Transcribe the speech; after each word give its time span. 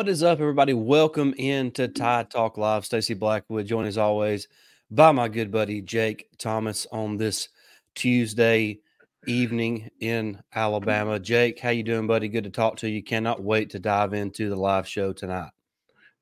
What 0.00 0.08
is 0.08 0.22
up, 0.22 0.40
everybody? 0.40 0.72
Welcome 0.72 1.34
into 1.36 1.86
Tide 1.86 2.30
Talk 2.30 2.56
Live. 2.56 2.86
Stacey 2.86 3.12
Blackwood, 3.12 3.66
joined 3.66 3.86
as 3.86 3.98
always 3.98 4.48
by 4.90 5.12
my 5.12 5.28
good 5.28 5.50
buddy 5.50 5.82
Jake 5.82 6.30
Thomas 6.38 6.86
on 6.90 7.18
this 7.18 7.50
Tuesday 7.94 8.80
evening 9.26 9.90
in 10.00 10.42
Alabama. 10.54 11.18
Jake, 11.18 11.60
how 11.60 11.68
you 11.68 11.82
doing, 11.82 12.06
buddy? 12.06 12.28
Good 12.28 12.44
to 12.44 12.50
talk 12.50 12.78
to 12.78 12.88
you. 12.88 13.02
Cannot 13.02 13.42
wait 13.42 13.68
to 13.70 13.78
dive 13.78 14.14
into 14.14 14.48
the 14.48 14.56
live 14.56 14.88
show 14.88 15.12
tonight. 15.12 15.50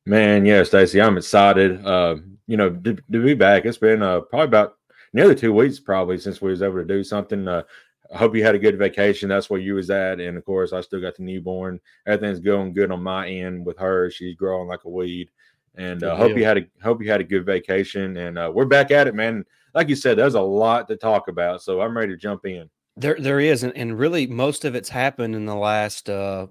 Man, 0.05 0.45
yeah, 0.45 0.65
Stacey, 0.65 1.01
I'm 1.01 1.17
excited. 1.17 1.87
Uh, 1.87 2.17
you 2.49 2.57
know, 2.57 2.71
to, 2.71 2.95
to, 2.95 3.25
be 3.25 3.35
back. 3.35 3.65
It's 3.65 3.79
been 3.79 4.03
uh, 4.03 4.23
probably 4.23 4.47
about 4.47 4.75
nearly 5.13 5.37
two 5.37 5.53
weeks, 5.53 5.79
probably 5.79 6.19
since 6.19 6.43
we 6.43 6.51
was 6.51 6.63
able 6.63 6.79
to 6.79 6.85
do 6.85 7.05
something. 7.05 7.47
Uh, 7.47 7.63
I 8.13 8.17
hope 8.17 8.35
you 8.35 8.43
had 8.43 8.55
a 8.55 8.59
good 8.59 8.79
vacation. 8.79 9.29
That's 9.29 9.51
where 9.51 9.61
you 9.61 9.75
was 9.75 9.91
at, 9.91 10.21
and 10.21 10.37
of 10.37 10.45
course, 10.45 10.73
I 10.73 10.81
still 10.81 11.01
got 11.01 11.17
the 11.17 11.23
newborn. 11.23 11.81
Everything's 12.07 12.41
going 12.41 12.73
good 12.73 12.91
on 12.91 13.03
my 13.03 13.29
end 13.29 13.67
with 13.67 13.79
her. 13.79 14.11
She's 14.11 14.35
growing 14.35 14.69
like 14.69 14.85
a 14.85 14.89
weed, 14.89 15.31
and 15.77 16.03
uh, 16.03 16.17
hope 16.17 16.37
you 16.37 16.45
had 16.45 16.59
a 16.59 16.67
hope 16.83 17.03
you 17.03 17.11
had 17.11 17.21
a 17.21 17.25
good 17.25 17.45
vacation. 17.45 18.17
And 18.17 18.39
uh, 18.39 18.51
we're 18.55 18.65
back 18.65 18.91
at 18.91 19.09
it, 19.09 19.15
man. 19.15 19.45
Like 19.75 19.89
you 19.89 19.97
said, 19.97 20.17
there's 20.17 20.35
a 20.35 20.41
lot 20.41 20.89
to 20.89 20.97
talk 20.97 21.29
about, 21.29 21.63
so 21.63 21.81
I'm 21.81 21.97
ready 21.97 22.13
to 22.13 22.17
jump 22.17 22.47
in. 22.47 22.71
There, 22.97 23.17
there 23.19 23.39
is, 23.39 23.63
and, 23.63 23.77
and 23.77 23.97
really, 23.97 24.27
most 24.27 24.65
of 24.65 24.75
it's 24.75 24.89
happened 24.89 25.37
in 25.37 25.47
the 25.47 25.55
last 25.55 26.11
uh, 26.11 26.49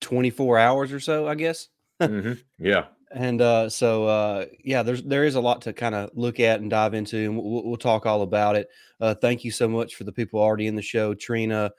24 0.00 0.58
hours 0.58 0.92
or 0.92 1.00
so, 1.00 1.28
I 1.28 1.34
guess. 1.34 1.68
mm-hmm. 2.00 2.34
Yeah, 2.58 2.84
and 3.10 3.40
uh, 3.40 3.68
so 3.68 4.06
uh, 4.06 4.46
yeah, 4.64 4.82
there's 4.82 5.02
there 5.02 5.24
is 5.24 5.34
a 5.34 5.40
lot 5.40 5.62
to 5.62 5.72
kind 5.72 5.94
of 5.94 6.10
look 6.14 6.40
at 6.40 6.60
and 6.60 6.70
dive 6.70 6.94
into, 6.94 7.16
and 7.16 7.36
we'll, 7.36 7.64
we'll 7.64 7.76
talk 7.76 8.06
all 8.06 8.22
about 8.22 8.56
it. 8.56 8.68
Uh, 9.00 9.14
thank 9.14 9.44
you 9.44 9.50
so 9.50 9.68
much 9.68 9.94
for 9.94 10.04
the 10.04 10.12
people 10.12 10.40
already 10.40 10.66
in 10.66 10.74
the 10.74 10.82
show, 10.82 11.14
Trina. 11.14 11.72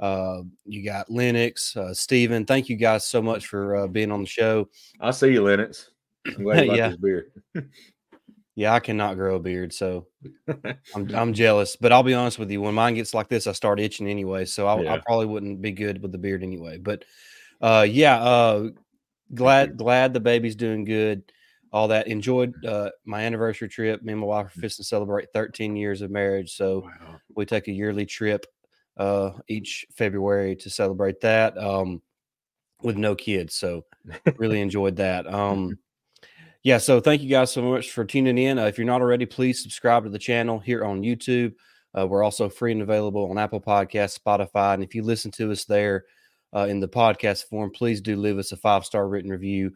Uh, 0.00 0.42
you 0.64 0.84
got 0.84 1.10
Lennox, 1.10 1.76
uh, 1.76 1.94
Steven. 1.94 2.44
Thank 2.44 2.68
you 2.68 2.76
guys 2.76 3.06
so 3.06 3.22
much 3.22 3.46
for 3.46 3.76
uh, 3.76 3.86
being 3.86 4.10
on 4.10 4.22
the 4.22 4.28
show. 4.28 4.68
I 5.00 5.12
see 5.12 5.32
you, 5.32 5.42
Lennox. 5.42 5.90
I'm 6.26 6.42
glad 6.42 6.66
you 6.66 6.74
yeah. 6.76 6.88
this 6.88 6.96
beard. 6.96 7.32
yeah, 8.56 8.74
I 8.74 8.80
cannot 8.80 9.16
grow 9.16 9.36
a 9.36 9.40
beard, 9.40 9.72
so 9.72 10.06
I'm 10.94 11.14
I'm 11.14 11.32
jealous. 11.32 11.76
But 11.76 11.92
I'll 11.92 12.02
be 12.02 12.14
honest 12.14 12.38
with 12.38 12.50
you, 12.50 12.60
when 12.60 12.74
mine 12.74 12.94
gets 12.94 13.14
like 13.14 13.28
this, 13.28 13.46
I 13.46 13.52
start 13.52 13.80
itching 13.80 14.08
anyway. 14.08 14.44
So 14.44 14.66
I, 14.66 14.80
yeah. 14.80 14.94
I 14.94 14.98
probably 14.98 15.26
wouldn't 15.26 15.62
be 15.62 15.72
good 15.72 16.02
with 16.02 16.12
the 16.12 16.18
beard 16.18 16.42
anyway. 16.42 16.78
But 16.78 17.04
uh, 17.60 17.86
yeah, 17.88 18.20
uh, 18.20 18.70
glad 19.34 19.76
glad 19.76 20.12
the 20.12 20.20
baby's 20.20 20.56
doing 20.56 20.84
good. 20.84 21.22
All 21.72 21.88
that 21.88 22.06
enjoyed 22.06 22.52
uh, 22.66 22.90
my 23.04 23.22
anniversary 23.22 23.68
trip. 23.68 24.02
Me 24.02 24.12
and 24.12 24.20
my 24.20 24.26
wife 24.26 24.46
are 24.46 24.58
mm. 24.58 24.60
fixing 24.60 24.82
to 24.82 24.88
celebrate 24.88 25.28
13 25.32 25.74
years 25.74 26.02
of 26.02 26.10
marriage, 26.10 26.54
so 26.54 26.80
wow. 26.80 27.16
we 27.34 27.46
take 27.46 27.68
a 27.68 27.72
yearly 27.72 28.04
trip 28.04 28.46
uh, 28.96 29.30
each 29.48 29.86
February 29.94 30.56
to 30.56 30.70
celebrate 30.70 31.20
that 31.22 31.56
um, 31.56 32.02
with 32.82 32.96
no 32.96 33.14
kids. 33.14 33.54
So 33.54 33.84
really 34.36 34.60
enjoyed 34.62 34.96
that. 34.96 35.32
Um, 35.32 35.78
yeah, 36.62 36.78
so 36.78 37.00
thank 37.00 37.22
you 37.22 37.28
guys 37.28 37.52
so 37.52 37.62
much 37.62 37.90
for 37.90 38.04
tuning 38.04 38.38
in. 38.38 38.58
Uh, 38.58 38.66
if 38.66 38.78
you're 38.78 38.86
not 38.86 39.00
already, 39.00 39.26
please 39.26 39.62
subscribe 39.62 40.04
to 40.04 40.10
the 40.10 40.18
channel 40.18 40.58
here 40.58 40.84
on 40.84 41.02
YouTube. 41.02 41.54
Uh, 41.98 42.06
we're 42.06 42.22
also 42.22 42.48
free 42.48 42.72
and 42.72 42.82
available 42.82 43.28
on 43.30 43.38
Apple 43.38 43.60
Podcasts, 43.60 44.18
Spotify, 44.18 44.74
and 44.74 44.82
if 44.82 44.94
you 44.94 45.02
listen 45.02 45.30
to 45.32 45.50
us 45.50 45.64
there, 45.64 46.04
uh, 46.54 46.66
in 46.68 46.80
the 46.80 46.88
podcast 46.88 47.44
form, 47.44 47.70
please 47.70 48.00
do 48.00 48.16
leave 48.16 48.38
us 48.38 48.52
a 48.52 48.56
five 48.56 48.84
star 48.84 49.08
written 49.08 49.30
review. 49.30 49.72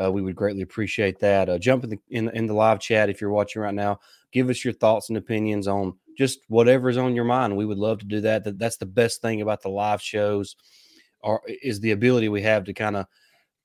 Uh, 0.00 0.10
we 0.10 0.22
would 0.22 0.36
greatly 0.36 0.62
appreciate 0.62 1.18
that. 1.18 1.48
Uh, 1.48 1.58
jump 1.58 1.84
in 1.84 1.90
the, 1.90 1.98
in, 2.10 2.28
in 2.30 2.46
the 2.46 2.54
live 2.54 2.78
chat 2.78 3.10
if 3.10 3.20
you're 3.20 3.30
watching 3.30 3.60
right 3.60 3.74
now. 3.74 3.98
Give 4.32 4.48
us 4.48 4.64
your 4.64 4.72
thoughts 4.72 5.08
and 5.08 5.18
opinions 5.18 5.66
on 5.66 5.94
just 6.16 6.40
whatever's 6.48 6.96
on 6.96 7.14
your 7.14 7.24
mind. 7.24 7.56
We 7.56 7.66
would 7.66 7.78
love 7.78 7.98
to 7.98 8.06
do 8.06 8.20
that. 8.20 8.44
that 8.44 8.58
that's 8.58 8.76
the 8.76 8.86
best 8.86 9.20
thing 9.20 9.40
about 9.40 9.62
the 9.62 9.68
live 9.68 10.00
shows, 10.00 10.54
or 11.22 11.42
is 11.46 11.80
the 11.80 11.90
ability 11.90 12.28
we 12.28 12.42
have 12.42 12.64
to 12.64 12.72
kind 12.72 12.96
of 12.96 13.06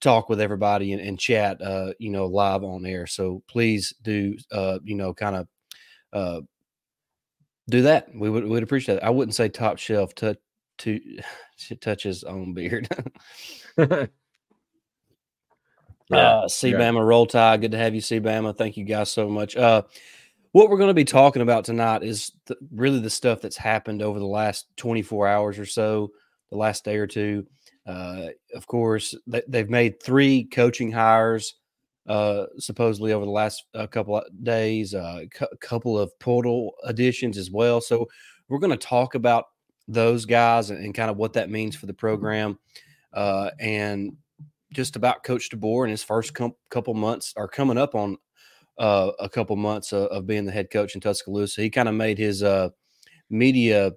talk 0.01 0.27
with 0.27 0.41
everybody 0.41 0.93
and, 0.93 1.01
and 1.01 1.19
chat. 1.19 1.61
Uh, 1.61 1.93
you 1.99 2.09
know, 2.09 2.25
live 2.25 2.63
on 2.63 2.85
air. 2.85 3.05
So 3.05 3.43
please 3.47 3.93
do. 4.01 4.35
Uh, 4.51 4.79
you 4.83 4.95
know, 4.95 5.13
kind 5.13 5.35
of. 5.35 5.47
Uh, 6.11 6.41
do 7.69 7.81
that. 7.83 8.07
We 8.13 8.29
would 8.29 8.45
would 8.45 8.63
appreciate 8.63 8.97
it. 8.97 9.03
I 9.03 9.09
wouldn't 9.09 9.35
say 9.35 9.49
top 9.49 9.77
shelf. 9.77 10.13
To 10.79 10.99
to 11.67 11.75
touch 11.81 12.03
his 12.03 12.23
own 12.23 12.53
beard. 12.53 12.87
yeah, 13.77 14.07
uh, 16.09 16.47
C 16.47 16.71
Bama 16.71 16.95
yeah. 16.95 16.99
roll 17.01 17.25
tide. 17.25 17.61
Good 17.61 17.71
to 17.71 17.77
have 17.77 17.95
you, 17.95 18.01
C 18.01 18.19
Bama. 18.19 18.55
Thank 18.55 18.77
you 18.77 18.85
guys 18.85 19.09
so 19.09 19.29
much. 19.29 19.55
Uh, 19.55 19.83
what 20.51 20.69
we're 20.69 20.77
going 20.77 20.89
to 20.89 20.93
be 20.93 21.03
talking 21.03 21.41
about 21.41 21.65
tonight 21.65 22.01
is 22.01 22.31
the, 22.45 22.55
really 22.71 23.01
the 23.01 23.09
stuff 23.09 23.41
that's 23.41 23.57
happened 23.57 24.01
over 24.01 24.19
the 24.19 24.25
last 24.25 24.67
24 24.77 25.27
hours 25.27 25.59
or 25.59 25.65
so, 25.65 26.11
the 26.49 26.55
last 26.55 26.85
day 26.85 26.95
or 26.95 27.07
two. 27.07 27.45
Uh, 27.85 28.27
of 28.53 28.65
course, 28.65 29.13
they, 29.27 29.43
have 29.53 29.69
made 29.69 30.01
three 30.01 30.45
coaching 30.45 30.91
hires 30.91 31.55
uh, 32.07 32.45
supposedly 32.57 33.13
over 33.13 33.25
the 33.25 33.31
last 33.31 33.65
uh, 33.73 33.85
couple 33.87 34.15
of 34.15 34.23
days, 34.43 34.93
a 34.93 35.01
uh, 35.01 35.19
cu- 35.33 35.57
couple 35.59 35.99
of 35.99 36.17
portal 36.19 36.73
additions 36.83 37.37
as 37.37 37.51
well. 37.51 37.81
So 37.81 38.07
we're 38.47 38.59
going 38.59 38.71
to 38.71 38.77
talk 38.77 39.15
about 39.15 39.45
those 39.87 40.25
guys 40.25 40.69
and, 40.69 40.83
and, 40.83 40.93
kind 40.93 41.11
of 41.11 41.17
what 41.17 41.33
that 41.33 41.49
means 41.49 41.75
for 41.75 41.85
the 41.85 41.93
program, 41.93 42.57
uh, 43.13 43.51
and 43.59 44.15
just 44.73 44.95
about 44.95 45.23
Coach 45.23 45.49
DeBoer 45.49 45.83
and 45.83 45.91
his 45.91 46.03
first 46.03 46.33
com- 46.33 46.55
couple 46.69 46.93
months 46.93 47.33
are 47.37 47.47
coming 47.47 47.77
up 47.77 47.95
on 47.95 48.17
uh, 48.77 49.11
a 49.19 49.29
couple 49.29 49.55
months 49.55 49.93
of, 49.93 50.07
of, 50.07 50.27
being 50.27 50.45
the 50.45 50.51
head 50.51 50.69
coach 50.69 50.95
in 50.95 51.01
Tuscaloosa. 51.01 51.61
He 51.61 51.69
kind 51.69 51.87
of 51.87 51.95
made 51.95 52.17
his 52.17 52.43
uh, 52.43 52.69
media 53.29 53.93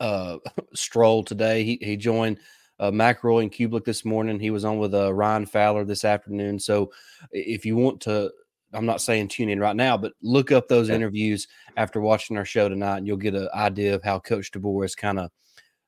uh, 0.00 0.38
stroll 0.74 1.22
today. 1.22 1.62
He 1.62 1.78
he 1.80 1.96
joined 1.96 2.38
uh, 2.80 2.90
McElroy 2.90 3.42
and 3.42 3.52
Cubelic 3.52 3.84
this 3.84 4.04
morning. 4.04 4.40
He 4.40 4.50
was 4.50 4.64
on 4.64 4.78
with 4.78 4.94
uh, 4.94 5.12
Ryan 5.12 5.46
Fowler 5.46 5.84
this 5.84 6.04
afternoon. 6.04 6.58
So 6.58 6.90
if 7.30 7.64
you 7.64 7.76
want 7.76 8.00
to 8.02 8.30
I'm 8.72 8.86
not 8.86 9.00
saying 9.00 9.28
tune 9.28 9.48
in 9.48 9.60
right 9.60 9.76
now, 9.76 9.96
but 9.96 10.12
look 10.22 10.52
up 10.52 10.68
those 10.68 10.90
interviews 10.90 11.48
after 11.76 12.00
watching 12.00 12.36
our 12.36 12.44
show 12.44 12.68
tonight, 12.68 12.98
and 12.98 13.06
you'll 13.06 13.16
get 13.16 13.34
an 13.34 13.48
idea 13.54 13.94
of 13.94 14.04
how 14.04 14.18
Coach 14.18 14.50
DeBoer 14.52 14.84
is 14.84 14.94
kind 14.94 15.18
of 15.18 15.30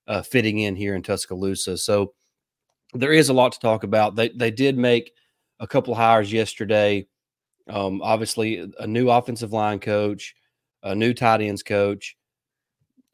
uh, 0.07 0.23
fitting 0.23 0.61
in 0.61 0.75
here 0.75 0.95
in 0.95 1.03
Tuscaloosa. 1.03 1.77
So 1.77 2.15
there 2.95 3.13
is 3.13 3.29
a 3.29 3.35
lot 3.35 3.53
to 3.53 3.61
talk 3.61 3.85
about. 3.85 4.17
They 4.17 4.31
they 4.31 4.51
did 4.51 4.77
make 4.79 5.13
a 5.61 5.67
couple 5.67 5.95
hires 5.95 6.33
yesterday. 6.33 7.07
Um, 7.69 8.01
obviously, 8.03 8.71
a 8.79 8.87
new 8.87 9.11
offensive 9.11 9.53
line 9.53 9.79
coach, 9.79 10.35
a 10.83 10.95
new 10.95 11.13
tight 11.15 11.43
ends 11.43 11.63
coach, 11.63 12.17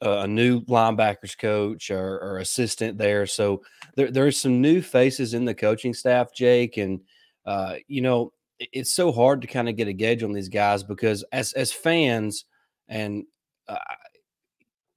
uh, 0.05 0.21
a 0.21 0.27
new 0.27 0.61
linebackers 0.63 1.37
coach 1.37 1.91
or, 1.91 2.19
or 2.21 2.39
assistant 2.39 2.99
there. 2.99 3.27
So 3.27 3.63
there 3.97 4.11
there's 4.11 4.41
some 4.41 4.61
new 4.61 4.81
faces 4.81 5.35
in 5.35 5.45
the 5.45 5.55
coaching 5.55 5.93
staff, 5.93 6.33
Jake, 6.35 6.77
and 6.77 7.01
uh, 7.45 7.77
you 7.89 8.01
know 8.01 8.33
it's 8.59 8.93
so 8.93 9.13
hard 9.13 9.43
to 9.43 9.47
kind 9.47 9.69
of 9.69 9.77
get 9.77 9.89
a 9.89 9.93
gauge 9.93 10.23
on 10.23 10.33
these 10.33 10.49
guys 10.49 10.83
because 10.83 11.25
as 11.33 11.53
as 11.53 11.73
fans 11.73 12.45
and 12.89 13.25
uh, 13.69 13.79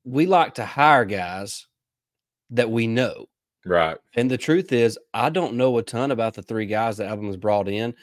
we 0.04 0.26
like 0.26 0.56
to 0.56 0.66
hire 0.66 1.06
guys 1.06 1.68
that 2.52 2.70
we 2.70 2.88
know. 2.88 3.28
Right. 3.66 3.98
And 4.16 4.32
the 4.32 4.38
truth 4.38 4.72
is 4.72 4.98
i 5.14 5.30
don't 5.30 5.56
know 5.56 5.78
a 5.78 5.84
ton 5.84 6.12
about 6.12 6.34
the 6.34 6.42
three 6.42 6.66
guys 6.66 6.98
that 6.98 7.08
Alabama's 7.08 7.38
brought 7.38 7.68
in. 7.68 7.94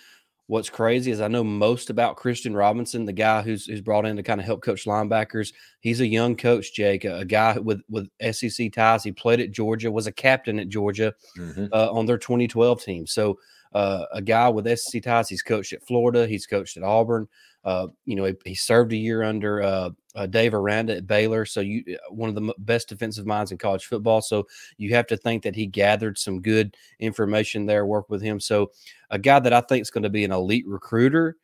What's 0.48 0.70
crazy 0.70 1.10
is 1.10 1.20
i 1.20 1.28
know 1.28 1.42
most 1.42 1.90
about 1.90 2.16
christian 2.16 2.54
robinson 2.54 3.04
the 3.04 3.12
guy 3.12 3.42
who's 3.42 3.66
who's 3.66 3.80
brought 3.80 4.06
in 4.06 4.16
to 4.16 4.22
kind 4.22 4.38
of 4.38 4.46
help 4.46 4.62
coach 4.62 4.84
linebackers. 4.84 5.52
He's 5.80 6.00
a 6.00 6.06
young 6.06 6.36
coach 6.36 6.74
jake 6.74 7.04
a, 7.04 7.18
a 7.20 7.24
guy 7.24 7.58
with 7.58 7.80
with 7.88 8.08
sec 8.32 8.72
ties. 8.72 9.02
He 9.02 9.12
played 9.12 9.40
at 9.40 9.50
georgia 9.50 9.90
was 9.90 10.06
a 10.06 10.12
captain 10.12 10.60
at 10.60 10.68
georgia 10.68 11.14
mm-hmm. 11.38 11.66
uh, 11.72 11.90
on 11.90 12.06
their 12.06 12.18
2012 12.18 12.82
team. 12.82 13.06
So 13.06 13.38
uh, 13.76 14.06
a 14.14 14.22
guy 14.22 14.48
with 14.48 14.66
SEC 14.78 15.02
ties. 15.02 15.28
He's 15.28 15.42
coached 15.42 15.74
at 15.74 15.86
Florida. 15.86 16.26
He's 16.26 16.46
coached 16.46 16.78
at 16.78 16.82
Auburn. 16.82 17.28
Uh, 17.62 17.88
you 18.06 18.16
know, 18.16 18.24
he, 18.24 18.32
he, 18.46 18.54
served 18.54 18.90
a 18.94 18.96
year 18.96 19.22
under 19.22 19.60
uh, 19.60 19.90
uh 20.14 20.24
Dave 20.24 20.54
Aranda 20.54 20.96
at 20.96 21.06
Baylor. 21.06 21.44
So 21.44 21.60
you, 21.60 21.84
uh, 21.90 22.14
one 22.14 22.30
of 22.30 22.34
the 22.34 22.54
best 22.58 22.88
defensive 22.88 23.26
minds 23.26 23.52
in 23.52 23.58
college 23.58 23.84
football. 23.84 24.22
So 24.22 24.46
you 24.78 24.94
have 24.94 25.06
to 25.08 25.16
think 25.16 25.42
that 25.42 25.54
he 25.54 25.66
gathered 25.66 26.16
some 26.16 26.40
good 26.40 26.74
information 27.00 27.66
there. 27.66 27.84
Work 27.84 28.08
with 28.08 28.22
him. 28.22 28.40
So 28.40 28.70
a 29.10 29.18
guy 29.18 29.40
that 29.40 29.52
I 29.52 29.60
think 29.60 29.82
is 29.82 29.90
going 29.90 30.04
to 30.04 30.10
be 30.10 30.24
an 30.24 30.32
elite 30.32 30.66
recruiter 30.66 31.36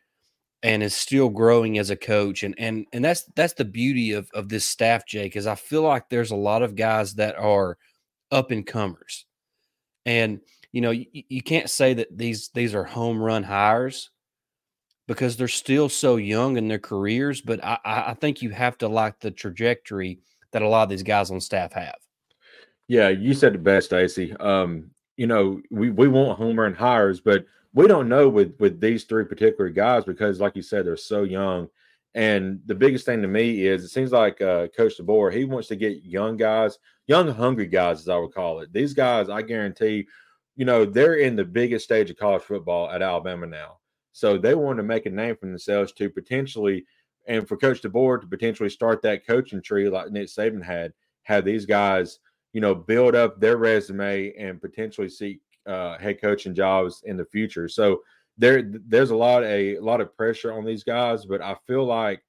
and 0.63 0.83
is 0.83 0.95
still 0.95 1.29
growing 1.29 1.77
as 1.79 1.91
a 1.91 1.97
coach. 1.97 2.45
And 2.45 2.55
and 2.57 2.87
and 2.95 3.05
that's 3.05 3.25
that's 3.35 3.55
the 3.55 3.67
beauty 3.67 4.13
of 4.13 4.31
of 4.33 4.49
this 4.49 4.65
staff, 4.65 5.07
Jake. 5.07 5.37
Is 5.37 5.47
I 5.47 5.57
feel 5.57 5.83
like 5.83 6.09
there's 6.09 6.31
a 6.31 6.37
lot 6.37 6.63
of 6.63 6.77
guys 6.77 7.15
that 7.17 7.37
are 7.37 7.77
up 8.31 8.53
and 8.53 8.67
comers, 8.67 9.27
and 10.07 10.41
you 10.73 10.81
know, 10.81 10.91
you, 10.91 11.07
you 11.13 11.43
can't 11.43 11.71
say 11.71 11.95
that 11.95 12.17
these 12.17 12.49
these 12.55 12.75
are 12.75 12.85
home 12.85 13.23
run 13.23 13.43
hires 13.43 14.11
because 15.07 15.37
they're 15.37 15.49
still 15.49 15.89
so 15.89 16.17
young 16.17 16.57
in 16.57 16.69
their 16.69 16.79
careers. 16.79 17.41
But 17.43 17.63
I, 17.63 17.79
I 17.85 18.15
think 18.15 18.43
you 18.43 18.51
have 18.51 18.79
to 18.79 18.89
like 18.89 19.21
the 19.21 19.31
trajectory 19.31 20.21
that 20.53 20.63
a 20.63 20.69
lot 20.69 20.85
of 20.85 20.89
these 20.89 21.03
guys 21.03 21.31
on 21.31 21.41
staff 21.41 21.73
have. 21.73 21.97
Yeah, 22.89 23.09
you 23.09 23.35
said 23.35 23.55
the 23.55 23.59
best, 23.59 23.87
Stacey. 23.87 24.35
Um, 24.39 24.91
you 25.17 25.27
know, 25.27 25.61
we, 25.71 25.91
we 25.91 26.09
want 26.09 26.39
home 26.39 26.59
run 26.59 26.75
hires, 26.75 27.21
but 27.21 27.45
we 27.75 27.87
don't 27.87 28.09
know 28.09 28.29
with 28.29 28.55
with 28.59 28.81
these 28.81 29.05
three 29.05 29.25
particular 29.25 29.71
guys 29.71 30.05
because, 30.05 30.41
like 30.41 30.57
you 30.57 30.63
said, 30.63 30.87
they're 30.87 30.97
so 30.97 31.23
young. 31.23 31.69
And 32.15 32.61
the 32.67 32.75
biggest 32.75 33.07
thing 33.07 33.23
to 33.23 33.29
me 33.29 33.67
is 33.67 33.85
it 33.85 33.89
seems 33.89 34.13
like 34.13 34.41
uh, 34.43 34.69
Coach 34.77 34.99
DeBoer, 34.99 35.33
he 35.33 35.47
wants 35.47 35.69
to 35.69 35.77
get 35.77 36.05
young 36.05 36.37
guys, 36.37 36.79
young 37.07 37.29
hungry 37.29 37.67
guys, 37.67 38.01
as 38.01 38.09
I 38.09 38.17
would 38.17 38.35
call 38.35 38.61
it. 38.61 38.71
These 38.73 38.93
guys, 38.93 39.31
I 39.31 39.41
guarantee, 39.41 40.07
you 40.57 40.65
know, 40.65 40.85
they're 40.85 41.17
in 41.17 41.37
the 41.37 41.45
biggest 41.45 41.85
stage 41.85 42.11
of 42.11 42.17
college 42.17 42.43
football 42.43 42.91
at 42.91 43.03
Alabama 43.03 43.47
now. 43.47 43.79
So 44.13 44.37
they 44.37 44.55
want 44.55 44.77
to 44.77 44.83
make 44.83 45.07
a 45.07 45.11
name 45.11 45.37
for 45.37 45.47
themselves 45.47 45.93
to 45.93 46.11
potentially, 46.11 46.85
and 47.27 47.49
for 47.49 47.57
Coach 47.57 47.83
DeBoer 47.83 48.21
to 48.21 48.27
potentially 48.27 48.69
start 48.69 49.01
that 49.03 49.27
coaching 49.27 49.63
tree 49.63 49.89
like 49.89 50.11
Nick 50.11 50.29
Saban 50.29 50.63
had, 50.63 50.93
have 51.23 51.45
these 51.45 51.65
guys, 51.65 52.19
you 52.53 52.61
know, 52.61 52.75
build 52.75 53.15
up 53.15 53.41
their 53.41 53.57
resume 53.57 54.35
and 54.39 54.61
potentially 54.61 55.09
seek 55.09 55.41
uh, 55.67 55.97
head 55.99 56.21
coaching 56.21 56.55
jobs 56.55 57.03
in 57.07 57.17
the 57.17 57.25
future. 57.25 57.69
So 57.69 58.03
there, 58.37 58.63
there's 58.63 59.11
a 59.11 59.17
lot 59.17 59.45
a, 59.45 59.77
a 59.77 59.81
lot 59.81 60.01
of 60.01 60.15
pressure 60.17 60.53
on 60.53 60.65
these 60.65 60.85
guys, 60.85 61.25
but 61.25 61.41
I 61.41 61.57
feel 61.67 61.85
like 61.85 62.23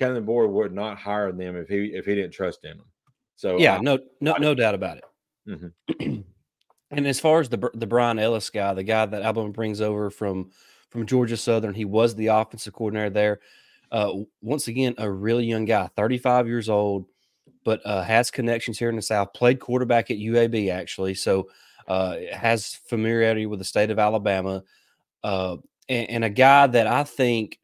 Kalen 0.00 0.24
DeBoer 0.24 0.48
would 0.48 0.72
not 0.72 0.98
hire 0.98 1.32
them 1.32 1.56
if 1.56 1.68
he 1.68 1.86
if 1.86 2.06
he 2.06 2.14
didn't 2.14 2.32
trust 2.32 2.64
in 2.64 2.76
them. 2.76 2.86
So 3.36 3.58
yeah, 3.58 3.76
I, 3.76 3.80
no, 3.80 3.98
no, 4.20 4.34
no 4.38 4.54
doubt 4.54 4.74
about 4.74 4.98
it. 4.98 5.04
Mm-hmm. 5.48 6.20
and 6.96 7.06
as 7.06 7.20
far 7.20 7.40
as 7.40 7.48
the 7.48 7.70
the 7.74 7.86
Bryan 7.86 8.18
Ellis 8.18 8.50
guy, 8.50 8.74
the 8.74 8.82
guy 8.82 9.06
that 9.06 9.22
Alabama 9.22 9.50
brings 9.50 9.80
over 9.80 10.10
from 10.10 10.50
from 10.90 11.06
Georgia 11.06 11.36
Southern, 11.36 11.74
he 11.74 11.84
was 11.84 12.14
the 12.14 12.28
offensive 12.28 12.72
coordinator 12.72 13.10
there. 13.10 13.40
Uh, 13.90 14.12
once 14.42 14.68
again, 14.68 14.94
a 14.98 15.10
really 15.10 15.44
young 15.44 15.64
guy, 15.64 15.88
35 15.96 16.46
years 16.46 16.68
old, 16.68 17.06
but 17.64 17.80
uh, 17.84 18.02
has 18.02 18.30
connections 18.30 18.78
here 18.78 18.88
in 18.88 18.96
the 18.96 19.02
South. 19.02 19.32
Played 19.34 19.60
quarterback 19.60 20.10
at 20.10 20.18
UAB 20.18 20.72
actually, 20.72 21.14
so 21.14 21.48
uh, 21.88 22.16
has 22.32 22.74
familiarity 22.86 23.46
with 23.46 23.58
the 23.58 23.64
state 23.64 23.90
of 23.90 23.98
Alabama, 23.98 24.62
uh, 25.22 25.56
and, 25.88 26.10
and, 26.10 26.24
a 26.24 26.30
guy 26.30 26.66
that 26.66 26.86
I 26.86 27.04
think 27.04 27.58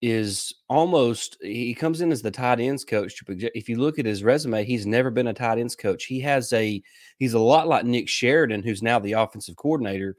is 0.00 0.54
almost 0.68 1.36
he 1.40 1.74
comes 1.74 2.00
in 2.00 2.12
as 2.12 2.22
the 2.22 2.30
tight 2.30 2.60
ends 2.60 2.84
coach. 2.84 3.20
If 3.26 3.68
you 3.68 3.78
look 3.78 3.98
at 3.98 4.06
his 4.06 4.22
resume, 4.22 4.64
he's 4.64 4.86
never 4.86 5.10
been 5.10 5.26
a 5.26 5.34
tight 5.34 5.58
ends 5.58 5.74
coach. 5.74 6.04
He 6.04 6.20
has 6.20 6.52
a 6.52 6.82
he's 7.18 7.34
a 7.34 7.38
lot 7.38 7.66
like 7.66 7.84
Nick 7.84 8.08
Sheridan, 8.08 8.62
who's 8.62 8.82
now 8.82 8.98
the 8.98 9.14
offensive 9.14 9.56
coordinator, 9.56 10.16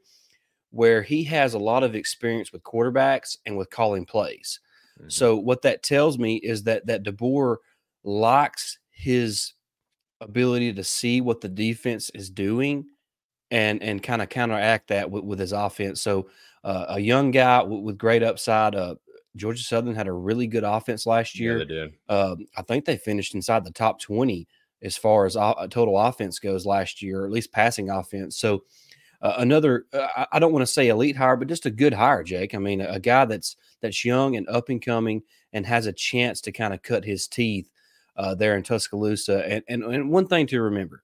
where 0.70 1.02
he 1.02 1.24
has 1.24 1.54
a 1.54 1.58
lot 1.58 1.82
of 1.82 1.94
experience 1.94 2.52
with 2.52 2.62
quarterbacks 2.62 3.38
and 3.46 3.56
with 3.56 3.70
calling 3.70 4.04
plays. 4.04 4.60
Mm-hmm. 4.98 5.08
So 5.08 5.36
what 5.36 5.62
that 5.62 5.82
tells 5.82 6.18
me 6.18 6.36
is 6.36 6.62
that 6.64 6.86
that 6.86 7.04
DeBoer 7.04 7.56
likes 8.04 8.78
his 8.90 9.54
ability 10.20 10.74
to 10.74 10.84
see 10.84 11.22
what 11.22 11.40
the 11.40 11.48
defense 11.48 12.10
is 12.10 12.28
doing 12.28 12.84
and 13.50 13.82
and 13.82 14.02
kind 14.02 14.20
of 14.20 14.28
counteract 14.28 14.88
that 14.88 15.10
with, 15.10 15.24
with 15.24 15.38
his 15.38 15.52
offense. 15.52 16.02
So 16.02 16.28
uh, 16.64 16.84
a 16.90 17.00
young 17.00 17.30
guy 17.30 17.62
with, 17.62 17.80
with 17.80 17.98
great 17.98 18.22
upside. 18.22 18.74
Uh, 18.74 18.96
Georgia 19.36 19.62
Southern 19.62 19.94
had 19.94 20.08
a 20.08 20.12
really 20.12 20.46
good 20.46 20.64
offense 20.64 21.06
last 21.06 21.38
year. 21.38 21.52
Yeah, 21.52 21.58
they 21.58 21.74
did. 21.74 21.94
Uh, 22.08 22.36
I 22.56 22.62
think 22.62 22.84
they 22.84 22.96
finished 22.96 23.34
inside 23.34 23.64
the 23.64 23.70
top 23.70 24.00
twenty 24.00 24.48
as 24.82 24.96
far 24.96 25.26
as 25.26 25.36
o- 25.36 25.66
total 25.68 25.98
offense 25.98 26.38
goes 26.38 26.66
last 26.66 27.02
year, 27.02 27.22
or 27.22 27.26
at 27.26 27.32
least 27.32 27.52
passing 27.52 27.90
offense. 27.90 28.36
So 28.38 28.64
uh, 29.22 29.34
another, 29.38 29.84
uh, 29.92 30.24
I 30.32 30.38
don't 30.38 30.52
want 30.52 30.62
to 30.62 30.72
say 30.72 30.88
elite 30.88 31.16
hire, 31.16 31.36
but 31.36 31.48
just 31.48 31.66
a 31.66 31.70
good 31.70 31.92
hire, 31.92 32.22
Jake. 32.24 32.54
I 32.54 32.58
mean, 32.58 32.80
a, 32.80 32.92
a 32.92 33.00
guy 33.00 33.24
that's 33.26 33.56
that's 33.80 34.04
young 34.04 34.36
and 34.36 34.48
up 34.48 34.68
and 34.68 34.82
coming 34.82 35.22
and 35.52 35.66
has 35.66 35.86
a 35.86 35.92
chance 35.92 36.40
to 36.40 36.52
kind 36.52 36.72
of 36.72 36.82
cut 36.82 37.04
his 37.04 37.26
teeth 37.28 37.70
uh, 38.16 38.34
there 38.34 38.56
in 38.56 38.62
Tuscaloosa. 38.62 39.46
And, 39.46 39.62
and 39.68 39.84
and 39.84 40.10
one 40.10 40.26
thing 40.26 40.46
to 40.48 40.62
remember, 40.62 41.02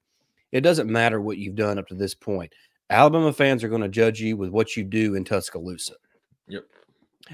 it 0.53 0.63
doesn't 0.63 0.91
matter 0.91 1.21
what 1.21 1.39
you've 1.39 1.55
done 1.55 1.79
up 1.79 1.87
to 1.89 1.95
this 1.95 2.15
point. 2.15 2.53
Alabama 2.89 3.33
fans 3.33 3.63
are 3.63 3.69
going 3.69 3.83
to 3.83 3.89
judge 3.89 4.21
you 4.21 4.37
with 4.37 4.51
what 4.51 4.77
you 4.77 4.85
do 4.85 5.15
in 5.15 5.25
Tuscaloosa. 5.25 5.95
Yep. 6.49 6.65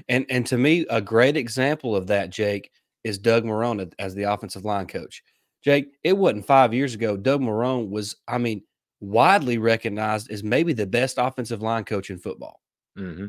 And 0.07 0.25
and 0.29 0.45
to 0.47 0.57
me, 0.57 0.85
a 0.89 1.01
great 1.01 1.37
example 1.37 1.95
of 1.95 2.07
that, 2.07 2.29
Jake, 2.29 2.71
is 3.03 3.17
Doug 3.17 3.43
Marrone 3.43 3.91
as 3.99 4.15
the 4.15 4.23
offensive 4.23 4.65
line 4.65 4.87
coach. 4.87 5.23
Jake, 5.63 5.93
it 6.03 6.17
wasn't 6.17 6.45
five 6.45 6.73
years 6.73 6.93
ago. 6.93 7.15
Doug 7.15 7.41
Marrone 7.41 7.89
was, 7.89 8.17
I 8.27 8.37
mean, 8.37 8.63
widely 8.99 9.57
recognized 9.57 10.29
as 10.29 10.43
maybe 10.43 10.73
the 10.73 10.85
best 10.85 11.17
offensive 11.17 11.61
line 11.61 11.85
coach 11.85 12.09
in 12.09 12.19
football. 12.19 12.61
Mm-hmm. 12.97 13.27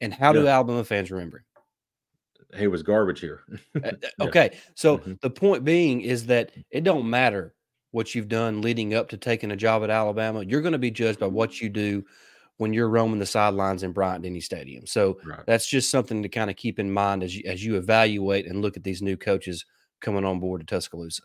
And 0.00 0.14
how 0.14 0.32
yeah. 0.32 0.40
do 0.40 0.48
Alabama 0.48 0.84
fans 0.84 1.10
remember 1.10 1.38
him? 1.38 2.58
He 2.58 2.66
was 2.66 2.82
garbage 2.82 3.20
here. 3.20 3.42
Uh, 3.76 3.90
uh, 4.20 4.24
okay, 4.24 4.58
so 4.74 4.98
mm-hmm. 4.98 5.12
the 5.22 5.30
point 5.30 5.64
being 5.64 6.00
is 6.00 6.26
that 6.26 6.50
it 6.70 6.82
don't 6.82 7.08
matter 7.08 7.54
what 7.92 8.14
you've 8.14 8.28
done 8.28 8.62
leading 8.62 8.94
up 8.94 9.08
to 9.10 9.16
taking 9.16 9.52
a 9.52 9.56
job 9.56 9.84
at 9.84 9.90
Alabama. 9.90 10.42
You're 10.42 10.60
going 10.62 10.72
to 10.72 10.78
be 10.78 10.90
judged 10.90 11.20
by 11.20 11.26
what 11.26 11.60
you 11.60 11.68
do 11.68 12.04
when 12.60 12.74
you're 12.74 12.90
roaming 12.90 13.18
the 13.18 13.24
sidelines 13.24 13.82
in 13.82 13.90
Bryant 13.90 14.22
Denny 14.22 14.38
Stadium. 14.38 14.84
So 14.86 15.18
right. 15.24 15.40
that's 15.46 15.66
just 15.66 15.90
something 15.90 16.22
to 16.22 16.28
kind 16.28 16.50
of 16.50 16.56
keep 16.56 16.78
in 16.78 16.92
mind 16.92 17.22
as 17.22 17.34
you, 17.34 17.42
as 17.46 17.64
you 17.64 17.76
evaluate 17.76 18.46
and 18.46 18.60
look 18.60 18.76
at 18.76 18.84
these 18.84 19.00
new 19.00 19.16
coaches 19.16 19.64
coming 20.00 20.26
on 20.26 20.40
board 20.40 20.60
to 20.60 20.66
Tuscaloosa. 20.66 21.22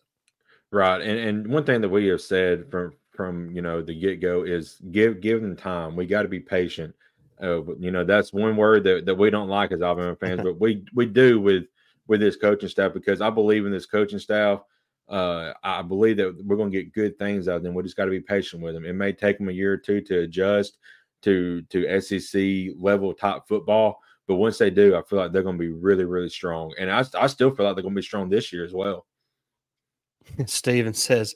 Right, 0.71 1.01
and 1.01 1.19
and 1.19 1.47
one 1.47 1.65
thing 1.65 1.81
that 1.81 1.89
we 1.89 2.07
have 2.07 2.21
said 2.21 2.71
from 2.71 2.93
from 3.11 3.51
you 3.51 3.61
know 3.61 3.81
the 3.81 3.93
get 3.93 4.21
go 4.21 4.43
is 4.43 4.79
give 4.91 5.19
give 5.19 5.41
them 5.41 5.57
time. 5.57 5.97
We 5.97 6.05
got 6.05 6.21
to 6.21 6.29
be 6.29 6.39
patient. 6.39 6.95
Uh, 7.43 7.65
you 7.79 7.91
know 7.91 8.05
that's 8.05 8.31
one 8.31 8.55
word 8.55 8.85
that, 8.85 9.05
that 9.05 9.15
we 9.15 9.29
don't 9.29 9.49
like 9.49 9.73
as 9.73 9.81
Alabama 9.81 10.15
fans, 10.15 10.41
but 10.43 10.57
we 10.57 10.85
we 10.93 11.05
do 11.05 11.41
with 11.41 11.65
with 12.07 12.21
this 12.21 12.37
coaching 12.37 12.69
staff 12.69 12.93
because 12.93 13.19
I 13.19 13.29
believe 13.29 13.65
in 13.65 13.73
this 13.73 13.85
coaching 13.85 14.19
staff. 14.19 14.61
Uh, 15.09 15.53
I 15.63 15.81
believe 15.81 16.17
that 16.17 16.43
we're 16.45 16.55
going 16.55 16.71
to 16.71 16.77
get 16.81 16.93
good 16.93 17.19
things 17.19 17.47
out 17.47 17.57
of 17.57 17.63
them. 17.63 17.75
We 17.75 17.83
just 17.83 17.97
got 17.97 18.05
to 18.05 18.11
be 18.11 18.21
patient 18.21 18.63
with 18.63 18.73
them. 18.73 18.85
It 18.85 18.93
may 18.93 19.11
take 19.11 19.37
them 19.37 19.49
a 19.49 19.51
year 19.51 19.73
or 19.73 19.77
two 19.77 20.01
to 20.01 20.21
adjust 20.21 20.79
to 21.25 21.61
to 21.63 22.01
SEC 22.01 22.75
level 22.79 23.13
top 23.13 23.47
football, 23.47 23.99
but 24.27 24.35
once 24.35 24.57
they 24.57 24.69
do, 24.69 24.95
I 24.95 25.01
feel 25.01 25.19
like 25.19 25.31
they're 25.31 25.43
going 25.43 25.57
to 25.57 25.63
be 25.63 25.71
really 25.71 26.05
really 26.05 26.29
strong. 26.29 26.73
And 26.79 26.89
I 26.89 27.03
I 27.19 27.27
still 27.27 27.53
feel 27.53 27.65
like 27.65 27.75
they're 27.75 27.83
going 27.83 27.93
to 27.95 27.99
be 27.99 28.05
strong 28.05 28.29
this 28.29 28.53
year 28.53 28.63
as 28.63 28.73
well. 28.73 29.05
Steven 30.45 30.93
says, 30.93 31.35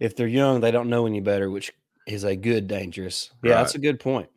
if 0.00 0.16
they're 0.16 0.26
young, 0.26 0.60
they 0.60 0.70
don't 0.70 0.90
know 0.90 1.06
any 1.06 1.20
better, 1.20 1.50
which 1.50 1.72
is 2.06 2.24
a 2.24 2.36
good 2.36 2.66
dangerous. 2.66 3.30
Yeah, 3.42 3.52
right. 3.52 3.58
that's 3.58 3.74
a 3.74 3.80
good 3.80 4.00
point. 4.00 4.28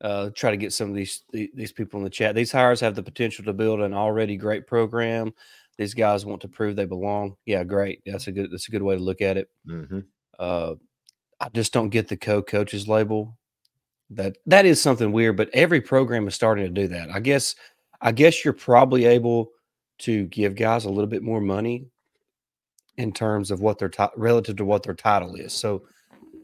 Uh, 0.00 0.30
try 0.34 0.50
to 0.50 0.56
get 0.56 0.72
some 0.72 0.88
of 0.88 0.96
these 0.96 1.22
these 1.32 1.72
people 1.72 1.98
in 1.98 2.04
the 2.04 2.10
chat. 2.10 2.34
These 2.34 2.52
hires 2.52 2.80
have 2.80 2.94
the 2.94 3.02
potential 3.02 3.44
to 3.44 3.52
build 3.52 3.80
an 3.80 3.94
already 3.94 4.36
great 4.36 4.66
program. 4.66 5.32
These 5.76 5.94
guys 5.94 6.26
want 6.26 6.42
to 6.42 6.48
prove 6.48 6.76
they 6.76 6.86
belong. 6.86 7.36
Yeah, 7.46 7.64
great. 7.64 8.02
That's 8.06 8.26
a 8.26 8.32
good. 8.32 8.50
That's 8.50 8.68
a 8.68 8.70
good 8.70 8.82
way 8.82 8.96
to 8.96 9.02
look 9.02 9.20
at 9.20 9.36
it. 9.36 9.48
Mm-hmm. 9.68 10.00
Uh, 10.38 10.74
I 11.38 11.48
just 11.50 11.72
don't 11.72 11.88
get 11.90 12.08
the 12.08 12.16
co-coaches 12.16 12.86
label. 12.86 13.38
That 14.10 14.38
that 14.46 14.66
is 14.66 14.80
something 14.80 15.12
weird, 15.12 15.36
but 15.36 15.50
every 15.52 15.80
program 15.80 16.26
is 16.26 16.34
starting 16.34 16.64
to 16.64 16.70
do 16.70 16.88
that. 16.88 17.10
I 17.10 17.20
guess. 17.20 17.54
I 18.02 18.12
guess 18.12 18.44
you're 18.44 18.54
probably 18.54 19.04
able 19.04 19.50
to 19.98 20.24
give 20.26 20.54
guys 20.54 20.86
a 20.86 20.88
little 20.88 21.06
bit 21.06 21.22
more 21.22 21.40
money 21.40 21.86
in 22.96 23.12
terms 23.12 23.50
of 23.50 23.60
what 23.60 23.78
their 23.78 23.88
t- 23.88 24.04
relative 24.16 24.56
to 24.56 24.64
what 24.64 24.82
their 24.82 24.94
title 24.94 25.34
is. 25.34 25.52
So 25.52 25.82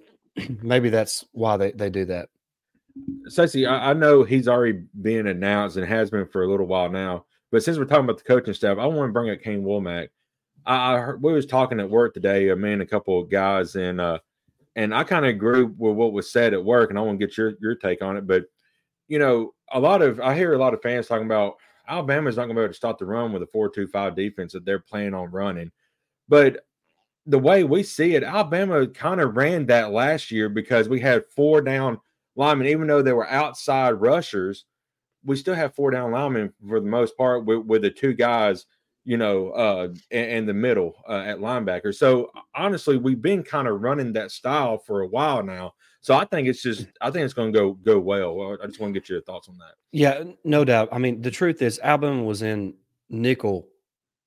maybe 0.62 0.90
that's 0.90 1.24
why 1.32 1.56
they, 1.56 1.72
they 1.72 1.90
do 1.90 2.04
that. 2.06 2.28
Stacey, 3.26 3.66
I, 3.66 3.90
I, 3.90 3.92
know 3.92 4.22
he's 4.22 4.48
already 4.48 4.84
been 5.02 5.26
announced 5.26 5.76
and 5.76 5.86
has 5.86 6.10
been 6.10 6.26
for 6.26 6.44
a 6.44 6.50
little 6.50 6.66
while 6.66 6.88
now. 6.88 7.26
But 7.52 7.62
since 7.62 7.76
we're 7.76 7.84
talking 7.84 8.04
about 8.04 8.18
the 8.18 8.24
coaching 8.24 8.54
staff, 8.54 8.78
I 8.78 8.86
want 8.86 9.08
to 9.08 9.12
bring 9.12 9.30
up 9.30 9.40
Kane 9.42 9.62
Wommack. 9.62 10.08
I, 10.64 10.94
I 10.94 10.98
heard, 10.98 11.22
we 11.22 11.32
was 11.32 11.46
talking 11.46 11.78
at 11.78 11.90
work 11.90 12.14
today, 12.14 12.48
a 12.48 12.56
man, 12.56 12.80
a 12.80 12.86
couple 12.86 13.20
of 13.20 13.30
guys, 13.30 13.76
and 13.76 14.00
uh, 14.00 14.18
and 14.76 14.94
I 14.94 15.02
kind 15.02 15.24
of 15.24 15.30
agree 15.30 15.64
with 15.64 15.96
what 15.96 16.12
was 16.12 16.30
said 16.30 16.54
at 16.54 16.64
work, 16.64 16.90
and 16.90 16.98
I 16.98 17.02
want 17.02 17.18
to 17.18 17.26
get 17.26 17.36
your 17.36 17.54
your 17.60 17.74
take 17.74 18.02
on 18.02 18.16
it. 18.16 18.26
But 18.26 18.44
you 19.08 19.18
know, 19.18 19.54
a 19.72 19.80
lot 19.80 20.02
of 20.02 20.20
I 20.20 20.36
hear 20.36 20.52
a 20.52 20.58
lot 20.58 20.74
of 20.74 20.82
fans 20.82 21.08
talking 21.08 21.26
about 21.26 21.56
Alabama's 21.88 22.36
not 22.36 22.44
going 22.44 22.56
to 22.56 22.60
be 22.60 22.64
able 22.64 22.72
to 22.72 22.76
stop 22.76 22.98
the 22.98 23.06
run 23.06 23.32
with 23.32 23.42
a 23.42 23.46
four-two-five 23.46 24.14
defense 24.14 24.52
that 24.52 24.64
they're 24.64 24.78
planning 24.78 25.14
on 25.14 25.30
running. 25.30 25.72
But 26.28 26.64
the 27.26 27.38
way 27.38 27.64
we 27.64 27.82
see 27.82 28.14
it, 28.14 28.22
Alabama 28.22 28.86
kind 28.86 29.20
of 29.20 29.36
ran 29.36 29.66
that 29.66 29.90
last 29.92 30.30
year 30.30 30.48
because 30.48 30.88
we 30.88 31.00
had 31.00 31.24
four 31.34 31.60
down 31.60 32.00
linemen, 32.36 32.68
even 32.68 32.86
though 32.86 33.02
they 33.02 33.12
were 33.12 33.28
outside 33.28 33.92
rushers. 33.92 34.64
We 35.24 35.36
still 35.36 35.54
have 35.54 35.74
four 35.74 35.90
down 35.90 36.12
linemen 36.12 36.52
for 36.68 36.78
the 36.78 36.86
most 36.86 37.16
part 37.16 37.44
with, 37.44 37.64
with 37.66 37.82
the 37.82 37.90
two 37.90 38.12
guys, 38.12 38.66
you 39.06 39.16
know, 39.16 39.50
uh, 39.52 39.88
in, 40.10 40.24
in 40.24 40.46
the 40.46 40.52
middle 40.52 40.94
uh, 41.08 41.22
at 41.24 41.38
linebacker. 41.38 41.94
So 41.94 42.30
honestly, 42.54 42.98
we've 42.98 43.22
been 43.22 43.42
kind 43.42 43.68
of 43.68 43.80
running 43.80 44.12
that 44.14 44.32
style 44.32 44.76
for 44.76 45.00
a 45.00 45.08
while 45.08 45.42
now. 45.42 45.72
So 46.00 46.14
I 46.14 46.24
think 46.24 46.48
it's 46.48 46.62
just, 46.62 46.86
I 47.00 47.10
think 47.10 47.24
it's 47.24 47.34
going 47.34 47.52
to 47.52 47.58
go 47.58 47.72
go 47.72 47.98
well. 47.98 48.58
I 48.62 48.66
just 48.66 48.80
want 48.80 48.92
to 48.92 49.00
get 49.00 49.08
your 49.08 49.22
thoughts 49.22 49.48
on 49.48 49.56
that. 49.58 49.74
Yeah, 49.92 50.24
no 50.44 50.64
doubt. 50.64 50.90
I 50.92 50.98
mean, 50.98 51.22
the 51.22 51.30
truth 51.30 51.62
is, 51.62 51.80
Alabama 51.82 52.22
was 52.22 52.42
in 52.42 52.74
nickel 53.08 53.68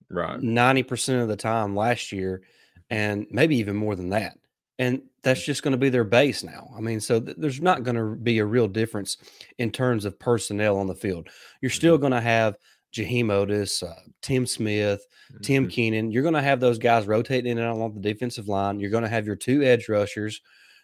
right 0.09 0.39
90% 0.39 1.21
of 1.21 1.27
the 1.27 1.36
time 1.36 1.75
last 1.75 2.12
year 2.12 2.41
and 2.89 3.27
maybe 3.29 3.57
even 3.57 3.75
more 3.75 3.95
than 3.95 4.09
that 4.09 4.38
and 4.79 5.01
that's 5.21 5.43
just 5.43 5.62
going 5.62 5.74
to 5.74 5.77
be 5.77 5.89
their 5.89 6.03
base 6.03 6.43
now 6.43 6.69
i 6.75 6.81
mean 6.81 7.00
so 7.00 7.19
th- 7.19 7.38
there's 7.38 7.62
not 7.62 7.83
going 7.83 7.95
to 7.95 8.15
be 8.15 8.39
a 8.39 8.45
real 8.45 8.67
difference 8.67 9.17
in 9.57 9.71
terms 9.71 10.05
of 10.05 10.17
personnel 10.19 10.77
on 10.77 10.88
the 10.88 10.95
field 10.95 11.29
you're 11.62 11.69
still 11.69 11.95
mm-hmm. 11.95 12.03
going 12.03 12.13
to 12.13 12.21
have 12.21 12.57
Jaheim 12.93 13.25
Oatis, 13.25 13.84
uh, 13.84 13.93
Tim 14.22 14.46
Smith, 14.46 15.05
mm-hmm. 15.31 15.41
Tim 15.41 15.67
Keenan. 15.67 16.12
You're 16.12 16.24
going 16.24 16.36
to 16.36 16.41
have 16.41 16.60
those 16.60 16.79
guys 16.79 17.08
rotating 17.08 17.51
in 17.51 17.58
and 17.58 17.67
out 17.67 17.75
along 17.75 17.93
the 17.93 18.01
defensive 18.01 18.48
line. 18.48 18.79
You're 18.79 18.91
going 18.91 19.03
to 19.03 19.10
have 19.10 19.25
your 19.25 19.36
two 19.36 19.63
edge 19.63 19.89
rushers. 19.89 20.41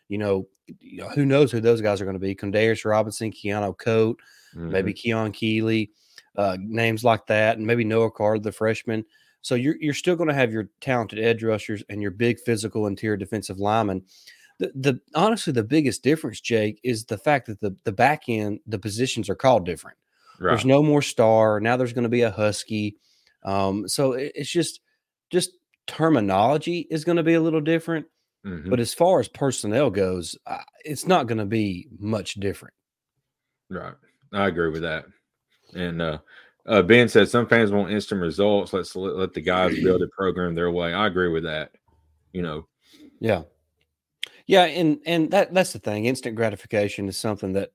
You 0.08 0.18
know, 0.20 0.48
you 0.80 1.02
know 1.02 1.10
who 1.10 1.26
knows 1.26 1.52
who 1.52 1.60
those 1.60 1.82
guys 1.82 2.00
are 2.02 2.06
going 2.06 2.16
to 2.16 2.20
be? 2.20 2.36
Quandarrius 2.36 2.86
Robinson, 2.86 3.32
Keanu 3.32 3.76
Koht, 3.76 4.16
mm-hmm. 4.56 4.72
maybe 4.72 4.94
Keon 4.94 5.32
Keeley 5.32 5.92
uh, 6.38 6.58
names 6.60 7.04
like 7.04 7.26
that, 7.28 7.58
and 7.58 7.66
maybe 7.66 7.84
Noah 7.84 8.12
Carter, 8.12 8.40
the 8.40 8.52
freshman. 8.52 9.04
So 9.42 9.56
you're 9.56 9.76
you're 9.80 9.94
still 9.94 10.16
going 10.16 10.30
to 10.30 10.36
have 10.36 10.52
your 10.52 10.70
talented 10.82 11.20
edge 11.20 11.44
rushers 11.44 11.84
and 11.90 12.02
your 12.02 12.12
big 12.12 12.40
physical 12.40 12.88
interior 12.88 13.18
defensive 13.18 13.60
linemen, 13.60 14.04
the, 14.60 14.72
the 14.76 15.00
honestly 15.14 15.54
the 15.54 15.64
biggest 15.64 16.04
difference, 16.04 16.40
Jake, 16.42 16.80
is 16.84 17.06
the 17.06 17.18
fact 17.18 17.48
that 17.48 17.60
the 17.62 17.76
the 17.84 17.92
back 17.92 18.24
end 18.28 18.60
the 18.66 18.80
positions 18.80 19.30
are 19.30 19.36
called 19.36 19.66
different. 19.66 19.98
Right. 20.40 20.52
There's 20.52 20.66
no 20.66 20.84
more 20.84 21.02
star 21.02 21.60
now. 21.60 21.78
There's 21.78 21.94
going 21.94 22.04
to 22.04 22.10
be 22.10 22.22
a 22.22 22.32
husky. 22.32 22.98
Um, 23.44 23.88
so 23.88 24.14
it, 24.14 24.34
it's 24.36 24.52
just 24.52 24.80
just 25.30 25.52
terminology 25.88 26.88
is 26.90 27.06
going 27.06 27.18
to 27.18 27.24
be 27.24 27.36
a 27.36 27.42
little 27.42 27.62
different. 27.62 28.08
Mm-hmm. 28.46 28.70
But 28.70 28.80
as 28.80 28.94
far 28.94 29.20
as 29.20 29.28
personnel 29.28 29.90
goes, 29.90 30.36
uh, 30.46 30.62
it's 30.84 31.08
not 31.08 31.28
going 31.28 31.40
to 31.40 31.46
be 31.46 31.88
much 31.98 32.36
different. 32.36 32.74
Right. 33.70 33.94
I 34.32 34.48
agree 34.48 34.70
with 34.70 34.84
that. 34.84 35.06
And 35.74 36.02
uh, 36.02 36.20
uh, 36.68 36.82
Ben 36.84 37.10
said 37.10 37.30
some 37.30 37.48
fans 37.48 37.72
want 37.72 37.92
instant 37.92 38.22
results. 38.22 38.74
Let's 38.74 38.96
let, 38.96 39.16
let 39.16 39.34
the 39.34 39.42
guys 39.42 39.80
build 39.82 40.02
a 40.02 40.08
program 40.08 40.54
their 40.54 40.72
way. 40.72 40.94
I 40.94 41.08
agree 41.08 41.30
with 41.30 41.44
that. 41.44 41.72
You 42.34 42.42
know. 42.42 42.68
Yeah. 43.20 43.44
Yeah, 44.48 44.66
and 44.66 45.00
and 45.08 45.32
that 45.32 45.54
that's 45.54 45.74
the 45.74 45.80
thing. 45.80 46.06
Instant 46.06 46.36
gratification 46.36 47.10
is 47.10 47.18
something 47.18 47.54
that 47.54 47.72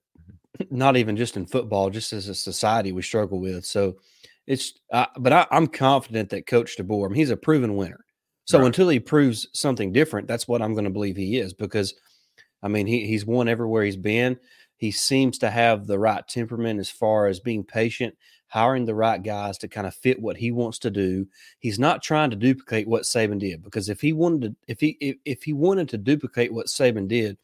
not 0.71 0.97
even 0.97 1.17
just 1.17 1.37
in 1.37 1.47
football, 1.47 1.91
just 1.91 2.13
as 2.13 2.29
a 2.29 2.35
society, 2.35 2.93
we 2.93 3.03
struggle 3.03 3.41
with. 3.41 3.65
So 3.65 3.97
it's, 4.47 4.75
uh, 4.93 5.07
but 5.19 5.33
I, 5.33 5.47
am 5.51 5.67
confident 5.67 6.31
that 6.31 6.47
Coach 6.47 6.77
DeBoer, 6.77 7.07
I 7.07 7.09
mean, 7.09 7.17
he's 7.17 7.31
a 7.31 7.37
proven 7.37 7.77
winner. 7.77 8.05
So 8.45 8.59
right. 8.59 8.67
until 8.67 8.89
he 8.89 8.99
proves 8.99 9.47
something 9.53 9.93
different, 9.93 10.27
that's 10.27 10.49
what 10.49 10.61
I'm 10.61 10.75
going 10.75 10.85
to 10.85 10.91
believe 10.91 11.17
he 11.17 11.39
is 11.39 11.55
because, 11.55 11.95
I 12.63 12.69
mean, 12.69 12.87
he, 12.87 13.07
he's 13.07 13.25
won 13.25 13.49
everywhere 13.49 13.85
he's 13.85 13.97
been. 13.97 14.39
He 14.77 14.91
seems 14.91 15.39
to 15.39 15.51
have 15.51 15.87
the 15.87 15.99
right 15.99 16.27
temperament 16.27 16.81
as 16.81 16.91
far 16.91 17.27
as 17.27 17.39
being 17.39 17.63
patient, 17.63 18.17
hiring 18.49 18.87
the 18.87 18.95
right 18.95 19.23
guys 19.23 19.59
to 19.59 19.69
kind 19.69 19.87
of 19.87 19.95
fit 19.95 20.21
what 20.21 20.37
he 20.37 20.51
wants 20.51 20.79
to 20.81 20.91
do. 20.91 21.27
He's 21.59 21.79
not 21.79 22.03
trying 22.03 22.31
to 22.31 22.37
duplicate 22.37 22.89
what 22.89 23.03
Saban 23.03 23.39
did 23.39 23.63
because 23.63 23.89
if 23.89 24.01
he 24.01 24.13
wanted 24.13 24.43
to, 24.43 24.57
if 24.67 24.81
he 24.81 24.97
if, 25.01 25.17
if 25.25 25.43
he 25.43 25.53
wanted 25.53 25.89
to 25.91 25.99
duplicate 25.99 26.53
what 26.53 26.67
Saban 26.67 27.07
did, 27.07 27.37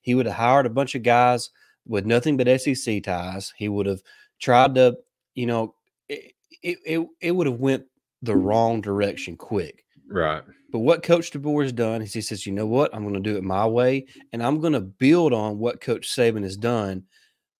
he 0.00 0.14
would 0.14 0.26
have 0.26 0.36
hired 0.36 0.64
a 0.64 0.70
bunch 0.70 0.94
of 0.94 1.02
guys 1.02 1.50
with 1.86 2.06
nothing 2.06 2.36
but 2.36 2.60
SEC 2.60 3.02
ties. 3.02 3.52
He 3.56 3.68
would 3.68 3.86
have 3.86 4.02
tried 4.40 4.74
to, 4.74 4.96
you 5.34 5.46
know, 5.46 5.74
it 6.08 6.32
it, 6.62 6.78
it, 6.84 7.06
it 7.20 7.32
would 7.32 7.46
have 7.46 7.60
went 7.60 7.84
the 8.22 8.36
wrong 8.36 8.80
direction 8.80 9.36
quick. 9.36 9.84
Right. 10.08 10.42
But 10.72 10.80
what 10.80 11.02
Coach 11.02 11.30
DeBoer 11.30 11.62
has 11.62 11.72
done 11.72 12.02
is 12.02 12.12
he 12.12 12.20
says, 12.20 12.46
you 12.46 12.52
know 12.52 12.66
what, 12.66 12.94
I'm 12.94 13.02
going 13.02 13.14
to 13.14 13.20
do 13.20 13.36
it 13.36 13.44
my 13.44 13.66
way, 13.66 14.06
and 14.32 14.42
I'm 14.42 14.60
going 14.60 14.72
to 14.72 14.80
build 14.80 15.32
on 15.32 15.58
what 15.58 15.80
Coach 15.80 16.08
Saban 16.08 16.42
has 16.42 16.56
done, 16.56 17.04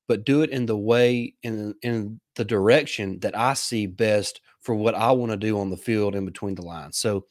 but 0.08 0.24
do 0.24 0.42
it 0.42 0.50
in 0.50 0.66
the 0.66 0.76
way 0.76 1.34
in 1.42 1.74
in 1.82 2.20
the 2.34 2.44
direction 2.44 3.18
that 3.20 3.36
I 3.36 3.54
see 3.54 3.86
best 3.86 4.40
for 4.60 4.74
what 4.74 4.94
I 4.94 5.12
want 5.12 5.32
to 5.32 5.36
do 5.36 5.58
on 5.58 5.70
the 5.70 5.76
field 5.76 6.14
in 6.14 6.24
between 6.24 6.54
the 6.54 6.62
lines. 6.62 6.98
So 6.98 7.26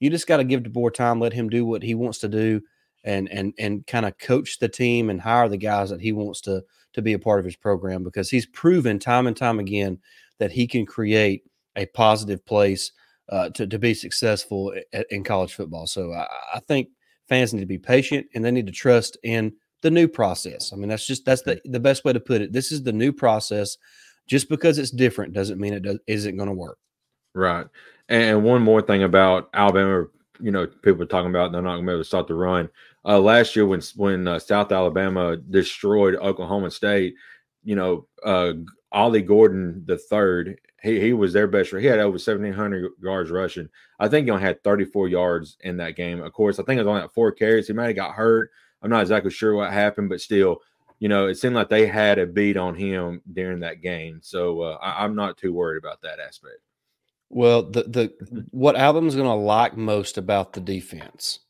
you 0.00 0.10
just 0.10 0.26
got 0.26 0.38
to 0.38 0.44
give 0.44 0.62
DeBoer 0.62 0.92
time, 0.92 1.20
let 1.20 1.32
him 1.32 1.48
do 1.48 1.64
what 1.64 1.82
he 1.82 1.94
wants 1.94 2.18
to 2.18 2.28
do, 2.28 2.60
and 3.08 3.28
and 3.32 3.54
and 3.58 3.86
kind 3.86 4.06
of 4.06 4.18
coach 4.18 4.58
the 4.58 4.68
team 4.68 5.10
and 5.10 5.20
hire 5.20 5.48
the 5.48 5.56
guys 5.56 5.90
that 5.90 6.00
he 6.00 6.12
wants 6.12 6.40
to 6.42 6.62
to 6.92 7.02
be 7.02 7.14
a 7.14 7.18
part 7.18 7.38
of 7.38 7.44
his 7.44 7.56
program 7.56 8.04
because 8.04 8.30
he's 8.30 8.46
proven 8.46 8.98
time 8.98 9.26
and 9.26 9.36
time 9.36 9.58
again 9.58 9.98
that 10.38 10.52
he 10.52 10.66
can 10.66 10.86
create 10.86 11.44
a 11.76 11.86
positive 11.86 12.44
place 12.44 12.92
uh, 13.30 13.50
to, 13.50 13.66
to 13.66 13.78
be 13.78 13.92
successful 13.92 14.74
in 15.10 15.22
college 15.22 15.54
football. 15.54 15.86
So 15.86 16.12
I, 16.12 16.26
I, 16.54 16.60
think 16.60 16.88
fans 17.28 17.52
need 17.52 17.60
to 17.60 17.66
be 17.66 17.78
patient 17.78 18.26
and 18.34 18.42
they 18.42 18.50
need 18.50 18.66
to 18.66 18.72
trust 18.72 19.18
in 19.22 19.52
the 19.82 19.90
new 19.90 20.08
process. 20.08 20.72
I 20.72 20.76
mean, 20.76 20.88
that's 20.88 21.06
just 21.06 21.24
that's 21.24 21.42
the, 21.42 21.56
mm. 21.56 21.60
the 21.66 21.80
best 21.80 22.04
way 22.04 22.12
to 22.12 22.20
put 22.20 22.40
it. 22.40 22.52
This 22.52 22.72
is 22.72 22.82
the 22.82 22.92
new 22.92 23.12
process. 23.12 23.76
Just 24.26 24.48
because 24.48 24.78
it's 24.78 24.90
different 24.90 25.32
doesn't 25.32 25.60
mean 25.60 25.72
it 25.72 25.82
does, 25.82 25.98
isn't 26.06 26.36
going 26.36 26.48
to 26.48 26.54
work. 26.54 26.78
Right. 27.34 27.66
And 28.08 28.44
one 28.44 28.62
more 28.62 28.82
thing 28.82 29.02
about 29.02 29.48
Alabama, 29.54 30.06
you 30.40 30.50
know, 30.50 30.66
people 30.66 31.02
are 31.02 31.06
talking 31.06 31.30
about 31.30 31.52
they're 31.52 31.62
not 31.62 31.76
going 31.76 31.86
to 31.86 31.90
be 31.90 31.92
able 31.92 32.00
to 32.02 32.08
start 32.08 32.26
the 32.26 32.34
run. 32.34 32.68
Uh, 33.04 33.18
last 33.18 33.56
year, 33.56 33.66
when 33.66 33.82
when 33.96 34.28
uh, 34.28 34.38
South 34.38 34.72
Alabama 34.72 35.36
destroyed 35.36 36.16
Oklahoma 36.16 36.70
State, 36.70 37.14
you 37.64 37.76
know, 37.76 38.06
uh, 38.24 38.52
Ollie 38.92 39.22
Gordon 39.22 39.82
the 39.86 39.98
third 39.98 40.58
he, 40.82 41.00
he 41.00 41.12
was 41.12 41.32
their 41.32 41.46
best. 41.46 41.74
He 41.74 41.86
had 41.86 41.98
over 41.98 42.12
1,700 42.12 42.92
yards 43.02 43.30
rushing. 43.30 43.68
I 43.98 44.08
think 44.08 44.26
he 44.26 44.30
only 44.30 44.44
had 44.44 44.62
34 44.62 45.08
yards 45.08 45.56
in 45.60 45.76
that 45.78 45.96
game. 45.96 46.22
Of 46.22 46.32
course, 46.32 46.58
I 46.58 46.62
think 46.62 46.78
it 46.78 46.82
was 46.82 46.88
only 46.88 47.02
at 47.02 47.12
four 47.12 47.32
carries. 47.32 47.66
He 47.66 47.72
might 47.72 47.86
have 47.86 47.96
got 47.96 48.14
hurt. 48.14 48.50
I'm 48.82 48.90
not 48.90 49.02
exactly 49.02 49.30
sure 49.30 49.54
what 49.54 49.72
happened, 49.72 50.08
but 50.08 50.20
still, 50.20 50.58
you 51.00 51.08
know, 51.08 51.26
it 51.26 51.34
seemed 51.34 51.56
like 51.56 51.68
they 51.68 51.86
had 51.86 52.18
a 52.18 52.26
beat 52.26 52.56
on 52.56 52.76
him 52.76 53.22
during 53.32 53.60
that 53.60 53.82
game. 53.82 54.20
So 54.22 54.60
uh, 54.60 54.78
I, 54.80 55.04
am 55.04 55.16
not 55.16 55.36
too 55.36 55.52
worried 55.52 55.78
about 55.78 56.00
that 56.02 56.20
aspect. 56.20 56.60
Well, 57.30 57.62
the 57.62 57.82
the 57.84 58.08
mm-hmm. 58.08 58.40
what 58.50 58.76
Alabama's 58.76 59.14
going 59.14 59.26
to 59.26 59.34
like 59.34 59.76
most 59.76 60.18
about 60.18 60.52
the 60.52 60.60
defense, 60.60 61.40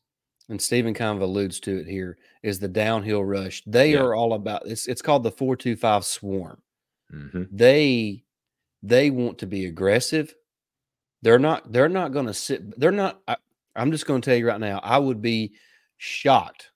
and 0.49 0.61
Stephen 0.61 0.93
kind 0.93 1.15
of 1.15 1.21
alludes 1.21 1.59
to 1.61 1.79
it 1.79 1.87
here, 1.87 2.17
is 2.43 2.59
the 2.59 2.67
downhill 2.67 3.23
rush. 3.23 3.63
They 3.65 3.93
yeah. 3.93 3.99
are 3.99 4.13
all 4.13 4.33
about 4.33 4.63
it's 4.65 4.87
it's 4.87 5.01
called 5.01 5.23
the 5.23 5.31
four 5.31 5.55
two 5.55 5.75
five 5.75 6.03
swarm. 6.03 6.61
Mm-hmm. 7.13 7.43
They 7.51 8.23
they 8.83 9.09
want 9.09 9.39
to 9.39 9.47
be 9.47 9.65
aggressive. 9.65 10.35
They're 11.21 11.39
not. 11.39 11.71
They're 11.71 11.89
not 11.89 12.11
going 12.11 12.27
to 12.27 12.33
sit. 12.33 12.79
They're 12.79 12.91
not. 12.91 13.21
I, 13.27 13.37
I'm 13.75 13.91
just 13.91 14.05
going 14.05 14.21
to 14.21 14.29
tell 14.29 14.37
you 14.37 14.47
right 14.47 14.59
now. 14.59 14.79
I 14.83 14.97
would 14.97 15.21
be 15.21 15.53
shocked 15.97 16.71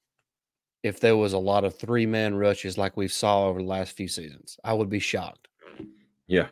if 0.83 0.99
there 0.99 1.17
was 1.17 1.33
a 1.33 1.37
lot 1.39 1.63
of 1.63 1.77
three 1.77 2.05
man 2.05 2.35
rushes 2.35 2.77
like 2.77 2.97
we 2.97 3.07
saw 3.07 3.47
over 3.47 3.59
the 3.59 3.67
last 3.67 3.95
few 3.95 4.07
seasons. 4.07 4.57
I 4.63 4.73
would 4.73 4.89
be 4.89 4.99
shocked. 4.99 5.47
Yeah, 6.27 6.47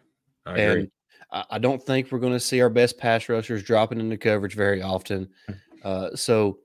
I 0.46 0.58
and 0.58 0.72
agree. 0.72 0.92
I 1.32 1.60
don't 1.60 1.82
think 1.82 2.12
we're 2.12 2.20
going 2.20 2.34
to 2.34 2.40
see 2.40 2.62
our 2.62 2.70
best 2.70 2.98
pass 2.98 3.30
rushers 3.30 3.64
dropping 3.64 4.00
into 4.00 4.18
coverage 4.18 4.56
very 4.56 4.82
often. 4.82 5.30
Uh, 5.84 6.16
so, 6.16 6.60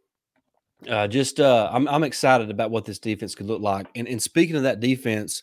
uh, 0.90 1.08
just 1.08 1.40
uh, 1.40 1.70
I'm 1.72 1.88
I'm 1.88 2.04
excited 2.04 2.50
about 2.50 2.70
what 2.70 2.84
this 2.84 2.98
defense 2.98 3.34
could 3.34 3.46
look 3.46 3.62
like. 3.62 3.86
And 3.94 4.06
and 4.06 4.22
speaking 4.22 4.56
of 4.56 4.64
that 4.64 4.78
defense, 4.78 5.42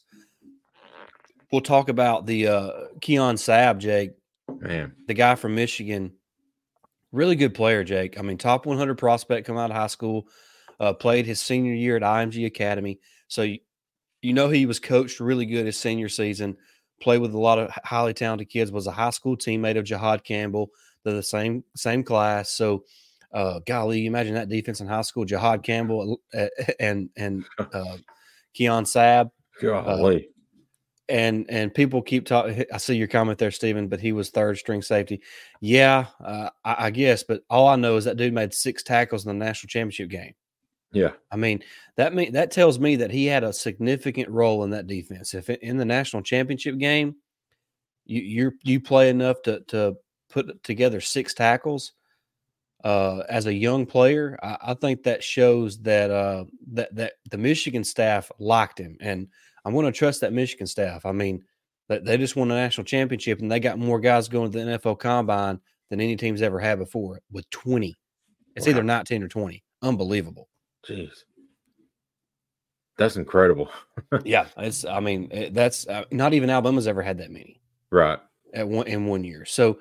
we'll 1.51 1.62
talk 1.62 1.89
about 1.89 2.27
the 2.27 2.48
uh, 2.48 2.72
Keon 3.01 3.38
Sabb, 3.38 3.80
Jake. 3.80 4.12
Man, 4.60 4.94
the 5.08 5.15
guy 5.15 5.34
from 5.34 5.56
Michigan, 5.56 6.13
really 7.12 7.36
good 7.36 7.56
player, 7.56 7.84
Jake. 7.84 8.20
I 8.20 8.22
mean, 8.22 8.38
top 8.38 8.65
100 8.65 8.96
prospect 8.96 9.48
come 9.48 9.58
out 9.58 9.72
of 9.72 9.75
high 9.75 9.88
school, 9.88 10.27
uh, 10.80 10.94
played 10.94 11.25
his 11.25 11.39
senior 11.39 11.74
year 11.74 11.96
at 11.96 12.03
IMG 12.03 12.46
Academy. 12.46 13.00
So 13.27 13.42
you, 13.42 13.58
you 14.22 14.34
know 14.34 14.50
he 14.50 14.65
was 14.65 14.80
coached 14.80 15.20
really 15.20 15.46
good 15.46 15.65
his 15.65 15.80
senior 15.80 16.10
season. 16.10 16.58
Played 17.01 17.21
with 17.21 17.33
a 17.33 17.39
lot 17.39 17.59
of 17.59 17.69
highly 17.83 18.13
talented 18.13 18.50
kids. 18.50 18.71
Was 18.71 18.88
a 18.88 18.91
high 18.91 19.09
school 19.09 19.35
teammate 19.35 19.77
of 19.77 19.85
Jihaad 19.85 20.23
Campbell. 20.23 20.69
They're 21.03 21.13
the 21.13 21.23
same 21.23 21.63
same 21.75 22.03
class. 22.03 22.51
So, 22.51 22.85
uh, 23.33 23.59
golly, 23.65 24.01
you 24.01 24.07
imagine 24.07 24.35
that 24.35 24.50
defense 24.50 24.79
in 24.79 24.88
high 24.88 25.01
school: 25.01 25.25
Jihaad 25.25 25.63
Campbell 25.63 26.21
uh, 26.33 26.47
and 26.79 27.09
and 27.17 27.43
uh, 27.59 27.97
Keon 28.53 28.85
Sabb. 28.85 29.31
Golly 29.62 30.29
and 31.09 31.45
and 31.50 31.73
people 31.73 32.01
keep 32.01 32.25
talking. 32.25 32.63
I 32.71 32.77
see 32.77 32.95
your 32.95 33.07
comment 33.07 33.38
there, 33.38 33.51
Stephen, 33.51 33.88
but 33.88 34.00
he 34.00 34.12
was 34.12 34.29
third 34.29 34.57
string 34.57 34.81
safety. 34.81 35.21
Yeah, 35.62 36.07
uh, 36.23 36.50
I, 36.63 36.85
I, 36.85 36.89
guess, 36.91 37.23
but 37.23 37.41
all 37.50 37.67
I 37.67 37.75
know 37.75 37.97
is 37.97 38.05
that 38.05 38.17
dude 38.17 38.33
made 38.33 38.53
six 38.53 38.83
tackles 38.83 39.25
in 39.25 39.38
the 39.38 39.45
national 39.45 39.69
championship 39.69 40.09
game. 40.09 40.33
Yeah, 40.93 41.12
I 41.31 41.38
mean 41.38 41.63
that 41.97 42.13
mean 42.13 42.33
that 42.33 42.51
tells 42.51 42.79
me 42.79 42.95
that 42.97 43.12
he 43.12 43.25
had 43.25 43.43
a 43.43 43.53
significant 43.53 44.29
role 44.29 44.63
in 44.63 44.69
that 44.71 44.88
defense. 44.88 45.33
If 45.33 45.50
in 45.50 45.77
the 45.77 45.85
national 45.85 46.23
championship 46.23 46.77
game, 46.77 47.15
you 48.05 48.21
you 48.21 48.51
you 48.63 48.79
play 48.79 49.09
enough 49.09 49.41
to 49.43 49.62
to 49.69 49.95
put 50.29 50.63
together 50.63 51.01
six 51.01 51.33
tackles. 51.33 51.93
Uh, 52.83 53.23
as 53.29 53.45
a 53.45 53.53
young 53.53 53.85
player, 53.85 54.38
I, 54.43 54.57
I 54.62 54.73
think 54.73 55.03
that 55.03 55.23
shows 55.23 55.79
that 55.83 56.12
uh, 56.12 56.43
that 56.73 56.93
that 56.95 57.13
the 57.31 57.38
Michigan 57.38 57.83
staff 57.83 58.29
liked 58.39 58.77
him, 58.77 58.97
and 59.00 59.29
I'm 59.65 59.73
going 59.73 59.85
to 59.85 59.91
trust 59.91 60.21
that 60.21 60.33
Michigan 60.33 60.67
staff. 60.67 61.05
I 61.05 61.13
mean, 61.13 61.43
they 61.88 62.17
just 62.17 62.35
won 62.35 62.51
a 62.51 62.55
national 62.55 62.85
championship 62.85 63.39
and 63.39 63.51
they 63.51 63.59
got 63.59 63.79
more 63.79 64.00
guys 64.00 64.27
going 64.27 64.51
to 64.51 64.57
the 64.57 64.77
NFL 64.77 65.00
combine 65.00 65.59
than 65.89 66.01
any 66.01 66.15
team's 66.15 66.41
ever 66.41 66.59
had 66.59 66.79
before 66.79 67.19
with 67.31 67.50
20. 67.51 67.95
It's 68.55 68.65
wow. 68.65 68.71
either 68.71 68.83
19 68.83 69.23
or 69.23 69.27
20. 69.27 69.63
Unbelievable. 69.81 70.47
Jeez. 70.88 71.24
That's 72.98 73.16
incredible. 73.16 73.70
yeah, 74.24 74.48
it's. 74.58 74.86
I 74.86 75.00
mean, 75.00 75.28
eh, 75.32 75.50
that's 75.52 75.88
uh, 75.88 76.06
not 76.12 76.34
even 76.34 76.50
Alabama's 76.50 76.88
ever 76.88 77.02
had 77.02 77.18
that 77.18 77.32
many. 77.32 77.60
Right. 77.92 78.20
At 78.54 78.68
one 78.68 78.88
in 78.88 79.08
one 79.08 79.24
year. 79.24 79.46
So 79.46 79.80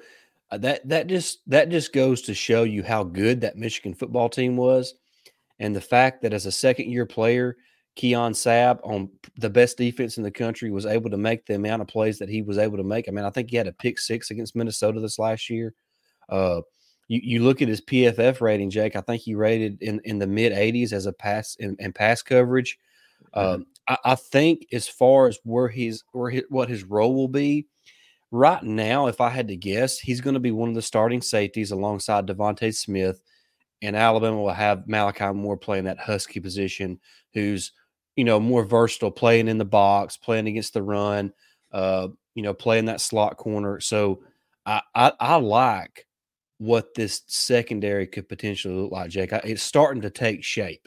uh, 0.51 0.59
that 0.59 0.89
that 0.89 1.07
just 1.09 1.41
that 1.49 1.69
just 1.69 1.93
goes 1.93 2.23
to 2.23 2.35
show 2.35 2.63
you 2.63 2.83
how 2.83 3.05
good 3.05 3.41
that 3.43 3.57
Michigan 3.57 3.95
football 3.95 4.29
team 4.29 4.57
was, 4.57 4.95
and 5.59 5.77
the 5.77 5.81
fact 5.81 6.23
that 6.23 6.33
as 6.33 6.47
a 6.47 6.53
second 6.53 6.91
year 6.91 7.05
player, 7.05 7.57
Keon 7.97 8.33
Sabb 8.33 8.81
on 8.83 9.11
the 9.37 9.51
best 9.51 9.77
defense 9.77 10.17
in 10.17 10.23
the 10.23 10.31
country 10.31 10.71
was 10.71 10.87
able 10.87 11.11
to 11.11 11.19
make 11.19 11.45
the 11.45 11.55
amount 11.55 11.83
of 11.83 11.89
plays 11.89 12.19
that 12.19 12.31
he 12.31 12.41
was 12.41 12.57
able 12.57 12.79
to 12.79 12.83
make. 12.83 13.09
I 13.09 13.13
mean, 13.13 13.27
I 13.27 13.31
think 13.31 13.51
he 13.51 13.57
had 13.57 13.67
a 13.67 13.73
pick 13.73 13.99
six 13.99 14.31
against 14.31 14.57
Minnesota 14.57 15.01
this 15.01 15.19
last 15.19 15.51
year. 15.51 15.75
Uh, 16.29 16.63
you, 17.09 17.21
you 17.23 17.43
look 17.43 17.63
at 17.63 17.69
his 17.69 17.81
PFF 17.81 18.41
rating, 18.41 18.71
Jake. 18.71 18.97
I 18.97 19.01
think 19.01 19.23
he 19.23 19.35
rated 19.35 19.83
in, 19.83 20.01
in 20.05 20.19
the 20.19 20.27
mid 20.27 20.53
80s 20.53 20.93
as 20.93 21.07
a 21.07 21.13
pass 21.13 21.57
and, 21.61 21.95
pass 21.95 22.23
coverage. 22.23 22.79
mm-hmm. 23.35 23.63
I, 23.89 23.99
I, 24.05 24.15
think 24.15 24.67
as 24.73 24.89
far 24.89 25.27
as 25.27 25.39
where 25.45 25.69
he's 25.69 26.05
where 26.13 26.31
his, 26.31 26.45
what 26.49 26.69
his 26.69 26.85
role 26.85 27.15
will 27.15 27.29
be 27.29 27.67
right 28.31 28.63
now, 28.63 29.07
if 29.07 29.21
I 29.21 29.29
had 29.29 29.49
to 29.49 29.57
guess, 29.57 29.99
he's 29.99 30.21
going 30.21 30.35
to 30.35 30.41
be 30.41 30.53
one 30.53 30.69
of 30.69 30.75
the 30.75 30.83
starting 30.83 31.21
safeties 31.21 31.73
alongside 31.73 32.27
DeVonta 32.27 32.75
Smith 32.75 33.23
and 33.83 33.97
Alabama 33.97 34.41
will 34.41 34.53
have 34.53 34.87
Malachi 34.87 35.33
Moore 35.33 35.57
playing 35.57 35.85
that 35.85 35.99
husky 35.99 36.41
position, 36.41 37.01
who's 37.35 37.73
you 38.17 38.25
know 38.25 38.39
more 38.39 38.65
versatile, 38.65 39.11
playing 39.11 39.49
in 39.49 39.59
the 39.59 39.65
box, 39.65 40.17
playing 40.17 40.47
against 40.47 40.73
the 40.73 40.83
run, 40.83 41.33
uh, 41.73 42.09
you 42.35 42.43
know, 42.43 42.55
playing 42.55 42.87
that 42.87 43.01
slot 43.01 43.37
corner. 43.37 43.81
So 43.81 44.23
I, 44.65 44.81
I, 44.95 45.13
I 45.19 45.37
like 45.37 46.07
what 46.63 46.95
this 46.95 47.23
secondary 47.27 48.07
could 48.07 48.29
potentially 48.29 48.75
look 48.75 48.93
like, 48.93 49.11
Jake. 49.11 49.33
It's 49.33 49.63
starting 49.63 50.03
to 50.03 50.11
take 50.11 50.45
shape. 50.45 50.87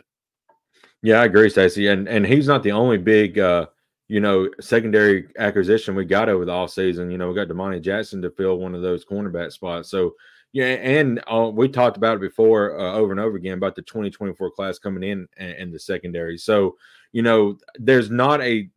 Yeah, 1.02 1.22
I 1.22 1.26
agree, 1.26 1.50
Stacey. 1.50 1.88
And 1.88 2.08
and 2.08 2.26
he's 2.26 2.48
not 2.48 2.64
the 2.64 2.72
only 2.72 2.98
big 2.98 3.38
uh, 3.38 3.68
you 4.08 4.20
know, 4.20 4.50
secondary 4.62 5.28
acquisition 5.38 5.96
we 5.96 6.06
got 6.06 6.30
over 6.30 6.46
the 6.46 6.52
off 6.52 6.72
season. 6.72 7.12
You 7.12 7.18
know, 7.18 7.28
we 7.28 7.36
got 7.36 7.48
Domani 7.48 7.80
Jackson 7.80 8.22
to 8.22 8.32
fill 8.32 8.58
one 8.58 8.74
of 8.74 8.82
those 8.82 9.04
cornerback 9.04 9.52
spots. 9.52 9.90
So 9.90 10.14
yeah, 10.54 10.68
and 10.68 11.22
uh, 11.28 11.52
we 11.54 11.68
talked 11.68 11.98
about 11.98 12.16
it 12.16 12.22
before 12.22 12.80
uh, 12.80 12.94
over 12.94 13.12
and 13.12 13.20
over 13.20 13.36
again 13.36 13.58
about 13.58 13.76
the 13.76 13.82
2024 13.82 14.52
class 14.52 14.80
coming 14.80 15.04
in 15.04 15.28
and 15.36 15.74
the 15.74 15.80
secondary. 15.80 16.38
So, 16.38 16.78
you 17.12 17.22
know, 17.22 17.58
there's 17.78 18.10
not 18.10 18.42
a 18.42 18.70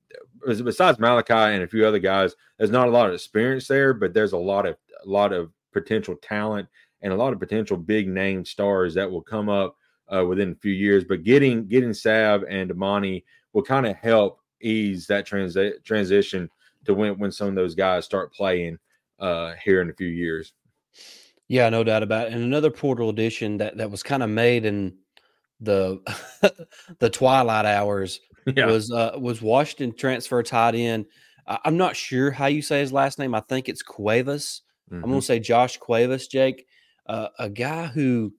besides 0.44 0.98
Malachi 0.98 1.54
and 1.54 1.62
a 1.62 1.68
few 1.68 1.86
other 1.86 1.98
guys, 2.00 2.34
there's 2.58 2.70
not 2.70 2.88
a 2.88 2.90
lot 2.90 3.08
of 3.08 3.14
experience 3.14 3.68
there, 3.68 3.94
but 3.94 4.12
there's 4.12 4.32
a 4.32 4.38
lot 4.38 4.66
of 4.66 4.76
a 5.04 5.08
lot 5.08 5.32
of 5.32 5.52
potential 5.72 6.16
talent 6.22 6.68
and 7.02 7.12
a 7.12 7.16
lot 7.16 7.32
of 7.32 7.38
potential 7.38 7.76
big 7.76 8.08
name 8.08 8.44
stars 8.44 8.94
that 8.94 9.10
will 9.10 9.22
come 9.22 9.48
up 9.48 9.76
uh, 10.12 10.24
within 10.24 10.52
a 10.52 10.56
few 10.56 10.72
years. 10.72 11.04
But 11.04 11.22
getting 11.22 11.66
getting 11.66 11.90
Sabb 11.90 12.44
and 12.48 12.68
Domani 12.68 13.24
will 13.52 13.62
kind 13.62 13.86
of 13.86 13.96
help 13.96 14.40
ease 14.60 15.06
that 15.06 15.26
transi- 15.26 15.82
transition 15.84 16.50
to 16.84 16.94
when 16.94 17.18
when 17.18 17.32
some 17.32 17.48
of 17.48 17.54
those 17.54 17.74
guys 17.74 18.04
start 18.04 18.32
playing 18.32 18.78
uh, 19.18 19.54
here 19.62 19.80
in 19.82 19.90
a 19.90 19.94
few 19.94 20.08
years. 20.08 20.52
Yeah, 21.48 21.68
no 21.70 21.82
doubt 21.82 22.02
about 22.02 22.26
it. 22.26 22.34
And 22.34 22.42
another 22.42 22.70
portal 22.70 23.08
edition 23.08 23.58
that 23.58 23.76
that 23.78 23.90
was 23.90 24.02
kind 24.02 24.22
of 24.22 24.30
made 24.30 24.64
in 24.64 24.96
the 25.60 26.00
the 26.98 27.10
twilight 27.10 27.64
hours 27.64 28.20
yeah. 28.56 28.66
was 28.66 28.90
uh, 28.92 29.16
was 29.18 29.42
Washington 29.42 29.96
transfer 29.96 30.42
tied 30.42 30.74
in. 30.74 31.06
I'm 31.64 31.78
not 31.78 31.96
sure 31.96 32.30
how 32.30 32.44
you 32.44 32.60
say 32.60 32.80
his 32.80 32.92
last 32.92 33.18
name. 33.18 33.34
I 33.34 33.40
think 33.40 33.70
it's 33.70 33.82
Cuevas. 33.82 34.60
Mm-hmm. 34.90 35.02
I'm 35.02 35.10
going 35.10 35.20
to 35.20 35.26
say 35.26 35.38
Josh 35.38 35.78
Cuevas, 35.78 36.28
Jake, 36.28 36.66
uh, 37.08 37.28
a 37.38 37.48
guy 37.48 37.86
who, 37.86 38.32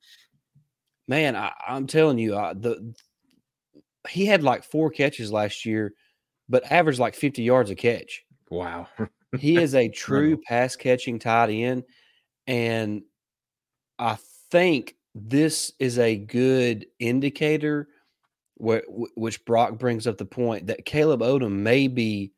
man, 1.08 1.36
I, 1.36 1.52
am 1.68 1.88
telling 1.88 2.18
you, 2.18 2.36
uh, 2.36 2.54
the 2.54 2.94
he 4.08 4.26
had 4.26 4.44
like 4.44 4.64
four 4.64 4.90
catches 4.90 5.32
last 5.32 5.66
year, 5.66 5.94
but 6.48 6.70
averaged 6.72 7.00
like 7.00 7.16
50 7.16 7.44
yards 7.44 7.70
a 7.70 7.76
catch. 7.76 8.24
Wow. 8.50 8.88
he 9.38 9.58
is 9.58 9.76
a 9.76 9.90
true 9.90 10.38
pass 10.38 10.76
catching 10.76 11.20
tight 11.20 11.50
end. 11.50 11.84
And 12.48 13.04
I 13.98 14.18
think 14.52 14.96
this 15.14 15.74
is 15.80 16.00
a 16.00 16.16
good 16.16 16.88
indicator 17.00 17.90
where, 18.56 18.84
which 18.88 19.44
Brock 19.46 19.78
brings 19.78 20.08
up 20.08 20.18
the 20.18 20.26
point 20.26 20.68
that 20.68 20.86
Caleb 20.86 21.22
Odom 21.22 21.52
may 21.52 21.88
be 21.88 22.32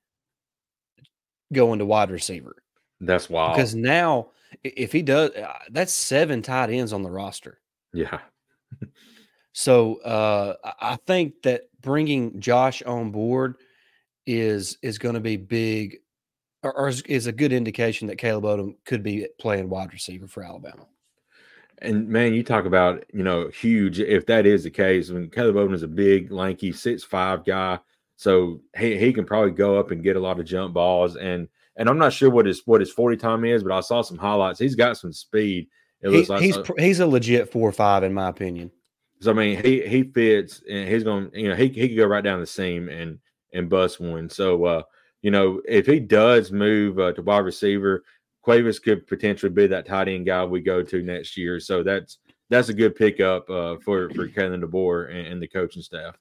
going 1.53 1.79
to 1.79 1.85
wide 1.85 2.11
receiver. 2.11 2.55
That's 2.99 3.29
wild. 3.29 3.55
Because 3.55 3.75
now, 3.75 4.29
if 4.63 4.91
he 4.91 5.01
does, 5.01 5.31
uh, 5.31 5.53
that's 5.71 5.93
seven 5.93 6.41
tight 6.41 6.69
ends 6.69 6.93
on 6.93 7.03
the 7.03 7.11
roster. 7.11 7.59
Yeah. 7.93 8.19
so 9.53 9.95
uh, 10.01 10.55
I 10.79 10.97
think 11.07 11.41
that 11.43 11.63
bringing 11.81 12.39
Josh 12.39 12.81
on 12.83 13.11
board 13.11 13.55
is 14.27 14.77
is 14.81 14.97
going 14.97 15.15
to 15.15 15.21
be 15.21 15.35
big 15.35 15.97
or, 16.63 16.77
or 16.77 16.89
is, 16.89 17.27
a 17.27 17.31
good 17.31 17.51
indication 17.51 18.07
that 18.07 18.17
Caleb 18.17 18.43
Odom 18.43 18.75
could 18.85 19.01
be 19.01 19.27
playing 19.39 19.69
wide 19.69 19.91
receiver 19.93 20.27
for 20.27 20.43
Alabama. 20.43 20.85
And 21.79 22.07
man, 22.07 22.33
you 22.35 22.43
talk 22.43 22.65
about 22.65 23.03
you 23.11 23.23
know 23.23 23.49
huge. 23.49 23.99
If 23.99 24.27
that 24.27 24.45
is 24.45 24.63
the 24.63 24.69
case, 24.69 25.09
I 25.09 25.13
mean 25.13 25.29
Caleb 25.29 25.55
Odom 25.55 25.73
is 25.73 25.83
a 25.83 25.87
big, 25.87 26.31
lanky, 26.31 26.71
six 26.71 27.03
five 27.03 27.43
guy, 27.43 27.79
so 28.17 28.61
he 28.77 28.97
he 28.97 29.11
can 29.11 29.25
probably 29.25 29.51
go 29.51 29.79
up 29.79 29.89
and 29.89 30.03
get 30.03 30.15
a 30.15 30.19
lot 30.19 30.39
of 30.39 30.45
jump 30.45 30.75
balls. 30.75 31.15
And 31.15 31.47
and 31.77 31.89
I'm 31.89 31.97
not 31.97 32.13
sure 32.13 32.29
what 32.29 32.45
his 32.45 32.61
what 32.65 32.81
his 32.81 32.91
forty 32.91 33.17
time 33.17 33.45
is, 33.45 33.63
but 33.63 33.71
I 33.71 33.81
saw 33.81 34.01
some 34.01 34.17
highlights. 34.17 34.59
He's 34.59 34.75
got 34.75 34.97
some 34.97 35.13
speed. 35.13 35.67
It 36.01 36.09
looks 36.09 36.27
he, 36.27 36.33
like 36.33 36.41
he's 36.41 36.57
he's 36.77 36.99
a 36.99 37.07
legit 37.07 37.51
four 37.51 37.67
or 37.67 37.73
five 37.73 38.03
in 38.03 38.13
my 38.13 38.29
opinion. 38.29 38.71
So 39.19 39.31
I 39.31 39.33
mean, 39.35 39.63
he 39.63 39.87
he 39.87 40.03
fits, 40.03 40.63
and 40.69 40.89
he's 40.89 41.03
going. 41.03 41.29
You 41.33 41.49
know, 41.49 41.55
he 41.55 41.67
he 41.67 41.89
could 41.89 41.97
go 41.97 42.05
right 42.05 42.23
down 42.23 42.39
the 42.39 42.47
seam 42.47 42.89
and 42.89 43.19
and 43.53 43.69
bust 43.69 43.99
one. 43.99 44.29
So 44.29 44.65
uh, 44.65 44.83
you 45.21 45.31
know, 45.31 45.61
if 45.67 45.85
he 45.85 45.99
does 45.99 46.51
move 46.51 46.99
uh, 46.99 47.13
to 47.13 47.21
wide 47.21 47.39
receiver, 47.39 48.03
Cuevas 48.41 48.79
could 48.79 49.05
potentially 49.07 49.51
be 49.51 49.67
that 49.67 49.85
tight 49.85 50.07
end 50.07 50.25
guy 50.25 50.43
we 50.43 50.61
go 50.61 50.81
to 50.81 51.03
next 51.03 51.37
year. 51.37 51.59
So 51.59 51.83
that's 51.83 52.17
that's 52.49 52.69
a 52.69 52.73
good 52.73 52.95
pickup 52.95 53.49
uh, 53.49 53.77
for 53.85 54.09
for 54.09 54.27
Kalen 54.27 54.63
DeBoer 54.63 55.09
and, 55.09 55.27
and 55.27 55.41
the 55.41 55.47
coaching 55.47 55.83
staff. 55.83 56.17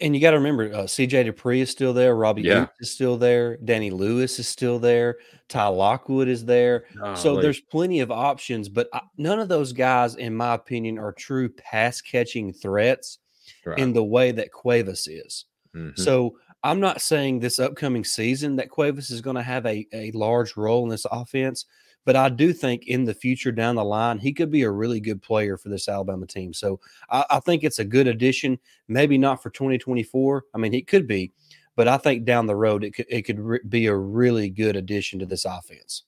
And 0.00 0.14
you 0.14 0.20
got 0.20 0.32
to 0.32 0.38
remember, 0.38 0.64
uh, 0.72 0.82
CJ 0.84 1.30
Dippre 1.30 1.60
is 1.60 1.70
still 1.70 1.92
there. 1.92 2.16
Robbie 2.16 2.42
yeah. 2.42 2.66
is 2.80 2.90
still 2.90 3.16
there. 3.16 3.56
Danny 3.58 3.90
Lewis 3.90 4.38
is 4.38 4.48
still 4.48 4.78
there. 4.78 5.16
Ty 5.48 5.68
Lockwood 5.68 6.28
is 6.28 6.44
there. 6.44 6.86
Oh, 7.00 7.14
so 7.14 7.34
like, 7.34 7.42
there's 7.42 7.60
plenty 7.60 8.00
of 8.00 8.10
options, 8.10 8.68
but 8.68 8.88
I, 8.92 9.00
none 9.16 9.38
of 9.38 9.48
those 9.48 9.72
guys, 9.72 10.16
in 10.16 10.34
my 10.34 10.54
opinion, 10.54 10.98
are 10.98 11.12
true 11.12 11.48
pass 11.48 12.00
catching 12.00 12.52
threats 12.52 13.18
right. 13.64 13.78
in 13.78 13.92
the 13.92 14.04
way 14.04 14.32
that 14.32 14.52
Cuevas 14.52 15.06
is. 15.06 15.44
Mm-hmm. 15.74 16.00
So 16.00 16.36
I'm 16.62 16.80
not 16.80 17.00
saying 17.00 17.38
this 17.38 17.58
upcoming 17.58 18.04
season 18.04 18.56
that 18.56 18.70
Cuevas 18.70 19.10
is 19.10 19.20
going 19.20 19.36
to 19.36 19.42
have 19.42 19.66
a, 19.66 19.86
a 19.92 20.10
large 20.12 20.56
role 20.56 20.82
in 20.82 20.88
this 20.88 21.06
offense, 21.10 21.66
but 22.06 22.16
I 22.16 22.30
do 22.30 22.52
think 22.52 22.86
in 22.86 23.04
the 23.04 23.12
future 23.12 23.52
down 23.52 23.74
the 23.74 23.84
line, 23.84 24.18
he 24.18 24.32
could 24.32 24.50
be 24.50 24.62
a 24.62 24.70
really 24.70 25.00
good 25.00 25.20
player 25.20 25.58
for 25.58 25.68
this 25.68 25.88
Alabama 25.88 26.24
team. 26.24 26.54
So 26.54 26.80
I, 27.10 27.26
I 27.28 27.40
think 27.40 27.64
it's 27.64 27.80
a 27.80 27.84
good 27.84 28.06
addition. 28.06 28.58
Maybe 28.88 29.18
not 29.18 29.42
for 29.42 29.50
2024. 29.50 30.44
I 30.54 30.58
mean, 30.58 30.72
he 30.72 30.82
could 30.82 31.08
be, 31.08 31.32
but 31.74 31.88
I 31.88 31.98
think 31.98 32.24
down 32.24 32.46
the 32.46 32.54
road, 32.54 32.84
it 32.84 32.92
could, 32.92 33.06
it 33.10 33.22
could 33.22 33.40
re- 33.40 33.60
be 33.68 33.86
a 33.86 33.94
really 33.94 34.48
good 34.48 34.76
addition 34.76 35.18
to 35.18 35.26
this 35.26 35.44
offense. 35.44 36.04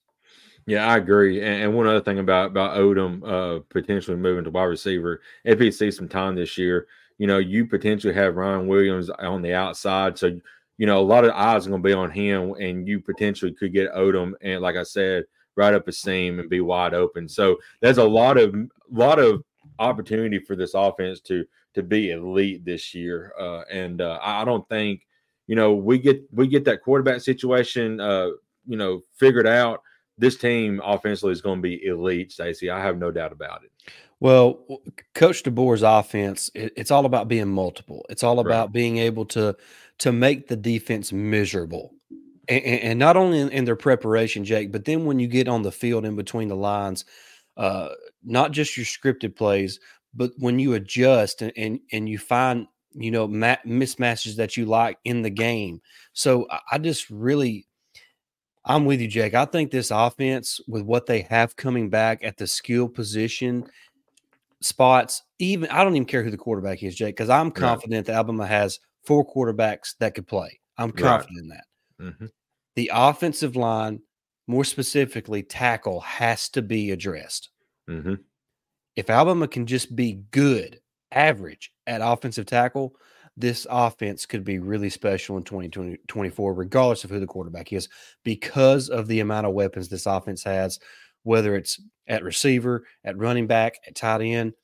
Yeah, 0.66 0.87
I 0.87 0.98
agree. 0.98 1.42
And, 1.42 1.64
and, 1.64 1.74
one 1.74 1.87
other 1.87 2.00
thing 2.00 2.20
about 2.20 2.50
about 2.50 2.76
Odom 2.76 3.22
uh, 3.26 3.62
potentially 3.68 4.18
moving 4.18 4.44
to 4.44 4.50
wide 4.50 4.64
receiver, 4.64 5.22
if 5.44 5.58
he 5.58 5.72
sees 5.72 5.96
some 5.96 6.08
time 6.08 6.37
this 6.37 6.58
year, 6.58 6.87
you 7.16 7.26
know, 7.26 7.38
you 7.38 7.66
potentially 7.66 8.14
have 8.14 8.37
Ryan 8.37 8.68
Williams 8.68 9.11
on 9.11 9.42
the 9.42 9.54
outside. 9.54 10.18
So, 10.18 10.38
you 10.76 10.87
know, 10.87 11.00
a 11.00 11.02
lot 11.02 11.24
of 11.24 11.30
eyes 11.32 11.66
are 11.66 11.70
going 11.70 11.82
to 11.82 11.88
be 11.88 11.94
on 11.94 12.11
him, 12.11 12.52
and 12.61 12.87
you 12.87 13.00
potentially 13.00 13.52
could 13.52 13.72
get 13.72 13.92
Odom 13.94 14.34
and, 14.42 14.61
like 14.61 14.76
I 14.76 14.82
said, 14.82 15.24
right 15.58 15.74
up 15.74 15.88
a 15.88 15.92
seam 15.92 16.38
and 16.38 16.48
be 16.48 16.60
wide 16.60 16.94
open. 16.94 17.28
So 17.28 17.58
there's 17.80 17.98
a 17.98 18.04
lot 18.04 18.38
of 18.38 18.54
lot 18.90 19.18
of 19.18 19.42
opportunity 19.78 20.38
for 20.38 20.56
this 20.56 20.72
offense 20.74 21.20
to 21.22 21.44
to 21.74 21.82
be 21.82 22.12
elite 22.12 22.64
this 22.64 22.94
year. 22.94 23.32
Uh, 23.38 23.62
and 23.70 24.00
uh, 24.00 24.18
I 24.22 24.44
don't 24.44 24.66
think, 24.68 25.06
you 25.46 25.56
know, 25.56 25.74
we 25.74 25.98
get 25.98 26.22
we 26.32 26.46
get 26.46 26.64
that 26.64 26.82
quarterback 26.82 27.20
situation, 27.20 28.00
uh, 28.00 28.30
you 28.66 28.76
know, 28.76 29.02
figured 29.18 29.46
out. 29.46 29.82
This 30.20 30.36
team 30.36 30.80
offensively 30.84 31.32
is 31.32 31.42
going 31.42 31.58
to 31.58 31.62
be 31.62 31.84
elite, 31.84 32.32
Stacey. 32.32 32.70
I 32.70 32.80
have 32.80 32.98
no 32.98 33.12
doubt 33.12 33.30
about 33.30 33.62
it. 33.62 33.70
Well, 34.20 34.66
Coach 35.14 35.44
DeBoer's 35.44 35.82
offense, 35.82 36.50
it's 36.54 36.90
all 36.90 37.06
about 37.06 37.28
being 37.28 37.48
multiple. 37.48 38.04
It's 38.10 38.24
all 38.24 38.40
about 38.40 38.66
right. 38.66 38.72
being 38.72 38.98
able 38.98 39.26
to 39.26 39.56
to 39.98 40.12
make 40.12 40.48
the 40.48 40.56
defense 40.56 41.12
miserable. 41.12 41.92
And, 42.48 42.64
and 42.64 42.98
not 42.98 43.16
only 43.16 43.40
in, 43.40 43.50
in, 43.50 43.64
their 43.64 43.76
preparation, 43.76 44.44
Jake, 44.44 44.72
but 44.72 44.84
then 44.84 45.04
when 45.04 45.18
you 45.18 45.26
get 45.26 45.48
on 45.48 45.62
the 45.62 45.72
field 45.72 46.04
in 46.04 46.16
between 46.16 46.48
the 46.48 46.56
lines, 46.56 47.04
uh, 47.56 47.90
not 48.24 48.52
just 48.52 48.76
your 48.76 48.87
scripted 48.87 49.37
plays, 49.37 49.80
but 50.14 50.32
when 50.38 50.58
you 50.58 50.74
adjust 50.74 51.42
and 51.42 51.52
and, 51.56 51.80
and 51.92 52.08
you 52.08 52.18
find 52.18 52.66
you 52.92 53.11
know 53.11 53.28
ma- 53.28 53.56
mismatches 53.66 54.37
that 54.37 54.56
you 54.56 54.64
like 54.64 54.98
in 55.04 55.22
the 55.22 55.30
game. 55.30 55.80
So 56.12 56.46
I 56.70 56.78
just 56.78 57.11
really 57.11 57.68
I'm 58.68 58.84
with 58.84 59.00
you, 59.00 59.08
Jake. 59.08 59.34
I 59.34 59.46
think 59.46 59.70
this 59.70 59.90
offense, 59.90 60.61
with 60.68 60.82
what 60.82 61.06
they 61.06 61.22
have 61.22 61.56
coming 61.56 61.88
back 61.88 62.22
at 62.22 62.37
the 62.37 62.46
skill 62.46 62.87
position 62.87 63.64
spots, 64.61 65.22
even 65.38 65.70
I 65.70 65.82
don't 65.84 65.96
even 65.96 66.06
care 66.06 66.22
who 66.22 66.30
the 66.30 66.37
quarterback 66.37 66.82
is, 66.82 66.94
Jake, 66.94 67.16
because 67.16 67.30
I'm 67.30 67.50
confident 67.50 68.00
right. 68.00 68.06
that 68.06 68.14
Alabama 68.14 68.46
has 68.46 68.78
four 69.04 69.26
quarterbacks 69.26 69.94
that 70.00 70.14
could 70.14 70.26
play. 70.26 70.61
I'm 70.76 70.92
confident 70.92 71.37
right. 71.37 71.42
in 71.42 71.48
that. 71.48 71.64
Mm-hmm. 72.00 72.26
The 72.76 72.90
offensive 72.92 73.57
line, 73.57 74.00
more 74.46 74.64
specifically, 74.64 75.42
tackle, 75.42 76.00
has 76.00 76.48
to 76.50 76.62
be 76.62 76.90
addressed. 76.90 77.50
Mm-hmm. 77.88 78.14
If 78.96 79.11
Alabama 79.11 79.48
can 79.48 79.66
just 79.66 79.94
be 79.94 80.22
good, 80.31 80.81
average 81.12 81.72
at 81.87 82.00
offensive 82.02 82.46
tackle, 82.46 82.94
this 83.37 83.66
offense 83.70 84.26
could 84.26 84.44
be 84.44 84.59
really 84.59 84.90
special 84.90 85.37
in 85.37 85.44
2024, 85.44 86.54
regardless 86.54 87.04
of 87.04 87.11
who 87.11 87.20
the 87.20 87.26
quarterback 87.26 87.72
is, 87.72 87.88
because 88.24 88.88
of 88.88 89.07
the 89.07 89.20
amount 89.20 89.46
of 89.46 89.54
weapons 89.54 89.88
this 89.88 90.07
offense 90.07 90.42
has 90.42 90.78
whether 91.28 91.54
it's 91.57 91.78
at 92.07 92.24
receiver, 92.24 92.85
at 93.04 93.18
running 93.18 93.46
back, 93.46 93.74
at 93.87 93.94
tight 93.94 94.22
end. 94.22 94.54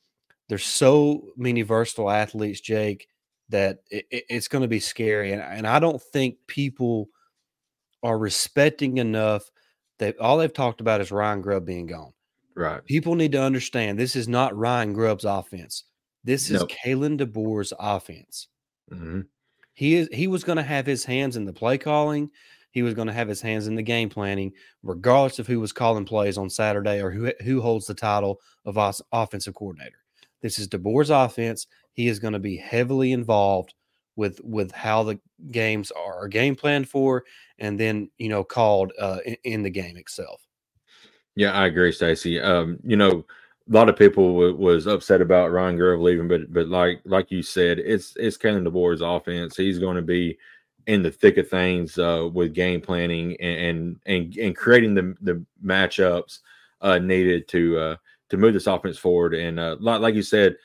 There's 0.48 0.64
so 0.64 1.28
many 1.36 1.60
versatile 1.60 2.10
athletes, 2.10 2.60
Jake, 2.60 3.06
that 3.50 3.80
it, 3.90 4.06
it, 4.10 4.24
it's 4.30 4.48
going 4.48 4.62
to 4.62 4.68
be 4.68 4.80
scary. 4.80 5.32
And, 5.32 5.42
and 5.42 5.66
I 5.66 5.78
don't 5.78 6.00
think 6.00 6.36
people 6.46 7.08
are 8.04 8.18
respecting 8.18 8.98
enough 8.98 9.50
that 9.98 10.16
all 10.20 10.38
they've 10.38 10.52
talked 10.52 10.80
about 10.80 11.00
is 11.00 11.10
Ryan 11.10 11.40
Grubb 11.40 11.66
being 11.66 11.86
gone. 11.86 12.12
Right. 12.54 12.84
People 12.84 13.16
need 13.16 13.32
to 13.32 13.42
understand 13.42 13.98
this 13.98 14.14
is 14.14 14.28
not 14.28 14.56
Ryan 14.56 14.92
Grubb's 14.92 15.24
offense. 15.24 15.84
This 16.22 16.50
is 16.50 16.60
Nope. 16.60 16.70
Kalen 16.70 17.20
DeBoer's 17.20 17.72
offense. 17.80 18.48
hmm 18.90 19.22
He 19.72 19.96
is 19.96 20.08
he 20.12 20.28
was 20.28 20.44
going 20.44 20.56
to 20.56 20.62
have 20.62 20.86
his 20.86 21.04
hands 21.04 21.36
in 21.36 21.44
the 21.44 21.52
play 21.52 21.78
calling. 21.78 22.30
He 22.70 22.82
was 22.82 22.94
going 22.94 23.06
to 23.08 23.14
have 23.14 23.28
his 23.28 23.40
hands 23.40 23.66
in 23.66 23.76
the 23.76 23.82
game 23.82 24.08
planning, 24.08 24.52
regardless 24.82 25.38
of 25.38 25.46
who 25.46 25.60
was 25.60 25.72
calling 25.72 26.04
plays 26.04 26.38
on 26.38 26.50
Saturday 26.50 27.00
or 27.00 27.10
who 27.10 27.32
who 27.42 27.60
holds 27.60 27.86
the 27.86 27.94
title 27.94 28.40
of 28.64 28.76
offensive 29.12 29.54
coordinator. 29.54 29.98
This 30.42 30.58
is 30.58 30.68
DeBoer's 30.68 31.10
offense. 31.10 31.66
He 31.92 32.08
is 32.08 32.18
going 32.18 32.32
to 32.34 32.38
be 32.38 32.56
heavily 32.56 33.12
involved 33.12 33.74
with 34.16 34.40
with 34.42 34.72
how 34.72 35.02
the 35.02 35.18
games 35.50 35.90
are 35.92 36.28
game 36.28 36.54
planned 36.54 36.88
for, 36.88 37.24
and 37.58 37.78
then 37.78 38.10
you 38.18 38.28
know 38.28 38.44
called 38.44 38.92
uh, 38.98 39.18
in, 39.24 39.36
in 39.44 39.62
the 39.62 39.70
game 39.70 39.96
itself. 39.96 40.40
Yeah, 41.36 41.52
I 41.52 41.66
agree, 41.66 41.92
Stacey. 41.92 42.40
Um, 42.40 42.78
you 42.84 42.96
know, 42.96 43.24
a 43.68 43.72
lot 43.72 43.88
of 43.88 43.96
people 43.96 44.34
w- 44.34 44.56
was 44.56 44.86
upset 44.86 45.20
about 45.20 45.50
Ryan 45.50 45.76
Grubb 45.76 46.00
leaving, 46.00 46.28
but 46.28 46.52
but 46.52 46.68
like 46.68 47.00
like 47.04 47.30
you 47.30 47.42
said, 47.42 47.78
it's 47.78 48.14
it's 48.16 48.38
Kalen 48.38 48.66
DeBoer's 48.66 49.00
offense. 49.00 49.56
He's 49.56 49.78
going 49.78 49.96
to 49.96 50.02
be 50.02 50.38
in 50.86 51.02
the 51.02 51.10
thick 51.10 51.38
of 51.38 51.48
things 51.48 51.98
uh, 51.98 52.28
with 52.32 52.54
game 52.54 52.80
planning 52.80 53.36
and 53.40 53.98
and 54.06 54.36
and, 54.36 54.56
creating 54.56 54.94
the 54.94 55.14
the 55.22 55.44
matchups 55.64 56.40
uh, 56.82 56.98
needed 56.98 57.48
to 57.48 57.78
uh, 57.78 57.96
to 58.28 58.36
move 58.36 58.54
this 58.54 58.66
offense 58.66 58.98
forward. 58.98 59.34
And 59.34 59.58
uh, 59.58 59.76
like 59.80 60.14
you 60.14 60.22
said, 60.22 60.56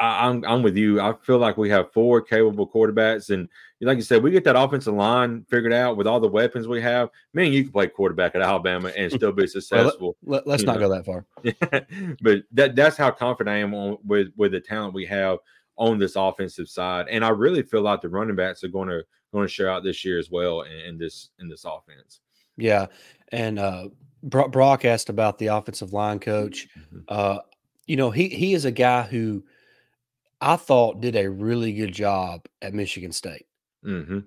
I, 0.00 0.26
I'm 0.26 0.44
I'm 0.46 0.62
with 0.62 0.76
you. 0.76 1.00
I 1.00 1.12
feel 1.22 1.38
like 1.38 1.58
we 1.58 1.68
have 1.68 1.92
four 1.92 2.22
capable 2.22 2.66
quarterbacks, 2.66 3.28
and 3.28 3.48
like 3.82 3.96
you 3.96 4.02
said, 4.02 4.22
we 4.22 4.30
get 4.30 4.44
that 4.44 4.56
offensive 4.56 4.94
line 4.94 5.44
figured 5.50 5.74
out 5.74 5.96
with 5.98 6.06
all 6.06 6.18
the 6.18 6.28
weapons 6.28 6.66
we 6.66 6.80
have. 6.80 7.10
Man, 7.34 7.52
you 7.52 7.64
can 7.64 7.72
play 7.72 7.86
quarterback 7.86 8.34
at 8.34 8.40
Alabama 8.40 8.90
and 8.96 9.12
still 9.12 9.32
be 9.32 9.46
successful. 9.46 10.16
Let, 10.24 10.46
us 10.46 10.62
not 10.62 10.80
know. 10.80 10.88
go 10.88 10.94
that 10.94 11.04
far. 11.04 11.26
but 12.22 12.42
that 12.52 12.74
that's 12.74 12.96
how 12.96 13.10
confident 13.10 13.54
I 13.54 13.58
am 13.58 13.74
on, 13.74 13.98
with 14.04 14.28
with 14.36 14.52
the 14.52 14.60
talent 14.60 14.94
we 14.94 15.04
have 15.06 15.38
on 15.76 15.98
this 15.98 16.16
offensive 16.16 16.68
side, 16.68 17.06
and 17.10 17.24
I 17.24 17.28
really 17.28 17.62
feel 17.62 17.82
like 17.82 18.00
the 18.00 18.08
running 18.08 18.36
backs 18.36 18.64
are 18.64 18.68
going 18.68 18.88
to 18.88 19.02
going 19.32 19.46
to 19.46 19.52
show 19.52 19.68
out 19.68 19.84
this 19.84 20.04
year 20.04 20.18
as 20.18 20.30
well 20.30 20.62
in, 20.62 20.72
in 20.72 20.98
this 20.98 21.28
in 21.38 21.48
this 21.48 21.64
offense. 21.64 22.20
Yeah, 22.56 22.86
and 23.32 23.58
uh, 23.58 23.88
Brock 24.22 24.84
asked 24.86 25.10
about 25.10 25.38
the 25.38 25.48
offensive 25.48 25.92
line 25.92 26.20
coach. 26.20 26.68
Mhm. 26.78 27.04
Uh, 27.08 27.40
you 27.86 27.96
know, 27.96 28.10
he 28.10 28.28
he 28.28 28.54
is 28.54 28.64
a 28.64 28.70
guy 28.70 29.02
who 29.02 29.44
I 30.40 30.56
thought 30.56 31.00
did 31.00 31.16
a 31.16 31.30
really 31.30 31.72
good 31.72 31.92
job 31.92 32.46
at 32.62 32.74
Michigan 32.74 33.12
State. 33.12 33.46
Mhm. 33.84 34.26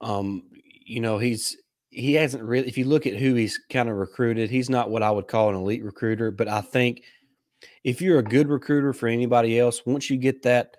Um, 0.00 0.50
you 0.84 1.00
know, 1.00 1.18
he's 1.18 1.56
he 1.90 2.14
hasn't 2.14 2.44
really. 2.44 2.68
If 2.68 2.78
you 2.78 2.84
look 2.84 3.06
at 3.06 3.16
who 3.16 3.34
he's 3.34 3.58
kind 3.70 3.88
of 3.88 3.96
recruited, 3.96 4.50
he's 4.50 4.70
not 4.70 4.90
what 4.90 5.02
I 5.02 5.10
would 5.10 5.28
call 5.28 5.50
an 5.50 5.56
elite 5.56 5.84
recruiter. 5.84 6.30
But 6.30 6.48
I 6.48 6.60
think 6.60 7.02
if 7.84 8.02
you're 8.02 8.18
a 8.18 8.24
good 8.24 8.48
recruiter 8.48 8.92
for 8.92 9.08
anybody 9.08 9.58
else, 9.58 9.84
once 9.86 10.10
you 10.10 10.16
get 10.18 10.42
that 10.42 10.76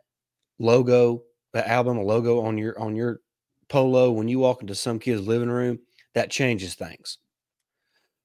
logo, 0.60 1.24
the 1.54 1.67
Alabama 1.67 2.04
logo 2.04 2.41
on 2.41 2.58
your 2.58 2.80
on 2.80 2.96
your 2.96 3.22
polo 3.70 4.12
when 4.12 4.28
you 4.28 4.39
walk 4.39 4.62
into 4.62 4.76
some 4.76 5.00
kid's 5.00 5.28
living 5.28 5.50
room, 5.52 5.80
that 6.15 6.32
changes 6.32 6.76
things. 6.76 7.20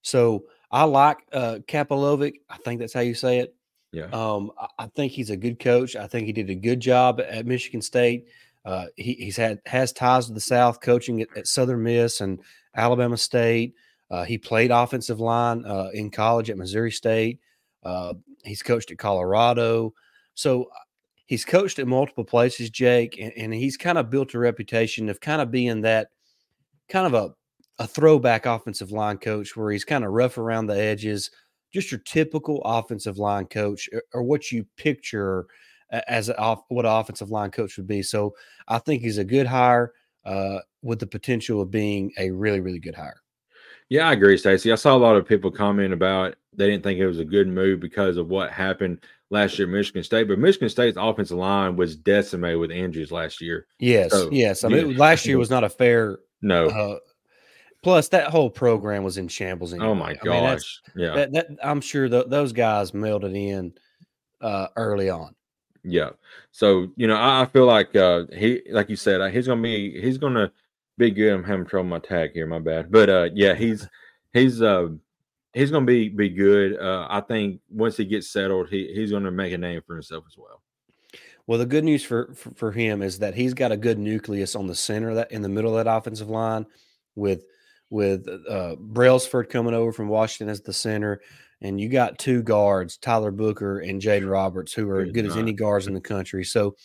So 0.03 0.45
I 0.71 0.85
like 0.85 1.19
uh 1.33 1.59
Kapilovic. 1.67 2.35
I 2.49 2.57
think 2.59 2.81
that's 2.81 2.93
how 2.93 3.01
you 3.01 3.15
say 3.15 3.39
it. 3.41 3.55
Yeah. 3.93 4.09
Um, 4.13 4.51
I- 4.79 4.89
think 4.95 5.13
he's 5.13 5.31
a 5.31 5.37
good 5.37 5.59
coach. 5.59 5.95
I 5.97 6.07
think 6.07 6.27
he 6.27 6.33
did 6.33 6.51
a 6.51 6.55
good 6.55 6.81
job 6.81 7.21
at 7.21 7.47
Michigan 7.47 7.83
State. 7.83 8.29
Uh, 8.65 8.87
he, 8.97 9.13
he's 9.15 9.37
had 9.37 9.61
has 9.67 9.93
ties 9.93 10.27
to 10.27 10.33
the 10.33 10.41
South, 10.41 10.81
coaching 10.81 11.23
at, 11.23 11.29
at 11.37 11.47
Southern 11.47 11.83
Miss 11.83 12.21
and 12.21 12.41
Alabama 12.75 13.17
State. 13.17 13.75
Uh, 14.11 14.25
he 14.25 14.39
played 14.39 14.71
offensive 14.71 15.21
line 15.21 15.65
uh, 15.65 15.91
in 15.93 16.11
college 16.11 16.51
at 16.51 16.57
Missouri 16.57 16.91
State. 16.91 17.41
Uh, 17.83 18.15
he's 18.43 18.63
coached 18.63 18.91
at 18.91 18.99
Colorado. 18.99 19.93
So 20.35 20.71
he's 21.27 21.45
coached 21.45 21.79
at 21.79 21.87
multiple 21.87 22.25
places, 22.25 22.71
Jake, 22.71 23.19
and, 23.21 23.33
and 23.37 23.55
he's 23.55 23.77
kind 23.77 23.99
of 23.99 24.11
built 24.11 24.35
a 24.35 24.39
reputation 24.39 25.09
of 25.09 25.21
kind 25.21 25.41
of 25.43 25.51
being 25.51 25.83
that 25.83 26.09
kind 26.89 27.07
of 27.07 27.15
a 27.15 27.35
a 27.79 27.87
throwback 27.87 28.47
offensive 28.47 28.91
line 28.91 29.19
coach 29.19 29.55
where 29.55 29.71
he's 29.71 29.85
kind 29.85 30.03
of 30.03 30.11
rough 30.13 30.39
around 30.39 30.67
the 30.67 30.79
edges, 30.79 31.31
just 31.77 31.91
your 31.93 32.01
typical 32.01 32.63
offensive 32.65 33.19
line 33.19 33.45
coach 33.47 33.89
or, 33.93 34.03
or 34.15 34.23
what 34.23 34.51
you 34.51 34.67
picture 34.77 35.47
as 35.91 36.31
off, 36.31 36.63
what 36.69 36.87
an 36.87 36.93
offensive 36.93 37.31
line 37.31 37.51
coach 37.51 37.77
would 37.77 37.87
be. 37.87 38.03
So 38.03 38.35
I 38.67 38.79
think 38.79 39.03
he's 39.03 39.19
a 39.19 39.25
good 39.25 39.47
hire 39.47 39.93
uh, 40.25 40.61
with 40.83 40.99
the 40.99 41.07
potential 41.07 41.61
of 41.61 41.71
being 41.71 42.13
a 42.19 42.31
really, 42.31 42.61
really 42.61 42.79
good 42.79 42.95
hire. 42.95 43.21
Yeah, 43.89 44.09
I 44.09 44.15
agree, 44.15 44.37
Stacey. 44.39 44.73
I 44.73 44.77
saw 44.77 44.97
a 44.97 44.99
lot 44.99 45.17
of 45.17 45.29
people 45.29 45.51
comment 45.51 45.93
about 45.93 46.35
they 46.55 46.67
didn't 46.67 46.83
think 46.83 46.99
it 46.99 47.07
was 47.07 47.21
a 47.21 47.25
good 47.25 47.47
move 47.47 47.79
because 47.79 48.17
of 48.17 48.29
what 48.29 48.51
happened 48.51 49.05
last 49.31 49.59
year 49.59 49.69
at 49.69 49.73
Michigan 49.73 50.03
State. 50.03 50.27
But 50.27 50.39
Michigan 50.39 50.71
State's 50.71 50.97
offensive 50.99 51.37
line 51.37 51.77
was 51.77 51.95
decimated 51.95 52.59
with 52.59 52.73
injuries 52.73 53.13
last 53.13 53.41
year. 53.41 53.67
Yes, 53.79 54.11
So, 54.11 54.31
yes. 54.33 54.65
I 54.65 54.69
mean, 54.69 54.91
yeah. 54.91 54.99
last 54.99 55.27
year 55.27 55.39
was 55.39 55.51
not 55.51 55.63
a 55.63 55.69
fair. 55.69 56.19
No. 56.43 56.67
Uh, 56.67 56.99
plus, 57.87 58.09
that 58.09 58.31
whole 58.31 58.51
program 58.51 59.05
was 59.05 59.17
in 59.17 59.29
shambles. 59.29 59.73
Anyway. 59.73 59.87
oh 59.87 59.95
my 59.95 60.07
I 60.07 60.09
mean, 60.09 60.43
gosh. 60.43 60.83
yeah. 60.97 61.15
that, 61.15 61.33
that 61.35 61.47
I'm 61.63 61.81
sure 61.81 62.09
th- 62.09 62.27
those 62.27 62.53
guys 62.53 62.93
mailed 62.93 63.25
it 63.25 63.33
in 63.33 63.75
uh, 64.41 64.67
early 64.75 65.09
on. 65.09 65.37
Yeah. 65.85 66.11
So, 66.51 66.89
you 66.97 67.07
know, 67.07 67.15
I, 67.15 67.43
I 67.43 67.47
feel 67.47 67.65
like 67.65 67.95
uh 67.95 68.25
he 68.37 68.61
like 68.71 68.91
you 68.91 68.97
said, 68.97 69.21
uh, 69.21 69.29
he's 69.29 69.47
gonna 69.47 69.63
be 69.63 70.01
he's 70.01 70.19
gonna 70.19 70.51
be 70.99 71.13
good. 71.13 71.33
I'm 71.33 71.45
having 71.45 71.65
trouble 71.65 71.89
with 71.89 72.03
my 72.03 72.09
tag 72.09 72.33
here, 72.33 72.49
my 72.49 72.59
bad. 72.59 72.91
But 72.91 73.09
uh 73.09 73.29
yeah, 73.35 73.55
he's 73.55 73.87
he's 74.33 74.61
uh 74.61 74.89
he's 75.53 75.71
gonna 75.71 75.87
be 75.87 76.09
be 76.09 76.29
good. 76.29 76.81
Uh 76.81 77.07
I 77.09 77.21
think 77.21 77.61
once 77.71 77.97
he 77.97 78.05
gets 78.05 78.29
settled, 78.29 78.69
he 78.69 78.93
he's 78.95 79.13
gonna 79.13 79.31
make 79.31 79.53
a 79.53 79.59
name 79.59 79.81
for 79.87 79.95
himself 79.95 80.25
as 80.27 80.37
well. 80.37 80.61
Well, 81.47 81.61
the 81.61 81.67
good 81.67 81.85
news 81.85 82.03
for, 82.03 82.35
for 82.35 82.51
for 82.51 82.73
him 82.73 83.01
is 83.01 83.21
that 83.21 83.37
he's 83.37 83.55
got 83.55 83.71
a 83.71 83.77
good 83.77 84.01
nucleus 84.01 84.57
on 84.57 84.67
the 84.67 84.75
center 84.75 85.15
that 85.15 85.31
in 85.31 85.43
the 85.43 85.49
middle 85.49 85.79
of 85.79 85.85
that 85.85 85.97
offensive 85.97 86.29
line, 86.29 86.67
with 87.15 87.45
with 87.91 88.27
uh, 88.49 88.77
Brailsford 88.79 89.49
coming 89.49 89.75
over 89.75 89.93
from 89.93 90.09
Washington 90.09 90.51
as 90.51 90.61
the 90.61 90.73
center, 90.73 91.21
and 91.63 91.81
you 91.81 91.89
got 91.89 92.19
two 92.19 92.43
guards, 92.43 92.97
Tyler 92.99 93.31
Booker 93.31 93.81
and 93.81 94.01
Jaden 94.03 94.31
Roberts, 94.31 94.73
who 94.73 94.89
are 94.91 95.01
as 95.03 95.13
Good 95.13 95.27
as 95.27 95.37
any 95.37 95.53
guards 95.53 95.87
in 95.87 95.95
the 95.95 96.01
country. 96.01 96.45
So 96.45 96.77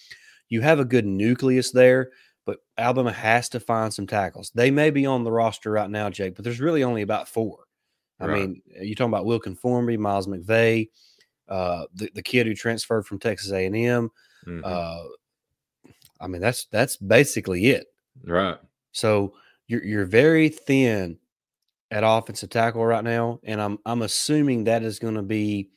you 0.50 0.62
have 0.62 0.80
a 0.80 0.86
good 0.86 1.06
nucleus 1.06 1.72
there. 1.72 2.12
But 2.44 2.58
Alabama 2.80 3.12
has 3.12 3.50
to 3.50 3.60
find 3.60 3.94
some 3.94 4.08
tackles. 4.08 4.52
They 4.56 4.72
may 4.72 4.90
be 4.90 5.06
on 5.06 5.24
the 5.24 5.32
roster 5.32 5.70
right 5.70 5.90
now, 5.90 6.10
Jake, 6.10 6.34
but 6.36 6.44
there's 6.44 6.60
really 6.60 6.84
only 6.84 7.04
about 7.04 7.28
four. 7.28 7.66
I 8.20 8.26
Right. 8.26 8.42
mean, 8.50 8.62
you're 8.82 8.96
talking 8.96 9.14
about 9.14 9.26
Wilkin 9.28 9.56
Formby, 9.56 9.96
Miles 9.96 10.26
McVay, 10.26 10.90
uh, 11.48 11.86
the, 11.94 12.10
the 12.16 12.24
kid 12.24 12.48
who 12.48 12.56
transferred 12.56 13.06
from 13.06 13.20
Texas 13.20 13.52
A&M. 13.52 14.10
Mhm. 14.48 14.62
Uh, 14.64 15.04
I 16.20 16.26
mean, 16.28 16.42
that's 16.42 16.66
that's 16.66 16.98
basically 16.98 17.68
it. 17.68 17.86
right. 18.26 18.58
So 18.92 19.34
you're 19.72 19.84
you're 19.84 20.06
very 20.06 20.50
thin 20.50 21.18
at 21.90 22.04
offensive 22.06 22.50
tackle 22.50 22.86
right 22.86 23.04
now, 23.04 23.40
and 23.44 23.62
I'm 23.62 23.80
I'm 23.86 24.02
assuming 24.02 24.66
that 24.66 24.84
is 24.84 25.00
going 25.00 25.16
to 25.16 25.22
be 25.22 25.70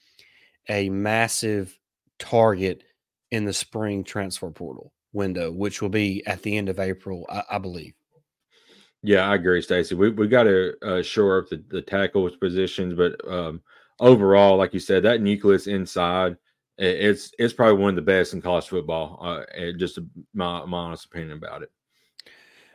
a 0.68 0.90
massive 0.90 1.78
target 2.18 2.82
in 3.30 3.44
the 3.44 3.52
spring 3.52 4.02
transfer 4.02 4.50
portal 4.50 4.92
window, 5.12 5.52
which 5.52 5.80
will 5.80 5.88
be 5.88 6.26
at 6.26 6.42
the 6.42 6.56
end 6.56 6.68
of 6.68 6.80
April, 6.80 7.24
I, 7.30 7.42
I 7.52 7.58
believe. 7.58 7.94
Yeah, 9.02 9.28
I 9.28 9.36
agree, 9.36 9.62
Stacey. 9.62 9.94
We 9.94 10.10
we 10.10 10.26
got 10.26 10.44
to 10.44 10.74
uh, 10.82 11.02
shore 11.02 11.38
up 11.38 11.48
the, 11.48 11.62
the 11.68 11.82
tackles 11.82 12.36
positions, 12.36 12.94
but 12.94 13.16
um, 13.30 13.62
overall, 14.00 14.56
like 14.56 14.74
you 14.74 14.80
said, 14.80 15.04
that 15.04 15.20
nucleus 15.20 15.68
inside, 15.68 16.36
it's 16.78 17.32
it's 17.38 17.54
probably 17.54 17.80
one 17.80 17.90
of 17.90 17.96
the 17.96 18.02
best 18.02 18.34
in 18.34 18.42
college 18.42 18.66
football. 18.66 19.18
Uh, 19.22 19.72
just 19.76 20.00
my 20.32 20.64
my 20.64 20.78
honest 20.78 21.04
opinion 21.04 21.38
about 21.38 21.62
it. 21.62 21.70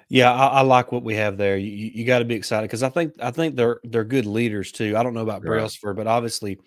Yeah, 0.09 0.33
I, 0.33 0.47
I 0.47 0.61
like 0.61 0.91
what 0.91 1.03
we 1.03 1.15
have 1.15 1.37
there. 1.37 1.55
You, 1.57 1.69
you, 1.93 2.03
got 2.05 2.19
to 2.19 2.25
be 2.25 2.33
excited 2.35 2.63
because 2.67 2.81
I 2.81 2.89
think 2.89 3.13
I 3.21 3.29
think 3.31 3.55
they're 3.55 3.79
they're 3.83 4.03
good 4.03 4.25
leaders 4.25 4.71
too. 4.71 4.97
I 4.97 5.03
don't 5.03 5.13
know 5.13 5.21
about 5.21 5.43
Right. 5.43 5.49
Brailsford, 5.49 5.95
but 5.95 6.07
obviously 6.07 6.59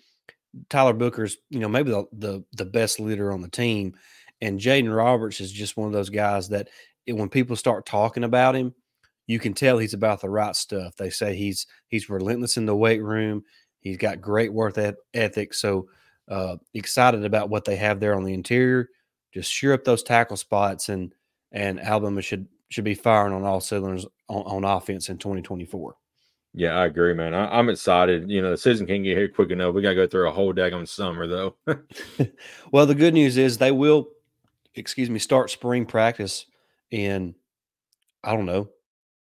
Tyler 0.69 0.93
Booker's 0.93 1.37
you 1.49 1.59
know 1.59 1.67
maybe 1.67 1.91
the 1.91 2.05
the, 2.13 2.43
the 2.53 2.65
best 2.65 2.99
leader 2.99 3.31
on 3.33 3.41
the 3.41 3.49
team, 3.49 3.95
and 4.41 4.59
Jaden 4.59 4.95
Roberts 4.95 5.41
is 5.41 5.51
just 5.51 5.75
one 5.77 5.87
of 5.87 5.93
those 5.93 6.09
guys 6.09 6.49
that 6.49 6.69
it- 7.05 7.13
when 7.13 7.29
people 7.29 7.55
start 7.57 7.85
talking 7.85 8.23
about 8.23 8.55
him, 8.55 8.73
you 9.27 9.39
can 9.39 9.53
tell 9.53 9.77
he's 9.77 9.93
about 9.93 10.21
the 10.21 10.29
right 10.29 10.55
stuff. 10.55 10.95
They 10.95 11.09
say 11.09 11.35
he's 11.35 11.67
he's 11.89 12.09
relentless 12.09 12.55
in 12.57 12.65
the 12.65 12.75
weight 12.75 13.03
room. 13.03 13.43
He's 13.81 13.97
got 13.97 14.21
great 14.21 14.53
work 14.53 14.77
eth- 14.77 14.95
ethic. 15.13 15.53
So 15.53 15.89
uh, 16.29 16.55
excited 16.73 17.25
about 17.25 17.49
what 17.49 17.65
they 17.65 17.75
have 17.75 17.99
there 17.99 18.15
on 18.15 18.23
the 18.23 18.33
interior. 18.33 18.89
Just 19.33 19.51
sure 19.51 19.73
up 19.73 19.83
those 19.83 20.03
tackle 20.03 20.37
spots, 20.37 20.87
and 20.87 21.13
and 21.51 21.79
Alabama 21.81 22.21
should 22.21 22.47
should 22.73 22.83
be 22.83 22.95
firing 22.95 23.33
on 23.33 23.43
all 23.43 23.61
cylinders 23.61 24.05
on, 24.27 24.41
on 24.43 24.63
offense 24.63 25.09
in 25.09 25.17
2024. 25.17 25.95
Yeah, 26.55 26.73
I 26.73 26.85
agree, 26.85 27.13
man. 27.13 27.33
I, 27.33 27.57
I'm 27.57 27.69
excited. 27.69 28.29
You 28.29 28.41
know, 28.41 28.51
the 28.51 28.57
season 28.57 28.85
can't 28.85 29.03
get 29.03 29.17
here 29.17 29.27
quick 29.27 29.51
enough. 29.51 29.73
We 29.73 29.81
got 29.81 29.89
to 29.89 29.95
go 29.95 30.07
through 30.07 30.29
a 30.29 30.31
whole 30.31 30.53
daggone 30.53 30.87
summer, 30.87 31.27
though. 31.27 31.55
Well, 32.71 32.85
the 32.85 32.95
good 32.95 33.13
news 33.13 33.37
is 33.37 33.57
they 33.57 33.71
will, 33.71 34.09
excuse 34.75 35.09
me, 35.09 35.19
start 35.19 35.49
spring 35.51 35.85
practice 35.85 36.45
in, 36.91 37.35
I 38.23 38.35
don't 38.35 38.45
know, 38.47 38.69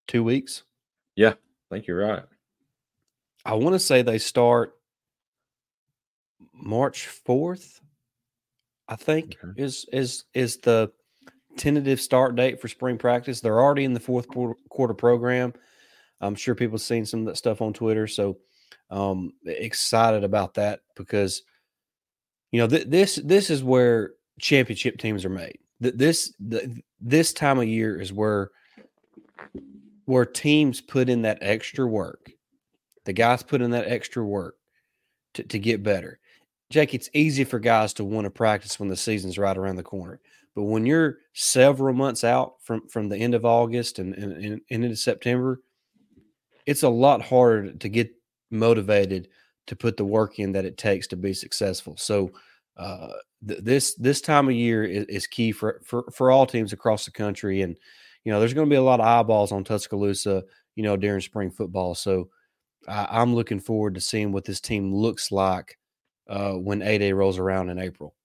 two 0.07 0.23
weeks. 0.23 0.63
Yeah, 1.15 1.31
I 1.31 1.75
think 1.75 1.87
you're 1.87 2.05
right. 2.05 2.23
I 3.45 3.55
want 3.55 3.73
to 3.73 3.79
say 3.79 4.01
they 4.01 4.17
start 4.17 4.75
March 6.53 7.07
fourth, 7.07 7.81
I 8.87 8.95
think 8.95 9.37
Okay. 9.43 9.61
is 9.63 9.85
is 9.91 10.25
is 10.33 10.57
the 10.57 10.91
tentative 11.57 12.01
start 12.01 12.35
date 12.35 12.61
for 12.61 12.67
spring 12.67 12.97
practice. 12.97 13.41
They're 13.41 13.61
already 13.61 13.83
in 13.83 13.93
the 13.93 13.99
fourth 13.99 14.27
quarter, 14.27 14.93
program. 14.93 15.53
I'm 16.19 16.35
sure 16.35 16.55
people 16.55 16.75
have 16.75 16.81
seen 16.81 17.05
some 17.05 17.21
of 17.21 17.25
that 17.27 17.37
stuff 17.37 17.61
on 17.61 17.73
Twitter. 17.73 18.07
So 18.07 18.37
um, 18.89 19.33
excited 19.45 20.23
about 20.23 20.55
that 20.55 20.81
because 20.95 21.43
you 22.51 22.59
know 22.59 22.67
th- 22.67 22.87
this 22.87 23.15
this 23.23 23.49
is 23.49 23.63
where 23.63 24.11
championship 24.39 24.97
teams 24.97 25.25
are 25.25 25.29
made. 25.29 25.57
Th- 25.81 25.95
this 25.95 26.33
th- 26.49 26.69
this 26.99 27.33
time 27.33 27.59
of 27.59 27.67
year 27.67 27.99
is 27.99 28.13
where 28.13 28.51
where 30.05 30.25
teams 30.25 30.81
put 30.81 31.09
in 31.09 31.21
that 31.23 31.39
extra 31.41 31.87
work. 31.87 32.31
The 33.05 33.13
guys 33.13 33.43
put 33.43 33.61
in 33.61 33.71
that 33.71 33.87
extra 33.87 34.23
work 34.23 34.55
to, 35.35 35.43
to 35.43 35.57
get 35.57 35.83
better. 35.83 36.19
Jake, 36.69 36.93
it's 36.93 37.09
easy 37.13 37.43
for 37.43 37.59
guys 37.59 37.93
to 37.93 38.03
want 38.03 38.25
to 38.25 38.31
practice 38.31 38.79
when 38.79 38.89
the 38.89 38.95
season's 38.95 39.37
right 39.37 39.57
around 39.57 39.75
the 39.75 39.83
corner. 39.83 40.19
But 40.55 40.63
when 40.63 40.85
you're 40.85 41.17
several 41.33 41.93
months 41.93 42.23
out 42.23 42.55
from 42.61 42.87
from 42.87 43.09
the 43.09 43.17
end 43.17 43.35
of 43.35 43.45
August 43.45 43.99
and, 43.99 44.13
and, 44.15 44.33
and 44.33 44.61
into 44.69 44.95
September, 44.95 45.61
it's 46.65 46.83
a 46.83 46.89
lot 46.89 47.21
harder 47.21 47.73
to 47.73 47.89
get 47.89 48.11
motivated 48.49 49.29
to 49.67 49.75
put 49.75 49.95
the 49.95 50.05
work 50.05 50.39
in 50.39 50.51
that 50.51 50.65
it 50.65 50.77
takes 50.77 51.07
to 51.07 51.15
be 51.15 51.33
successful. 51.33 51.95
So 51.97 52.31
uh, 52.77 53.13
th- 53.47 53.61
this 53.63 53.95
this 53.95 54.21
time 54.21 54.47
of 54.47 54.55
year 54.55 54.83
is, 54.83 55.05
is 55.05 55.27
key 55.27 55.51
for, 55.51 55.81
for 55.85 56.05
for 56.11 56.31
all 56.31 56.45
teams 56.45 56.73
across 56.73 57.05
the 57.05 57.11
country, 57.11 57.61
and 57.61 57.77
you 58.23 58.31
know 58.31 58.39
there's 58.39 58.53
going 58.53 58.67
to 58.67 58.73
be 58.73 58.77
a 58.77 58.81
lot 58.83 58.99
of 58.99 59.05
eyeballs 59.05 59.51
on 59.51 59.63
Tuscaloosa, 59.63 60.43
you 60.75 60.83
know, 60.83 60.97
during 60.97 61.21
spring 61.21 61.51
football. 61.51 61.95
So 61.95 62.29
I, 62.87 63.07
I'm 63.09 63.35
looking 63.35 63.59
forward 63.59 63.95
to 63.95 64.01
seeing 64.01 64.31
what 64.31 64.45
this 64.45 64.59
team 64.59 64.93
looks 64.93 65.31
like 65.31 65.77
uh, 66.29 66.53
when 66.53 66.81
A 66.81 66.97
Day 66.97 67.13
rolls 67.13 67.37
around 67.37 67.69
in 67.69 67.79
April. 67.79 68.15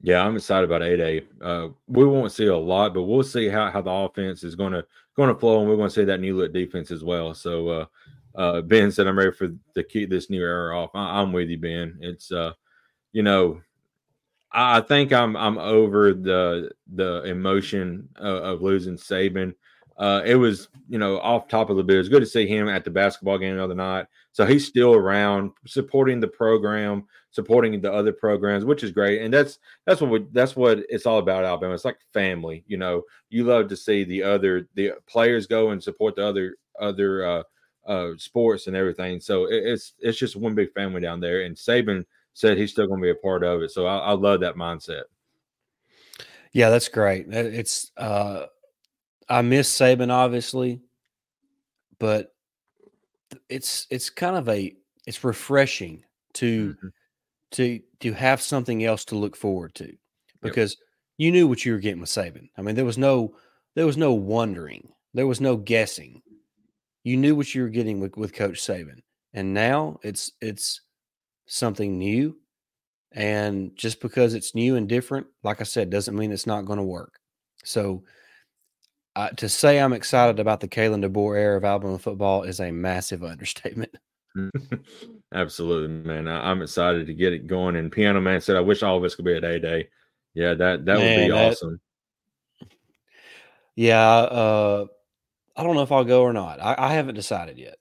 Yeah, 0.00 0.24
I'm 0.24 0.36
excited 0.36 0.64
about 0.64 0.82
8A. 0.82 1.24
Uh, 1.42 1.68
we 1.88 2.04
won't 2.06 2.32
see 2.32 2.46
a 2.46 2.56
lot, 2.56 2.94
but 2.94 3.02
we'll 3.02 3.24
see 3.24 3.48
how, 3.48 3.70
how 3.70 3.82
the 3.82 3.90
offense 3.90 4.44
is 4.44 4.54
going 4.54 4.72
to 4.72 4.84
going 5.16 5.34
to 5.34 5.38
flow, 5.38 5.60
and 5.60 5.68
we're 5.68 5.76
going 5.76 5.88
to 5.88 5.94
see 5.94 6.04
that 6.04 6.20
new 6.20 6.36
look 6.36 6.52
defense 6.52 6.92
as 6.92 7.02
well. 7.02 7.34
So, 7.34 7.68
uh, 7.68 7.86
uh, 8.36 8.60
Ben 8.62 8.92
said, 8.92 9.08
"I'm 9.08 9.18
ready 9.18 9.32
for 9.32 9.48
to 9.74 9.82
keep 9.82 10.08
this 10.08 10.30
new 10.30 10.40
era 10.40 10.78
off." 10.78 10.90
I, 10.94 11.20
am 11.20 11.32
with 11.32 11.48
you, 11.48 11.58
Ben. 11.58 11.98
It's 12.00 12.30
uh, 12.30 12.52
you 13.12 13.24
know, 13.24 13.60
I 14.52 14.80
think 14.80 15.12
I'm 15.12 15.36
I'm 15.36 15.58
over 15.58 16.14
the 16.14 16.70
the 16.94 17.24
emotion 17.24 18.08
of, 18.14 18.36
of 18.44 18.62
losing 18.62 18.96
Saban. 18.96 19.54
Uh, 19.98 20.22
it 20.24 20.36
was 20.36 20.68
you 20.88 20.98
know 20.98 21.18
off 21.20 21.48
top 21.48 21.70
of 21.70 21.76
the 21.76 21.82
bit. 21.82 21.96
It 21.96 21.98
was 21.98 22.08
good 22.08 22.20
to 22.20 22.26
see 22.26 22.46
him 22.46 22.68
at 22.68 22.84
the 22.84 22.90
basketball 22.90 23.38
game 23.38 23.56
the 23.56 23.64
other 23.64 23.74
night. 23.74 24.06
So 24.32 24.46
he's 24.46 24.66
still 24.66 24.94
around, 24.94 25.50
supporting 25.66 26.20
the 26.20 26.28
program, 26.28 27.04
supporting 27.30 27.80
the 27.80 27.92
other 27.92 28.12
programs, 28.12 28.64
which 28.64 28.84
is 28.84 28.92
great. 28.92 29.22
And 29.22 29.34
that's 29.34 29.58
that's 29.86 30.00
what 30.00 30.10
we, 30.10 30.26
that's 30.32 30.54
what 30.54 30.78
it's 30.88 31.06
all 31.06 31.18
about. 31.18 31.44
Alabama. 31.44 31.74
It's 31.74 31.84
like 31.84 31.98
family. 32.12 32.64
You 32.68 32.76
know, 32.76 33.02
you 33.30 33.44
love 33.44 33.68
to 33.68 33.76
see 33.76 34.04
the 34.04 34.22
other 34.22 34.68
the 34.74 34.92
players 35.08 35.46
go 35.46 35.70
and 35.70 35.82
support 35.82 36.14
the 36.14 36.26
other 36.26 36.56
other 36.80 37.26
uh, 37.26 37.42
uh, 37.86 38.10
sports 38.18 38.68
and 38.68 38.76
everything. 38.76 39.20
So 39.20 39.46
it, 39.46 39.64
it's 39.64 39.94
it's 39.98 40.18
just 40.18 40.36
one 40.36 40.54
big 40.54 40.72
family 40.74 41.00
down 41.00 41.18
there. 41.18 41.42
And 41.42 41.56
Saban 41.56 42.04
said 42.34 42.56
he's 42.56 42.70
still 42.70 42.86
going 42.86 43.00
to 43.00 43.04
be 43.04 43.10
a 43.10 43.16
part 43.16 43.42
of 43.42 43.62
it. 43.62 43.72
So 43.72 43.86
I, 43.86 43.98
I 43.98 44.12
love 44.12 44.40
that 44.40 44.54
mindset. 44.54 45.02
Yeah, 46.52 46.70
that's 46.70 46.88
great. 46.88 47.26
It's 47.28 47.90
uh, 47.96 48.46
I 49.28 49.42
miss 49.42 49.76
Saban 49.76 50.10
obviously, 50.10 50.80
but 51.98 52.34
it's 53.48 53.86
it's 53.90 54.10
kind 54.10 54.36
of 54.36 54.48
a 54.48 54.74
it's 55.06 55.24
refreshing 55.24 56.04
to 56.34 56.74
mm-hmm. 56.74 56.88
to 57.52 57.80
to 58.00 58.12
have 58.12 58.40
something 58.40 58.84
else 58.84 59.04
to 59.06 59.16
look 59.16 59.36
forward 59.36 59.74
to 59.76 59.94
because 60.40 60.72
yep. 60.72 61.26
you 61.26 61.32
knew 61.32 61.46
what 61.46 61.64
you 61.64 61.72
were 61.72 61.78
getting 61.78 62.00
with 62.00 62.10
Saban. 62.10 62.48
I 62.56 62.62
mean, 62.62 62.74
there 62.74 62.84
was 62.84 62.98
no 62.98 63.34
there 63.74 63.86
was 63.86 63.96
no 63.96 64.12
wondering, 64.12 64.88
there 65.14 65.26
was 65.26 65.40
no 65.40 65.56
guessing. 65.56 66.22
You 67.04 67.16
knew 67.16 67.34
what 67.34 67.54
you 67.54 67.62
were 67.62 67.68
getting 67.68 68.00
with, 68.00 68.16
with 68.16 68.34
Coach 68.34 68.60
Saban, 68.60 69.02
and 69.32 69.54
now 69.54 69.98
it's 70.02 70.32
it's 70.40 70.80
something 71.46 71.98
new. 71.98 72.36
And 73.12 73.74
just 73.74 74.02
because 74.02 74.34
it's 74.34 74.54
new 74.54 74.76
and 74.76 74.86
different, 74.86 75.26
like 75.42 75.62
I 75.62 75.64
said, 75.64 75.88
doesn't 75.88 76.14
mean 76.16 76.30
it's 76.30 76.46
not 76.46 76.66
going 76.66 76.76
to 76.76 76.82
work. 76.82 77.18
So 77.64 78.04
uh, 79.18 79.30
to 79.30 79.48
say 79.48 79.80
I'm 79.80 79.92
excited 79.92 80.38
about 80.38 80.60
the 80.60 80.68
Kalen 80.68 81.04
DeBoer 81.04 81.36
era 81.36 81.56
of 81.56 81.64
Alabama 81.64 81.98
football 81.98 82.44
is 82.44 82.60
a 82.60 82.70
massive 82.70 83.24
understatement. 83.24 83.90
Absolutely, 85.34 85.88
man. 85.88 86.28
I, 86.28 86.52
am 86.52 86.62
excited 86.62 87.08
to 87.08 87.14
get 87.14 87.32
it 87.32 87.48
going. 87.48 87.74
And 87.74 87.90
Piano 87.90 88.20
Man 88.20 88.40
said, 88.40 88.54
"I 88.54 88.60
wish 88.60 88.84
all 88.84 88.96
of 88.96 89.02
us 89.02 89.16
could 89.16 89.24
be 89.24 89.34
at 89.34 89.42
A 89.42 89.58
Day." 89.58 89.88
Yeah, 90.34 90.54
that 90.54 90.84
that 90.84 90.98
man, 90.98 91.18
would 91.18 91.26
be 91.26 91.32
that, 91.32 91.50
awesome. 91.50 91.80
Yeah, 93.74 94.06
uh, 94.08 94.86
I 95.56 95.64
don't 95.64 95.74
know 95.74 95.82
if 95.82 95.90
I'll 95.90 96.04
go 96.04 96.22
or 96.22 96.32
not. 96.32 96.60
I, 96.62 96.76
I 96.78 96.92
haven't 96.94 97.16
decided 97.16 97.58
yet. 97.58 97.78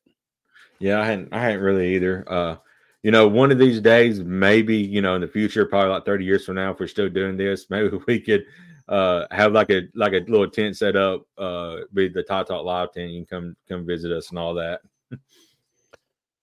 Yeah, 0.79 0.99
I 0.99 1.05
hadn't. 1.05 1.33
I 1.33 1.39
hadn't 1.39 1.61
really 1.61 1.93
either. 1.97 2.25
Uh, 2.27 2.55
you 3.03 3.11
know, 3.11 3.27
one 3.27 3.51
of 3.51 3.59
these 3.59 3.79
days, 3.79 4.21
maybe 4.21 4.75
you 4.75 5.03
know, 5.03 5.13
in 5.13 5.21
the 5.21 5.27
future, 5.27 5.67
probably 5.67 5.91
like 5.91 6.05
30 6.05 6.25
years 6.25 6.45
from 6.45 6.55
now, 6.55 6.71
if 6.71 6.79
we're 6.79 6.87
still 6.87 7.09
doing 7.09 7.37
this, 7.37 7.67
maybe 7.69 7.95
we 8.07 8.19
could 8.19 8.43
uh 8.87 9.25
have 9.31 9.51
like 9.51 9.69
a 9.69 9.83
like 9.95 10.13
a 10.13 10.19
little 10.29 10.49
tent 10.49 10.77
set 10.77 10.95
up, 10.95 11.25
uh, 11.37 11.77
be 11.93 12.07
the 12.07 12.23
Talk 12.23 12.49
Live 12.49 12.93
tent. 12.93 13.11
You 13.11 13.25
can 13.25 13.41
come 13.43 13.55
come 13.67 13.85
visit 13.85 14.11
us 14.11 14.29
and 14.29 14.39
all 14.39 14.53
that. 14.55 14.81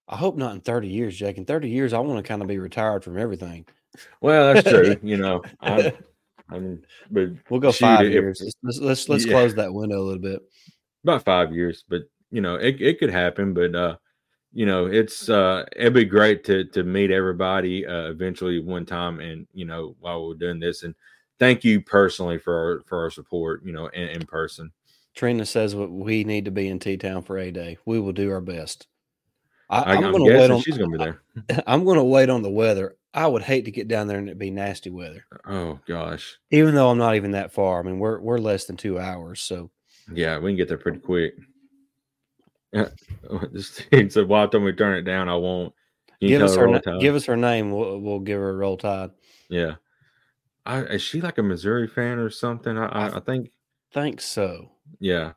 I 0.08 0.16
hope 0.16 0.36
not 0.36 0.54
in 0.54 0.60
30 0.60 0.88
years, 0.88 1.16
Jake. 1.16 1.38
In 1.38 1.44
30 1.44 1.70
years, 1.70 1.92
I 1.92 1.98
want 1.98 2.22
to 2.22 2.28
kind 2.28 2.42
of 2.42 2.48
be 2.48 2.58
retired 2.58 3.02
from 3.04 3.18
everything. 3.18 3.64
Well, 4.20 4.52
that's 4.52 4.68
true. 4.68 4.96
you 5.02 5.16
know, 5.16 5.42
I'm, 5.60 5.92
I'm, 6.50 6.82
but 7.10 7.30
we'll 7.48 7.60
go 7.60 7.72
five 7.72 8.06
years. 8.10 8.40
If, 8.40 8.52
let's 8.62 8.78
let's, 8.80 9.08
let's 9.08 9.26
yeah. 9.26 9.32
close 9.32 9.54
that 9.54 9.72
window 9.72 9.98
a 10.00 10.04
little 10.04 10.22
bit. 10.22 10.42
About 11.04 11.24
five 11.24 11.52
years, 11.52 11.84
but 11.88 12.02
you 12.30 12.40
know, 12.40 12.56
it, 12.56 12.80
it 12.80 12.98
could 12.98 13.10
happen. 13.10 13.54
But 13.54 13.74
uh, 13.74 13.96
you 14.52 14.66
know, 14.66 14.86
it's 14.86 15.28
uh, 15.28 15.64
it'd 15.74 15.94
be 15.94 16.04
great 16.04 16.44
to 16.44 16.64
to 16.66 16.82
meet 16.82 17.10
everybody 17.10 17.86
uh, 17.86 18.10
eventually 18.10 18.60
one 18.60 18.84
time, 18.84 19.20
and 19.20 19.46
you 19.54 19.64
know, 19.64 19.96
while 20.00 20.26
we're 20.26 20.34
doing 20.34 20.60
this, 20.60 20.82
and 20.82 20.94
thank 21.44 21.64
you 21.64 21.80
personally 21.80 22.38
for 22.38 22.54
our 22.54 22.80
for 22.86 23.02
our 23.02 23.10
support. 23.10 23.64
You 23.64 23.72
know, 23.72 23.86
in, 23.88 24.08
in 24.08 24.26
person. 24.26 24.72
Trina 25.14 25.46
says 25.46 25.76
we 25.76 26.24
need 26.24 26.44
to 26.46 26.50
be 26.50 26.68
in 26.68 26.78
T 26.78 26.96
Town 26.96 27.22
for 27.22 27.38
a 27.38 27.50
day. 27.50 27.78
We 27.84 28.00
will 28.00 28.12
do 28.12 28.30
our 28.32 28.40
best. 28.40 28.88
I, 29.70 29.94
am 29.94 30.12
going 30.12 30.24
to 30.24 30.38
wait 30.38 30.50
on. 30.50 30.60
She's 30.60 30.76
going 30.76 30.92
to 30.92 30.98
be 30.98 31.04
there. 31.04 31.62
I'm 31.66 31.84
going 31.84 31.96
to 31.96 32.04
wait 32.04 32.28
on 32.28 32.42
the 32.42 32.50
weather. 32.50 32.96
I 33.14 33.26
would 33.26 33.42
hate 33.42 33.64
to 33.64 33.70
get 33.70 33.88
down 33.88 34.08
there 34.08 34.18
and 34.18 34.28
it 34.28 34.38
be 34.38 34.50
nasty 34.50 34.90
weather. 34.90 35.24
Oh 35.46 35.78
gosh! 35.86 36.36
Even 36.50 36.74
though 36.74 36.90
I'm 36.90 36.98
not 36.98 37.14
even 37.14 37.30
that 37.32 37.52
far. 37.52 37.80
I 37.80 37.82
mean, 37.82 37.98
we're 37.98 38.20
we're 38.20 38.38
less 38.38 38.64
than 38.64 38.76
two 38.76 38.98
hours, 38.98 39.40
so 39.40 39.70
yeah, 40.12 40.38
we 40.38 40.50
can 40.50 40.56
get 40.56 40.68
there 40.68 40.78
pretty 40.78 40.98
quick. 40.98 41.34
Yeah, 42.72 42.88
just 43.52 43.84
so 44.12 44.24
why 44.24 44.46
don't 44.46 44.64
we 44.64 44.72
turn 44.72 44.96
it 44.96 45.02
down? 45.02 45.28
I 45.28 45.36
won't. 45.36 45.72
Give 46.20 46.42
us 46.42 46.56
her. 46.56 46.66
Na- 46.66 46.98
give 46.98 47.14
us 47.14 47.24
her 47.26 47.36
name. 47.36 47.70
We'll 47.70 48.00
we'll 48.00 48.20
give 48.20 48.40
her 48.40 48.50
a 48.50 48.54
roll 48.54 48.76
tide. 48.76 49.10
Yeah. 49.48 49.74
I, 50.66 50.80
is 50.80 51.02
she 51.02 51.20
like 51.20 51.38
a 51.38 51.42
Missouri 51.42 51.86
fan 51.86 52.18
or 52.18 52.30
something? 52.30 52.76
I, 52.78 52.86
I, 52.86 53.16
I 53.16 53.20
think. 53.20 53.50
Think 53.92 54.20
so. 54.20 54.70
Yeah, 54.98 55.32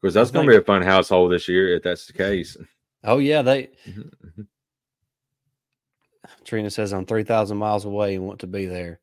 because 0.00 0.14
that's 0.14 0.30
going 0.30 0.46
to 0.46 0.50
be 0.50 0.56
a 0.56 0.62
fun 0.62 0.82
household 0.82 1.32
this 1.32 1.48
year 1.48 1.76
if 1.76 1.82
that's 1.82 2.06
the 2.06 2.12
case. 2.12 2.56
Oh 3.04 3.18
yeah, 3.18 3.42
they. 3.42 3.70
Mm-hmm, 3.86 4.00
mm-hmm. 4.00 4.42
Trina 6.44 6.70
says 6.70 6.92
I'm 6.92 7.06
three 7.06 7.22
thousand 7.22 7.58
miles 7.58 7.84
away 7.84 8.14
and 8.14 8.26
want 8.26 8.40
to 8.40 8.46
be 8.46 8.66
there. 8.66 9.00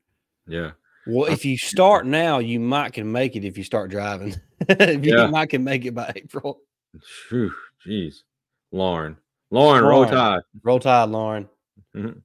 Yeah. 0.48 0.72
Well, 1.06 1.32
if 1.32 1.46
you 1.46 1.58
start 1.58 2.06
now, 2.06 2.40
you 2.40 2.60
might 2.60 2.94
can 2.94 3.10
make 3.10 3.36
it 3.36 3.46
if 3.46 3.58
you 3.58 3.64
start 3.64 3.90
driving. 3.90 4.36
if 4.68 5.06
you 5.06 5.18
yeah. 5.18 5.28
might 5.28 5.50
can 5.50 5.64
make 5.64 5.86
it 5.86 5.96
by 5.96 6.12
April. 6.16 6.60
Whew, 7.30 7.54
jeez, 7.86 8.24
Lauren, 8.72 9.18
Lauren, 9.52 9.84
Lauren, 9.84 9.86
roll 9.86 10.06
tide, 10.06 10.42
roll 10.64 10.80
tide, 10.80 11.10
Lauren. 11.10 11.48
Mm-hmm. 11.96 12.20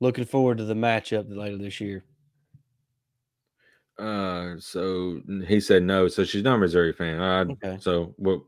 Looking 0.00 0.24
forward 0.24 0.58
to 0.58 0.64
the 0.64 0.74
matchup 0.74 1.34
later 1.34 1.58
this 1.58 1.80
year. 1.80 2.04
Uh, 3.98 4.54
so 4.58 5.20
he 5.46 5.60
said 5.60 5.82
no. 5.82 6.08
So 6.08 6.24
she's 6.24 6.42
not 6.42 6.56
a 6.56 6.58
Missouri 6.58 6.92
fan. 6.92 7.20
I, 7.20 7.40
okay. 7.40 7.78
So 7.80 8.14
what? 8.16 8.40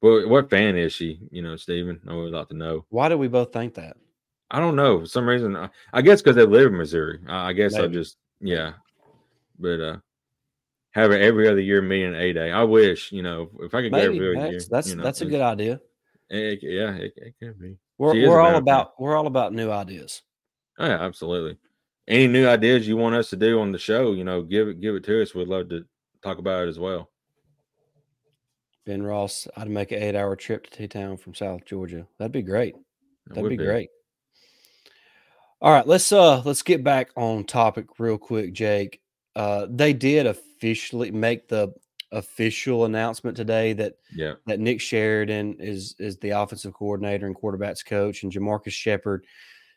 What, 0.00 0.28
what 0.28 0.50
fan 0.50 0.76
is 0.76 0.92
she? 0.92 1.20
You 1.30 1.42
know, 1.42 1.56
Stephen. 1.56 2.00
I 2.06 2.14
would 2.14 2.32
like 2.32 2.48
to 2.48 2.54
know. 2.54 2.84
Why 2.90 3.08
do 3.08 3.16
we 3.16 3.28
both 3.28 3.52
think 3.52 3.74
that? 3.74 3.96
I 4.50 4.60
don't 4.60 4.76
know. 4.76 5.00
For 5.00 5.06
some 5.06 5.26
reason, 5.26 5.56
I, 5.56 5.70
I 5.92 6.02
guess 6.02 6.20
because 6.20 6.36
they 6.36 6.44
live 6.44 6.66
in 6.66 6.76
Missouri. 6.76 7.18
I, 7.26 7.48
I 7.48 7.52
guess 7.54 7.72
Maybe. 7.72 7.84
I 7.84 7.88
just 7.88 8.16
yeah. 8.40 8.72
But 9.58 9.80
uh, 9.80 9.96
have 10.92 11.12
it 11.12 11.22
every 11.22 11.48
other 11.48 11.60
year 11.60 11.80
meeting 11.82 12.14
a 12.14 12.32
day. 12.32 12.52
I 12.52 12.62
wish 12.62 13.10
you 13.10 13.22
know 13.22 13.50
if 13.60 13.74
I 13.74 13.82
could 13.82 13.92
Maybe. 13.92 14.18
get 14.18 14.22
every 14.22 14.50
year. 14.50 14.60
That's 14.70 14.88
you 14.88 14.96
know, 14.96 15.02
that's 15.02 15.22
a 15.22 15.26
good 15.26 15.40
idea. 15.40 15.80
It, 16.28 16.58
yeah, 16.62 16.92
it, 16.92 17.12
it 17.16 17.34
could 17.40 17.58
be. 17.58 17.76
We're 17.98 18.28
we're 18.28 18.40
all 18.40 18.56
about 18.56 18.88
fan. 18.88 18.94
we're 18.98 19.16
all 19.16 19.26
about 19.26 19.52
new 19.52 19.70
ideas. 19.70 20.22
Oh, 20.78 20.86
yeah, 20.86 21.00
absolutely. 21.00 21.56
Any 22.08 22.28
new 22.28 22.46
ideas 22.46 22.86
you 22.86 22.96
want 22.96 23.16
us 23.16 23.30
to 23.30 23.36
do 23.36 23.60
on 23.60 23.72
the 23.72 23.78
show, 23.78 24.12
you 24.12 24.24
know, 24.24 24.42
give 24.42 24.68
it 24.68 24.80
give 24.80 24.94
it 24.94 25.04
to 25.04 25.22
us. 25.22 25.34
We'd 25.34 25.48
love 25.48 25.68
to 25.70 25.84
talk 26.22 26.38
about 26.38 26.64
it 26.64 26.68
as 26.68 26.78
well. 26.78 27.10
Ben 28.84 29.02
Ross, 29.02 29.48
I'd 29.56 29.68
make 29.68 29.90
an 29.90 30.00
eight 30.00 30.14
hour 30.14 30.36
trip 30.36 30.64
to 30.64 30.70
T 30.70 30.86
Town 30.86 31.16
from 31.16 31.34
South 31.34 31.64
Georgia. 31.64 32.06
That'd 32.18 32.32
be 32.32 32.42
great. 32.42 32.76
That'd 33.26 33.42
be, 33.42 33.56
be, 33.56 33.64
great. 33.64 33.90
All 35.60 35.72
right, 35.72 35.86
let's 35.86 36.12
uh 36.12 36.42
let's 36.42 36.62
get 36.62 36.84
back 36.84 37.10
on 37.16 37.44
topic 37.44 37.86
real 37.98 38.18
quick, 38.18 38.52
Jake. 38.52 39.00
Uh, 39.34 39.66
they 39.68 39.92
did 39.92 40.26
officially 40.26 41.10
make 41.10 41.48
the 41.48 41.74
official 42.12 42.84
announcement 42.84 43.36
today 43.36 43.72
that 43.72 43.94
Yeah. 44.14 44.34
that 44.46 44.60
Nick 44.60 44.80
Sheridan 44.80 45.56
is 45.58 45.96
is 45.98 46.18
the 46.18 46.30
offensive 46.30 46.72
coordinator 46.72 47.26
and 47.26 47.34
quarterbacks 47.34 47.84
coach, 47.84 48.22
and 48.22 48.32
Jamarcus 48.32 48.70
Shepard, 48.70 49.26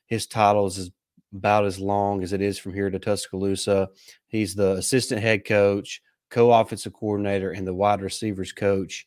his 0.05 0.27
titles 0.27 0.77
is 0.77 0.91
about 1.35 1.65
as 1.65 1.79
long 1.79 2.23
as 2.23 2.33
it 2.33 2.41
is 2.41 2.57
from 2.57 2.73
here 2.73 2.89
to 2.89 2.99
Tuscaloosa. 2.99 3.89
He's 4.27 4.55
the 4.55 4.73
assistant 4.73 5.21
head 5.21 5.45
coach, 5.45 6.01
co-offensive 6.29 6.93
coordinator, 6.93 7.51
and 7.51 7.65
the 7.67 7.73
wide 7.73 8.01
receivers 8.01 8.51
coach. 8.51 9.05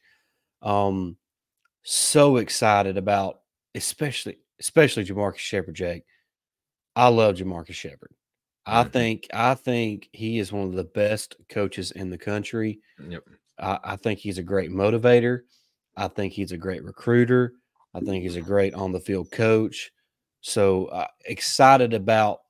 Um, 0.63 1.17
so 1.83 2.37
excited 2.37 2.97
about 2.97 3.41
especially 3.75 4.39
especially 4.61 5.05
Jamarcus 5.05 5.39
Shepard, 5.39 5.75
Jake. 5.75 6.05
I 6.95 7.09
love 7.09 7.37
Jamarcus 7.37 7.73
Shepard. 7.75 8.13
I 8.65 8.85
Mhm. 8.85 8.93
think 8.93 9.27
I 9.33 9.55
think 9.55 10.09
he 10.13 10.39
is 10.39 10.53
one 10.53 10.69
of 10.69 10.75
the 10.75 10.85
best 10.85 11.37
coaches 11.49 11.91
in 11.91 12.11
the 12.11 12.19
country. 12.19 12.79
Yep. 13.09 13.25
I, 13.59 13.79
I 13.83 13.97
think 13.97 14.21
he's 14.21 14.39
a 14.39 14.43
great 14.43 14.71
motivator. 14.71 15.41
I 15.97 16.07
think 16.09 16.33
he's 16.33 16.53
a 16.53 16.57
great 16.57 16.85
recruiter. 16.85 17.55
I 17.95 18.01
think 18.01 18.23
he's 18.23 18.37
a 18.37 18.41
great 18.41 18.75
on 18.75 18.93
the 18.93 19.01
field 19.01 19.31
coach. 19.33 19.91
So 20.43 20.87
uh, 20.87 21.07
excited 21.25 21.95
about 21.95 22.41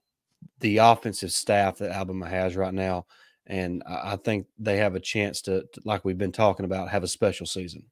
the 0.61 0.79
offensive 0.79 1.31
staff 1.31 1.79
that 1.79 1.91
Alabama 1.91 2.29
has 2.29 2.57
right 2.57 2.73
now, 2.75 3.07
and 3.47 3.83
I, 3.87 4.17
think 4.17 4.47
they 4.59 4.79
have 4.79 4.95
a 4.95 5.01
chance 5.01 5.43
to, 5.43 5.63
to, 5.73 5.81
like 5.85 6.05
we've 6.05 6.19
been 6.19 6.33
talking 6.33 6.65
about, 6.65 6.89
have 6.89 7.03
a 7.03 7.09
special 7.09 7.45
season. 7.45 7.85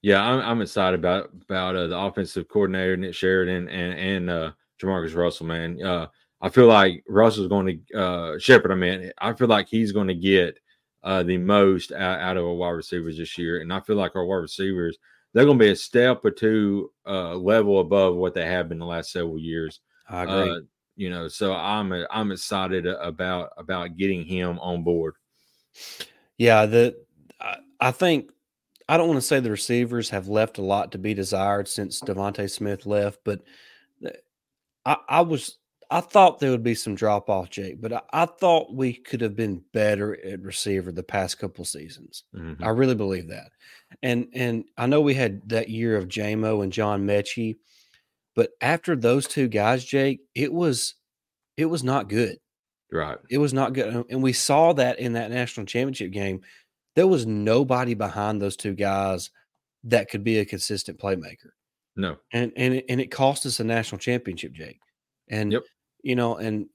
Yeah, 0.00 0.22
I'm, 0.22 0.40
I'm 0.40 0.62
excited 0.62 0.98
about 0.98 1.30
about 1.42 1.76
uh, 1.76 1.86
the 1.88 1.98
offensive 1.98 2.48
coordinator 2.48 2.96
Nick 2.96 3.14
Sheridan 3.14 3.68
and 3.68 3.98
and 3.98 4.30
uh, 4.30 4.50
Jamarcus 4.80 5.14
Russell. 5.14 5.46
Man, 5.46 5.82
uh, 5.82 6.06
I 6.40 6.48
feel 6.48 6.66
like 6.66 7.04
Russell's 7.08 7.48
going 7.48 7.84
to 7.90 7.98
uh, 7.98 8.38
Shepard. 8.38 8.72
I 8.72 8.76
mean, 8.76 9.10
I 9.18 9.32
feel 9.34 9.48
like 9.48 9.68
he's 9.68 9.92
going 9.92 10.08
to 10.08 10.14
get 10.14 10.58
uh, 11.02 11.22
the 11.22 11.38
most 11.38 11.92
out, 11.92 12.20
out 12.20 12.36
of 12.36 12.44
our 12.44 12.54
wide 12.54 12.70
receivers 12.70 13.18
this 13.18 13.36
year, 13.36 13.60
and 13.60 13.72
I 13.72 13.80
feel 13.80 13.96
like 13.96 14.16
our 14.16 14.24
wide 14.24 14.36
receivers 14.36 14.96
they're 15.36 15.44
going 15.44 15.58
to 15.58 15.64
be 15.66 15.70
a 15.70 15.76
step 15.76 16.24
or 16.24 16.30
two 16.30 16.90
uh, 17.06 17.34
level 17.34 17.80
above 17.80 18.16
what 18.16 18.32
they 18.32 18.46
have 18.46 18.70
been 18.70 18.78
the 18.78 18.86
last 18.86 19.12
several 19.12 19.38
years. 19.38 19.80
I 20.08 20.22
agree. 20.22 20.50
Uh, 20.50 20.60
you 20.96 21.10
know, 21.10 21.28
so 21.28 21.52
I'm 21.52 21.92
I'm 22.10 22.32
excited 22.32 22.86
about 22.86 23.50
about 23.58 23.98
getting 23.98 24.24
him 24.24 24.58
on 24.60 24.82
board. 24.82 25.12
Yeah, 26.38 26.64
the 26.64 26.96
I, 27.38 27.58
I 27.78 27.90
think 27.90 28.30
I 28.88 28.96
don't 28.96 29.08
want 29.08 29.18
to 29.18 29.26
say 29.26 29.40
the 29.40 29.50
receivers 29.50 30.08
have 30.08 30.26
left 30.26 30.56
a 30.56 30.62
lot 30.62 30.92
to 30.92 30.98
be 30.98 31.12
desired 31.12 31.68
since 31.68 32.00
DeVonta 32.00 32.50
Smith 32.50 32.86
left, 32.86 33.18
but 33.22 33.42
I, 34.86 34.96
I 35.06 35.20
was 35.20 35.58
I 35.90 36.00
thought 36.00 36.40
there 36.40 36.50
would 36.50 36.62
be 36.62 36.74
some 36.74 36.94
drop 36.94 37.28
off, 37.30 37.50
Jake, 37.50 37.80
but 37.80 37.92
I, 37.92 38.02
I 38.12 38.26
thought 38.26 38.74
we 38.74 38.92
could 38.94 39.20
have 39.20 39.36
been 39.36 39.62
better 39.72 40.18
at 40.24 40.40
receiver 40.42 40.90
the 40.92 41.02
past 41.02 41.38
couple 41.38 41.64
seasons. 41.64 42.24
Mhm. 42.34 42.62
I 42.62 42.70
really 42.70 42.94
believe 42.94 43.28
that. 43.28 43.50
And 44.02 44.28
and 44.34 44.64
I 44.76 44.86
know 44.86 45.00
we 45.00 45.14
had 45.14 45.48
that 45.48 45.68
year 45.68 45.96
of 45.96 46.08
Jamo 46.08 46.62
and 46.62 46.72
John 46.72 47.06
Metchie, 47.06 47.56
but 48.34 48.50
after 48.60 48.96
those 48.96 49.26
two 49.26 49.48
guys, 49.48 49.84
Jake, 49.84 50.20
it 50.34 50.52
was 50.52 50.94
it 51.56 51.66
was 51.66 51.82
not 51.84 52.08
good. 52.08 52.38
Right. 52.92 53.18
It 53.30 53.38
was 53.38 53.52
not 53.54 53.72
good. 53.72 54.04
And 54.10 54.22
we 54.22 54.32
saw 54.32 54.72
that 54.74 54.98
in 54.98 55.14
that 55.14 55.30
national 55.30 55.66
championship 55.66 56.10
game. 56.12 56.42
There 56.94 57.06
was 57.06 57.26
nobody 57.26 57.94
behind 57.94 58.40
those 58.40 58.56
two 58.56 58.74
guys 58.74 59.30
that 59.84 60.08
could 60.10 60.24
be 60.24 60.38
a 60.38 60.44
consistent 60.44 60.98
playmaker. 60.98 61.50
No. 61.96 62.16
And 62.32 62.52
and 62.56 62.74
it, 62.74 62.84
and 62.88 63.00
it 63.00 63.10
cost 63.10 63.46
us 63.46 63.60
a 63.60 63.64
national 63.64 63.98
championship, 63.98 64.52
Jake. 64.52 64.80
And 65.28 65.52
Yep. 65.52 65.62
You 66.06 66.14
know, 66.14 66.36
and 66.36 66.68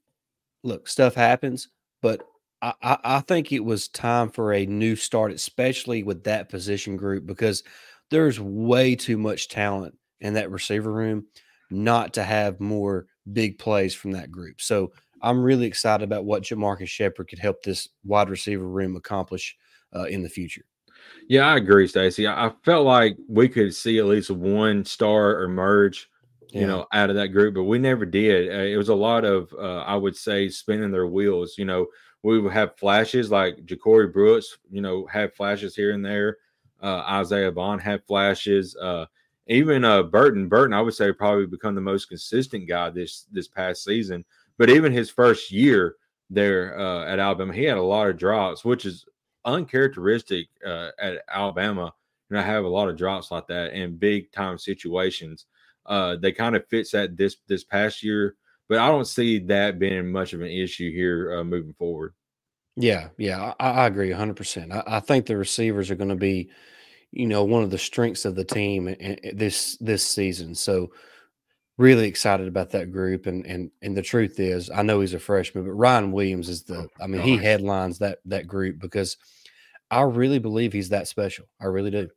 look, 0.62 0.88
stuff 0.88 1.14
happens, 1.14 1.68
but 2.02 2.22
I, 2.60 2.74
I, 2.82 3.20
think 3.20 3.50
it 3.50 3.64
was 3.64 3.88
time 3.88 4.30
for 4.30 4.52
a 4.52 4.66
new 4.66 4.94
start, 4.94 5.32
especially 5.32 6.04
with 6.04 6.22
that 6.24 6.48
position 6.48 6.96
group, 6.96 7.26
because 7.26 7.64
there's 8.10 8.38
way 8.38 8.94
too 8.94 9.18
much 9.18 9.48
talent 9.48 9.96
in 10.20 10.34
that 10.34 10.50
receiver 10.50 10.92
room 10.92 11.26
not 11.70 12.12
to 12.14 12.22
have 12.22 12.60
more 12.60 13.06
big 13.32 13.58
plays 13.58 13.94
from 13.94 14.12
that 14.12 14.30
group. 14.30 14.60
So 14.60 14.92
I'm 15.22 15.42
really 15.42 15.66
excited 15.66 16.04
about 16.04 16.24
what 16.24 16.42
Jamarcus 16.42 16.88
Shepard 16.88 17.28
could 17.28 17.38
help 17.38 17.62
this 17.62 17.88
wide 18.04 18.28
receiver 18.28 18.68
room 18.68 18.96
accomplish 18.96 19.56
uh, 19.96 20.04
in 20.04 20.22
the 20.22 20.28
future. 20.28 20.64
Yeah, 21.28 21.46
I 21.46 21.56
agree, 21.56 21.88
Stacey. 21.88 22.28
I 22.28 22.52
felt 22.64 22.86
like 22.86 23.16
we 23.28 23.48
could 23.48 23.74
see 23.74 23.98
at 23.98 24.04
least 24.04 24.30
one 24.30 24.84
star 24.84 25.42
emerge, 25.42 26.08
you 26.56 26.66
Yeah. 26.66 26.66
know, 26.66 26.86
out 26.92 27.10
of 27.10 27.16
that 27.16 27.28
group, 27.28 27.54
but 27.54 27.64
we 27.64 27.78
never 27.78 28.04
did. 28.04 28.48
Uh, 28.50 28.64
it 28.64 28.76
was 28.76 28.88
a 28.90 28.94
lot 28.94 29.24
of, 29.24 29.52
uh, 29.54 29.80
I 29.80 29.96
would 29.96 30.16
say, 30.16 30.48
spinning 30.48 30.90
their 30.90 31.06
wheels. 31.06 31.56
You 31.58 31.64
know, 31.64 31.86
we 32.22 32.38
would 32.38 32.52
have 32.52 32.76
flashes 32.76 33.30
like 33.30 33.56
Ja'Corey 33.66 34.12
Brooks, 34.12 34.58
you 34.70 34.80
know, 34.82 35.06
had 35.06 35.34
flashes 35.34 35.74
here 35.74 35.92
and 35.92 36.04
there. 36.04 36.38
Uh, 36.82 37.02
Isaiah 37.08 37.52
Bond 37.52 37.80
had 37.80 38.04
flashes. 38.04 38.76
Uh, 38.76 39.06
even 39.46 39.84
uh, 39.84 40.02
Burton, 40.04 40.48
Burton, 40.48 40.74
I 40.74 40.80
would 40.82 40.94
say, 40.94 41.12
probably 41.12 41.46
become 41.46 41.74
the 41.74 41.80
most 41.80 42.06
consistent 42.08 42.68
guy 42.68 42.90
this 42.90 43.26
this 43.32 43.48
past 43.48 43.84
season. 43.84 44.24
But 44.58 44.70
even 44.70 44.92
his 44.92 45.10
first 45.10 45.50
year 45.50 45.96
there 46.30 46.78
uh, 46.78 47.06
at 47.06 47.18
Alabama, 47.18 47.52
he 47.52 47.64
had 47.64 47.78
a 47.78 47.82
lot 47.82 48.08
of 48.08 48.18
drops, 48.18 48.64
which 48.64 48.84
is 48.84 49.06
uncharacteristic 49.44 50.48
uh, 50.66 50.90
at 50.98 51.22
Alabama. 51.28 51.92
You 52.30 52.36
know, 52.36 52.42
have 52.42 52.64
a 52.64 52.68
lot 52.68 52.88
of 52.88 52.96
drops 52.96 53.30
like 53.30 53.46
that 53.48 53.72
in 53.74 53.96
big 53.96 54.32
time 54.32 54.58
situations. 54.58 55.46
Uh, 55.86 56.16
they 56.16 56.32
kind 56.32 56.56
of 56.56 56.66
fits 56.68 56.92
that 56.92 57.16
this 57.16 57.36
this 57.48 57.64
past 57.64 58.02
year, 58.02 58.36
but 58.68 58.78
I 58.78 58.88
don't 58.88 59.06
see 59.06 59.38
that 59.40 59.78
being 59.78 60.10
much 60.10 60.32
of 60.32 60.40
an 60.40 60.48
issue 60.48 60.92
here 60.92 61.38
uh, 61.38 61.44
moving 61.44 61.74
forward. 61.74 62.14
Yeah, 62.76 63.08
yeah, 63.18 63.52
I, 63.60 63.70
I 63.70 63.86
agree 63.86 64.10
100%. 64.10 64.72
I, 64.72 64.96
I 64.96 65.00
think 65.00 65.26
the 65.26 65.36
receivers 65.36 65.90
are 65.90 65.94
going 65.94 66.08
to 66.08 66.14
be, 66.16 66.50
you 67.10 67.26
know, 67.26 67.44
one 67.44 67.62
of 67.62 67.70
the 67.70 67.78
strengths 67.78 68.24
of 68.24 68.34
the 68.34 68.44
team 68.44 68.88
in, 68.88 68.94
in 69.16 69.36
this 69.36 69.76
this 69.80 70.06
season. 70.06 70.54
So 70.54 70.90
really 71.78 72.06
excited 72.06 72.46
about 72.48 72.70
that 72.70 72.92
group 72.92 73.26
and 73.26 73.44
and 73.46 73.70
and 73.82 73.96
the 73.96 74.02
truth 74.02 74.38
is, 74.40 74.70
I 74.70 74.82
know 74.82 75.00
he's 75.00 75.14
a 75.14 75.18
freshman, 75.18 75.64
but 75.64 75.72
Ryan 75.72 76.12
Williams 76.12 76.48
is 76.48 76.62
the 76.62 76.88
I 77.00 77.06
mean, 77.06 77.22
he 77.22 77.36
headlines 77.36 77.98
that 77.98 78.20
that 78.26 78.46
group 78.46 78.78
because 78.78 79.16
I 79.90 80.02
really 80.02 80.38
believe 80.38 80.72
he's 80.72 80.88
that 80.90 81.08
special. 81.08 81.46
I 81.60 81.66
really 81.66 81.90
do. 81.90 82.08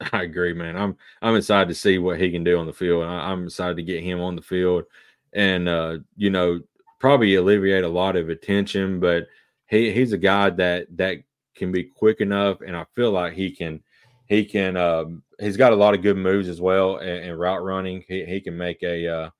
I 0.12 0.22
agree, 0.22 0.52
man. 0.54 0.76
I'm 0.76 0.96
I'm 1.22 1.36
excited 1.36 1.68
to 1.68 1.74
see 1.74 1.98
what 1.98 2.20
he 2.20 2.30
can 2.30 2.44
do 2.44 2.58
on 2.58 2.66
the 2.66 2.72
field. 2.72 3.04
I, 3.04 3.30
I'm 3.30 3.44
excited 3.44 3.76
to 3.76 3.82
get 3.82 4.02
him 4.02 4.20
on 4.20 4.36
the 4.36 4.42
field, 4.42 4.84
and 5.32 5.68
uh, 5.68 5.98
you 6.16 6.30
know, 6.30 6.60
probably 6.98 7.34
alleviate 7.34 7.84
a 7.84 7.88
lot 7.88 8.16
of 8.16 8.28
attention. 8.28 9.00
But 9.00 9.26
he 9.68 9.92
he's 9.92 10.12
a 10.12 10.18
guy 10.18 10.50
that 10.50 10.86
that 10.96 11.18
can 11.54 11.72
be 11.72 11.84
quick 11.84 12.20
enough, 12.20 12.60
and 12.62 12.76
I 12.76 12.84
feel 12.94 13.10
like 13.12 13.34
he 13.34 13.50
can 13.50 13.82
he 14.26 14.44
can 14.44 14.76
um, 14.76 15.22
he's 15.38 15.56
got 15.56 15.72
a 15.72 15.76
lot 15.76 15.94
of 15.94 16.02
good 16.02 16.16
moves 16.16 16.48
as 16.48 16.60
well 16.60 16.96
and, 16.98 17.38
route 17.38 17.62
running. 17.62 18.04
He 18.08 18.24
he 18.24 18.40
can 18.40 18.56
make 18.56 18.82
a 18.82 19.06
uh, 19.08 19.30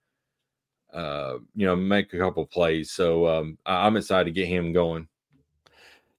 uh, 0.93 1.39
you 1.55 1.67
know 1.67 1.77
make 1.77 2.13
a 2.13 2.19
couple 2.19 2.45
plays. 2.47 2.91
So 2.93 3.27
um, 3.29 3.59
I- 3.65 3.87
I'm 3.87 3.97
excited 3.97 4.25
to 4.27 4.41
get 4.41 4.49
him 4.49 4.73
going. 4.73 5.09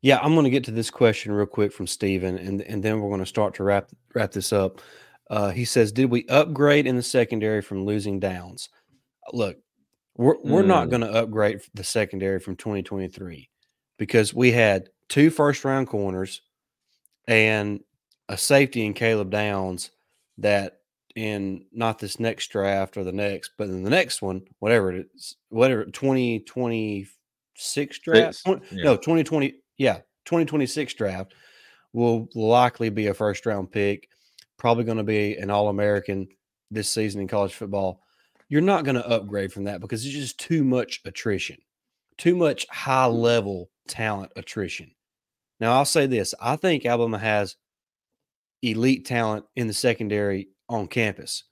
Yeah, 0.02 0.20
I'm 0.22 0.34
going 0.34 0.44
to 0.46 0.50
get 0.50 0.64
to 0.66 0.72
this 0.72 0.90
question 0.90 1.32
real 1.32 1.46
quick 1.46 1.72
from 1.72 1.88
Steven, 1.88 2.38
and 2.38 2.62
and 2.62 2.82
then 2.84 3.00
we're 3.00 3.10
going 3.10 3.20
to 3.20 3.26
start 3.26 3.54
to 3.56 3.64
wrap 3.64 3.90
wrap 4.16 4.32
this 4.32 4.52
up. 4.52 4.82
Uh, 5.30 5.52
he 5.52 5.64
says, 5.66 5.92
"Did 5.92 6.10
we 6.10 6.26
upgrade 6.28 6.88
in 6.88 6.96
the 6.96 7.04
secondary 7.04 7.62
from 7.62 7.86
losing 7.86 8.20
downs?" 8.20 8.70
Look, 9.32 9.58
we're 10.18 10.38
we're 10.44 10.64
not 10.64 10.88
Mm. 10.88 10.92
going 10.92 11.02
to 11.02 11.14
upgrade 11.14 11.62
the 11.76 11.84
secondary 11.84 12.40
from 12.40 12.56
2023 12.56 13.48
because 13.98 14.34
we 14.34 14.52
had 14.52 14.90
two 15.08 15.30
first 15.30 15.64
round 15.64 15.88
corners 15.88 16.42
and 17.28 17.82
a 18.28 18.38
safety 18.38 18.84
in 18.86 18.94
Caleb 18.96 19.30
Downs 19.30 19.92
that 20.40 20.80
in 21.16 21.66
not 21.72 22.00
this 22.00 22.20
next 22.20 22.48
draft 22.48 22.98
or 22.98 23.04
the 23.04 23.12
next, 23.12 23.52
but 23.58 23.68
in 23.68 23.84
the 23.84 23.90
next 23.90 24.22
one, 24.24 24.42
whatever 24.60 24.92
it 24.94 25.08
is, 25.16 25.36
whatever 25.50 25.84
2026 25.86 28.00
draft, 28.00 28.36
Six, 28.36 28.44
twen- 28.44 28.62
yeah. 28.72 28.84
no 28.86 28.96
2020, 28.98 29.54
yeah, 29.82 29.96
2026 30.26 30.94
draft 30.94 31.34
will 31.92 32.30
likely 32.36 32.90
be 32.90 33.08
a 33.08 33.14
first 33.16 33.48
round 33.48 33.72
pick, 33.72 34.08
probably 34.58 34.84
going 34.84 34.98
to 34.98 35.04
be 35.04 35.36
an 35.38 35.50
All 35.50 35.70
American 35.70 36.28
this 36.70 36.88
season 36.88 37.20
in 37.20 37.28
college 37.28 37.56
football. 37.56 38.04
You're 38.48 38.62
not 38.62 38.86
going 38.86 38.96
to 38.96 39.10
upgrade 39.10 39.52
from 39.52 39.64
that 39.64 39.82
because 39.82 40.06
it's 40.06 40.14
just 40.14 40.40
too 40.40 40.64
much 40.64 41.02
attrition, 41.04 41.58
too 42.20 42.36
much 42.36 42.68
high 42.70 43.08
level 43.08 43.72
talent 43.88 44.32
attrition. 44.36 44.92
Now, 45.60 45.74
I'll 45.74 45.86
say 45.86 46.06
this 46.06 46.36
I 46.40 46.58
think 46.58 46.86
Alabama 46.86 47.18
has 47.18 47.56
elite 48.62 49.06
talent 49.06 49.46
in 49.56 49.66
the 49.66 49.74
secondary 49.74 50.50
on 50.70 50.88
campus, 50.88 51.46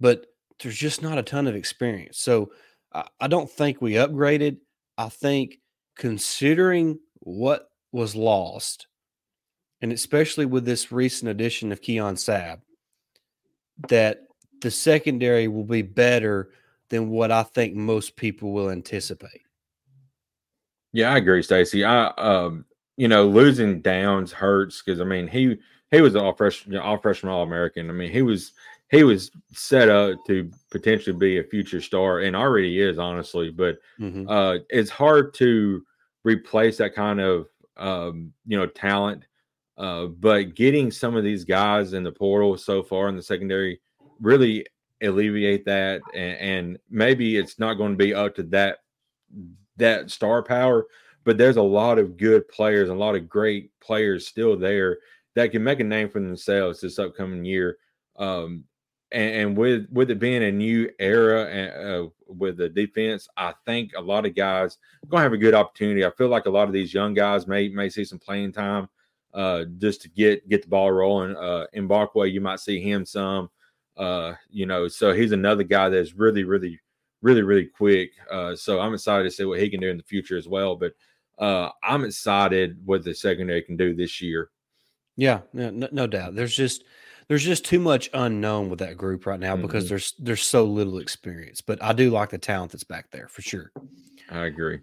but 0.00 0.24
there's 0.62 0.78
just 0.78 1.02
not 1.02 1.18
a 1.18 1.22
ton 1.22 1.46
of 1.46 1.56
experience. 1.56 2.18
So 2.18 2.52
I, 2.94 3.04
I 3.20 3.28
don't 3.28 3.50
think 3.50 3.82
we 3.82 3.92
upgraded. 3.94 4.56
I 4.96 5.10
think 5.10 5.58
considering 5.98 6.98
what 7.24 7.70
was 7.92 8.14
lost, 8.14 8.86
and 9.80 9.92
especially 9.92 10.46
with 10.46 10.64
this 10.64 10.92
recent 10.92 11.30
addition 11.30 11.72
of 11.72 11.80
Keon 11.80 12.14
Sabb, 12.14 12.60
that 13.88 14.22
the 14.60 14.70
secondary 14.70 15.48
will 15.48 15.64
be 15.64 15.82
better 15.82 16.50
than 16.90 17.10
what 17.10 17.32
I 17.32 17.42
think 17.42 17.74
most 17.74 18.16
people 18.16 18.52
will 18.52 18.70
anticipate. 18.70 19.42
Yeah, 20.92 21.12
I 21.12 21.16
agree, 21.16 21.42
Stacey. 21.42 21.84
I 21.84 22.06
um, 22.18 22.64
you 22.96 23.08
know, 23.08 23.26
losing 23.26 23.80
Downs 23.80 24.32
hurts 24.32 24.82
because 24.82 25.00
I 25.00 25.04
mean 25.04 25.26
he 25.26 25.56
he 25.90 26.00
was 26.00 26.14
all 26.14 26.34
fresh, 26.34 26.66
you 26.66 26.74
know, 26.74 26.82
all 26.82 26.98
freshman 26.98 27.32
All 27.32 27.42
American. 27.42 27.90
I 27.90 27.92
mean 27.92 28.12
he 28.12 28.22
was 28.22 28.52
he 28.90 29.02
was 29.02 29.30
set 29.52 29.88
up 29.88 30.18
to 30.26 30.50
potentially 30.70 31.16
be 31.16 31.38
a 31.38 31.44
future 31.44 31.80
star 31.80 32.20
and 32.20 32.36
already 32.36 32.80
is 32.80 32.98
honestly, 32.98 33.50
but 33.50 33.78
mm-hmm. 33.98 34.28
uh, 34.28 34.58
it's 34.68 34.90
hard 34.90 35.34
to 35.34 35.84
replace 36.24 36.78
that 36.78 36.94
kind 36.94 37.20
of 37.20 37.46
um, 37.76 38.32
you 38.46 38.56
know 38.58 38.66
talent. 38.66 39.24
Uh, 39.76 40.06
but 40.06 40.54
getting 40.54 40.90
some 40.90 41.16
of 41.16 41.24
these 41.24 41.44
guys 41.44 41.94
in 41.94 42.04
the 42.04 42.12
portal 42.12 42.56
so 42.56 42.82
far 42.82 43.08
in 43.08 43.16
the 43.16 43.22
secondary 43.22 43.80
really 44.20 44.64
alleviate 45.02 45.64
that, 45.64 46.00
and, 46.14 46.38
and 46.38 46.78
maybe 46.90 47.36
it's 47.36 47.58
not 47.58 47.74
going 47.74 47.92
to 47.92 48.04
be 48.04 48.14
up 48.14 48.34
to 48.34 48.42
that 48.44 48.78
that 49.76 50.10
star 50.10 50.42
power, 50.42 50.86
but 51.24 51.36
there's 51.36 51.56
a 51.56 51.62
lot 51.62 51.98
of 51.98 52.16
good 52.16 52.46
players, 52.48 52.88
a 52.88 52.94
lot 52.94 53.16
of 53.16 53.28
great 53.28 53.70
players 53.80 54.26
still 54.26 54.56
there 54.56 54.98
that 55.34 55.50
can 55.50 55.64
make 55.64 55.80
a 55.80 55.84
name 55.84 56.08
for 56.08 56.20
themselves 56.20 56.80
this 56.80 56.98
upcoming 56.98 57.44
year. 57.44 57.76
Um, 58.16 58.64
and, 59.14 59.34
and, 59.34 59.56
with 59.56 59.86
with 59.90 60.10
it 60.10 60.18
being 60.18 60.42
a 60.42 60.52
new 60.52 60.90
era 60.98 61.46
and, 61.46 61.88
uh, 61.88 62.08
with 62.26 62.56
the 62.56 62.68
defense, 62.68 63.28
I 63.36 63.54
think 63.64 63.92
a 63.96 64.00
lot 64.00 64.26
of 64.26 64.34
guys 64.34 64.78
gonna 65.08 65.22
have 65.22 65.32
a 65.32 65.38
good 65.38 65.54
opportunity. 65.54 66.04
I 66.04 66.10
feel 66.10 66.28
like 66.28 66.46
a 66.46 66.50
lot 66.50 66.68
of 66.68 66.74
these 66.74 66.92
young 66.92 67.14
guys 67.14 67.46
may 67.46 67.68
may 67.68 67.88
see 67.88 68.04
some 68.04 68.18
playing 68.18 68.52
time 68.52 68.88
uh, 69.32 69.64
just 69.78 70.02
to 70.02 70.08
get 70.08 70.48
get 70.48 70.62
the 70.62 70.68
ball 70.68 70.90
rolling. 70.90 71.36
Uh, 71.36 71.66
in 71.72 71.88
Mbakwe, 71.88 72.32
you 72.32 72.40
might 72.40 72.60
see 72.60 72.80
him 72.80 73.06
some. 73.06 73.50
Uh, 73.96 74.34
you 74.50 74.66
know, 74.66 74.88
so 74.88 75.12
he's 75.12 75.32
another 75.32 75.62
guy 75.62 75.88
that's 75.88 76.14
really, 76.14 76.42
really, 76.44 76.80
really, 77.22 77.42
really 77.42 77.66
quick. 77.66 78.10
Uh, 78.30 78.56
so 78.56 78.80
I'm 78.80 78.94
excited 78.94 79.24
to 79.24 79.30
see 79.30 79.44
what 79.44 79.60
he 79.60 79.70
can 79.70 79.80
do 79.80 79.88
in 79.88 79.96
the 79.96 80.02
future 80.02 80.36
as 80.36 80.48
well. 80.48 80.74
But 80.74 80.94
uh, 81.38 81.70
I'm 81.82 82.04
excited 82.04 82.76
what 82.84 83.04
the 83.04 83.14
secondary 83.14 83.62
can 83.62 83.76
do 83.76 83.94
this 83.94 84.20
year. 84.20 84.50
Yeah, 85.16 85.40
no, 85.52 85.70
no 85.92 86.06
doubt. 86.08 86.34
There's 86.34 86.56
just 86.56 86.84
there's 87.28 87.44
just 87.44 87.64
too 87.64 87.80
much 87.80 88.10
unknown 88.12 88.68
with 88.68 88.78
that 88.80 88.96
group 88.96 89.26
right 89.26 89.40
now 89.40 89.54
mm-hmm. 89.54 89.62
because 89.62 89.88
there's 89.88 90.14
there's 90.18 90.42
so 90.42 90.64
little 90.64 90.98
experience. 90.98 91.60
But 91.60 91.82
I 91.82 91.92
do 91.92 92.10
like 92.10 92.30
the 92.30 92.38
talent 92.38 92.72
that's 92.72 92.84
back 92.84 93.10
there 93.10 93.28
for 93.28 93.42
sure. 93.42 93.72
I 94.30 94.44
agree. 94.46 94.80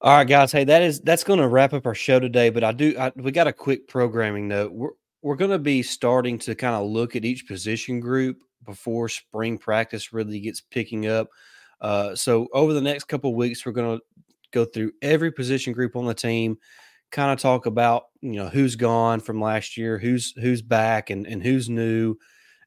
All 0.00 0.16
right, 0.16 0.28
guys. 0.28 0.52
Hey, 0.52 0.64
that 0.64 0.82
is 0.82 1.00
that's 1.00 1.24
going 1.24 1.40
to 1.40 1.48
wrap 1.48 1.72
up 1.72 1.86
our 1.86 1.94
show 1.94 2.20
today. 2.20 2.50
But 2.50 2.64
I 2.64 2.72
do 2.72 2.94
I, 2.98 3.12
we 3.16 3.32
got 3.32 3.46
a 3.46 3.52
quick 3.52 3.88
programming 3.88 4.48
note. 4.48 4.72
We're 4.72 4.90
we're 5.22 5.36
going 5.36 5.50
to 5.50 5.58
be 5.58 5.82
starting 5.82 6.38
to 6.40 6.54
kind 6.54 6.74
of 6.74 6.86
look 6.86 7.16
at 7.16 7.24
each 7.24 7.46
position 7.46 7.98
group 8.00 8.42
before 8.64 9.08
spring 9.08 9.56
practice 9.56 10.12
really 10.12 10.40
gets 10.40 10.60
picking 10.60 11.06
up. 11.06 11.28
Uh, 11.80 12.14
so 12.14 12.46
over 12.52 12.72
the 12.72 12.80
next 12.80 13.04
couple 13.04 13.34
weeks, 13.34 13.64
we're 13.64 13.72
going 13.72 13.98
to 13.98 14.04
go 14.52 14.64
through 14.64 14.92
every 15.02 15.32
position 15.32 15.72
group 15.72 15.96
on 15.96 16.04
the 16.04 16.14
team 16.14 16.58
kind 17.14 17.30
of 17.30 17.38
talk 17.38 17.66
about 17.66 18.06
you 18.20 18.32
know 18.32 18.48
who's 18.48 18.74
gone 18.74 19.20
from 19.20 19.40
last 19.40 19.76
year, 19.76 19.98
who's 19.98 20.32
who's 20.32 20.60
back, 20.60 21.10
and 21.10 21.26
and 21.26 21.42
who's 21.42 21.70
new, 21.70 22.16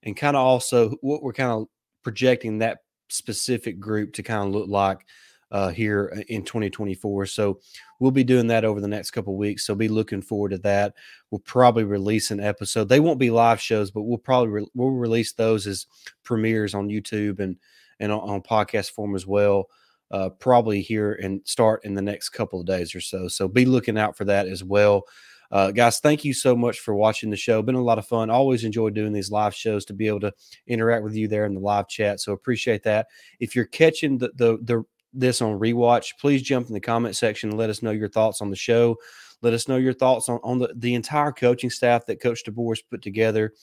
and 0.03 0.15
kind 0.15 0.37
of 0.37 0.43
also 0.43 0.91
what 1.01 1.21
we're 1.21 1.33
kind 1.33 1.51
of 1.51 1.67
projecting 2.01 2.59
that 2.59 2.79
specific 3.09 3.79
group 3.79 4.13
to 4.13 4.23
kind 4.23 4.47
of 4.47 4.53
look 4.53 4.69
like 4.69 5.05
uh, 5.51 5.69
here 5.69 6.13
uh, 6.15 6.21
in 6.29 6.43
2024. 6.43 7.25
So 7.25 7.59
we'll 7.99 8.11
be 8.11 8.23
doing 8.23 8.47
that 8.47 8.63
over 8.63 8.79
the 8.79 8.87
next 8.87 9.11
couple 9.11 9.35
weeks. 9.35 9.65
So 9.65 9.75
be 9.75 9.89
looking 9.89 10.21
forward 10.21 10.49
to 10.49 10.57
that. 10.59 10.93
We'll 11.29 11.39
probably 11.39 11.83
release 11.83 12.31
an 12.31 12.39
episode. 12.39 12.87
They 12.87 13.01
won't 13.01 13.19
be 13.19 13.29
live 13.29 13.59
shows, 13.59 13.91
but 13.91 14.03
we'll 14.03 14.17
probably 14.17 14.49
re- 14.49 14.71
we'll 14.73 14.91
release 14.91 15.33
those 15.33 15.67
as 15.67 15.87
premieres 16.23 16.73
on 16.73 16.87
YouTube 16.87 17.41
and 17.41 17.57
and 17.99 18.13
on, 18.13 18.21
on 18.21 18.41
podcast 18.41 18.91
form 18.91 19.13
as 19.13 19.27
well 19.27 19.67
uh, 20.11 20.29
probably 20.29 20.81
here 20.81 21.13
and 21.13 21.41
start 21.45 21.83
in 21.83 21.93
the 21.93 22.01
next 22.01 22.29
couple 22.29 22.59
of 22.59 22.65
days 22.65 22.95
or 22.95 23.01
so. 23.01 23.27
So 23.27 23.47
be 23.47 23.65
looking 23.65 23.97
out 23.97 24.15
for 24.17 24.25
that 24.25 24.47
as 24.47 24.63
well. 24.63 25.03
Uh, 25.49 25.71
guys, 25.71 25.99
thank 25.99 26.25
you 26.25 26.33
so 26.33 26.55
much 26.55 26.79
for 26.79 26.93
watching 26.93 27.29
the 27.29 27.37
show. 27.37 27.61
Been 27.61 27.75
a 27.75 27.81
lot 27.81 27.97
of 27.97 28.07
fun. 28.07 28.29
Always 28.29 28.63
enjoy 28.63 28.89
doing 28.89 29.13
these 29.13 29.31
live 29.31 29.55
shows 29.55 29.85
to 29.85 29.93
be 29.93 30.07
able 30.07 30.19
to 30.21 30.33
interact 30.67 31.03
with 31.03 31.15
you 31.15 31.27
there 31.27 31.45
in 31.45 31.53
the 31.53 31.61
live 31.61 31.87
chat. 31.87 32.19
So 32.19 32.33
appreciate 32.33 32.83
that. 32.83 33.07
If 33.39 33.55
you're 33.55 33.65
catching 33.65 34.17
the 34.17 34.31
the, 34.35 34.57
the 34.61 34.83
this 35.13 35.41
on 35.41 35.57
rewatch, 35.57 36.17
please 36.19 36.41
jump 36.41 36.67
in 36.67 36.73
the 36.73 36.81
comment 36.81 37.15
section 37.15 37.49
and 37.49 37.57
let 37.57 37.69
us 37.69 37.81
know 37.81 37.91
your 37.91 38.09
thoughts 38.09 38.41
on 38.41 38.49
the 38.49 38.55
show. 38.57 38.97
Let 39.41 39.53
us 39.53 39.67
know 39.67 39.77
your 39.77 39.93
thoughts 39.93 40.29
on, 40.29 40.39
on 40.43 40.59
the, 40.59 40.73
the 40.75 40.95
entire 40.95 41.31
coaching 41.31 41.69
staff 41.69 42.05
that 42.07 42.21
Coach 42.21 42.43
DeBoer 42.43 42.77
put 42.89 43.01
together. 43.01 43.53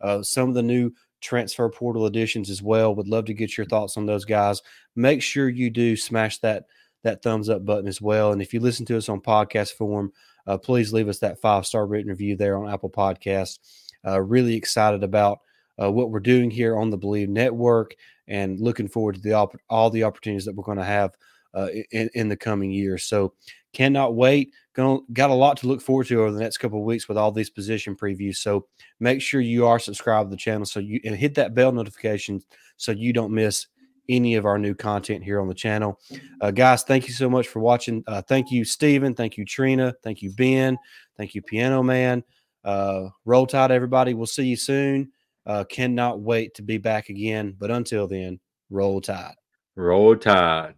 Uh, 0.00 0.22
some 0.22 0.48
of 0.48 0.54
the 0.54 0.62
new 0.62 0.92
transfer 1.22 1.68
portal 1.70 2.06
additions 2.06 2.50
as 2.50 2.62
well. 2.62 2.94
Would 2.94 3.08
love 3.08 3.24
to 3.26 3.34
get 3.34 3.56
your 3.56 3.66
thoughts 3.66 3.96
on 3.96 4.06
those 4.06 4.24
guys. 4.24 4.60
Make 4.96 5.22
sure 5.22 5.48
you 5.48 5.70
do 5.70 5.96
smash 5.96 6.38
that 6.40 6.66
that 7.04 7.22
thumbs 7.22 7.48
up 7.48 7.64
button 7.64 7.88
as 7.88 8.00
well. 8.00 8.32
And 8.32 8.40
if 8.40 8.54
you 8.54 8.60
listen 8.60 8.86
to 8.86 8.96
us 8.96 9.08
on 9.08 9.20
podcast 9.20 9.72
form, 9.72 10.12
uh, 10.46 10.58
please 10.58 10.92
leave 10.92 11.08
us 11.08 11.18
that 11.20 11.40
five 11.40 11.66
star 11.66 11.86
written 11.86 12.10
review 12.10 12.36
there 12.36 12.56
on 12.56 12.72
Apple 12.72 12.90
Podcasts. 12.90 13.58
Uh, 14.06 14.20
really 14.20 14.54
excited 14.54 15.02
about 15.02 15.40
uh, 15.82 15.90
what 15.90 16.10
we're 16.10 16.20
doing 16.20 16.50
here 16.50 16.76
on 16.76 16.90
the 16.90 16.98
Bleav 16.98 17.28
Network, 17.28 17.94
and 18.28 18.60
looking 18.60 18.88
forward 18.88 19.14
to 19.14 19.20
the 19.20 19.32
op- 19.32 19.56
all 19.70 19.90
the 19.90 20.04
opportunities 20.04 20.44
that 20.44 20.54
we're 20.54 20.64
going 20.64 20.78
to 20.78 20.84
have 20.84 21.16
uh, 21.54 21.68
in, 21.90 22.10
in 22.14 22.28
the 22.28 22.36
coming 22.36 22.70
years. 22.70 23.04
So 23.04 23.34
cannot 23.72 24.14
wait. 24.14 24.52
Got 24.74 25.30
a 25.30 25.34
lot 25.34 25.56
to 25.58 25.66
look 25.66 25.82
forward 25.82 26.06
to 26.06 26.20
over 26.20 26.32
the 26.32 26.40
next 26.40 26.58
couple 26.58 26.78
of 26.78 26.84
weeks 26.84 27.08
with 27.08 27.18
all 27.18 27.32
these 27.32 27.50
position 27.50 27.94
previews. 27.94 28.36
So 28.36 28.66
make 29.00 29.20
sure 29.20 29.40
you 29.40 29.66
are 29.66 29.78
subscribed 29.78 30.30
to 30.30 30.36
the 30.36 30.40
channel 30.40 30.64
so 30.64 30.80
you 30.80 31.00
and 31.04 31.14
hit 31.14 31.34
that 31.34 31.54
bell 31.54 31.72
notification 31.72 32.40
so 32.76 32.92
you 32.92 33.12
don't 33.12 33.32
miss 33.32 33.66
any 34.08 34.34
of 34.34 34.46
our 34.46 34.58
new 34.58 34.74
content 34.74 35.22
here 35.22 35.40
on 35.40 35.48
the 35.48 35.54
channel. 35.54 36.00
Uh, 36.40 36.50
guys, 36.50 36.82
thank 36.82 37.06
you 37.06 37.14
so 37.14 37.30
much 37.30 37.48
for 37.48 37.60
watching. 37.60 38.02
Uh, 38.06 38.22
thank 38.22 38.50
you, 38.50 38.64
Stephen. 38.64 39.14
Thank 39.14 39.36
you, 39.36 39.44
Trina. 39.44 39.94
Thank 40.02 40.22
you, 40.22 40.32
Ben. 40.32 40.76
Thank 41.16 41.34
you, 41.34 41.42
Piano 41.42 41.82
Man. 41.82 42.24
Uh, 42.64 43.08
roll 43.24 43.46
Tide, 43.46 43.70
everybody. 43.70 44.14
We'll 44.14 44.26
see 44.26 44.46
you 44.46 44.56
soon. 44.56 45.12
Uh, 45.46 45.64
cannot 45.64 46.20
wait 46.20 46.54
to 46.54 46.62
be 46.62 46.78
back 46.78 47.08
again. 47.08 47.54
But 47.58 47.70
until 47.70 48.06
then, 48.06 48.38
roll 48.70 49.00
tide. 49.00 49.34
Roll 49.76 50.16
tide. 50.16 50.74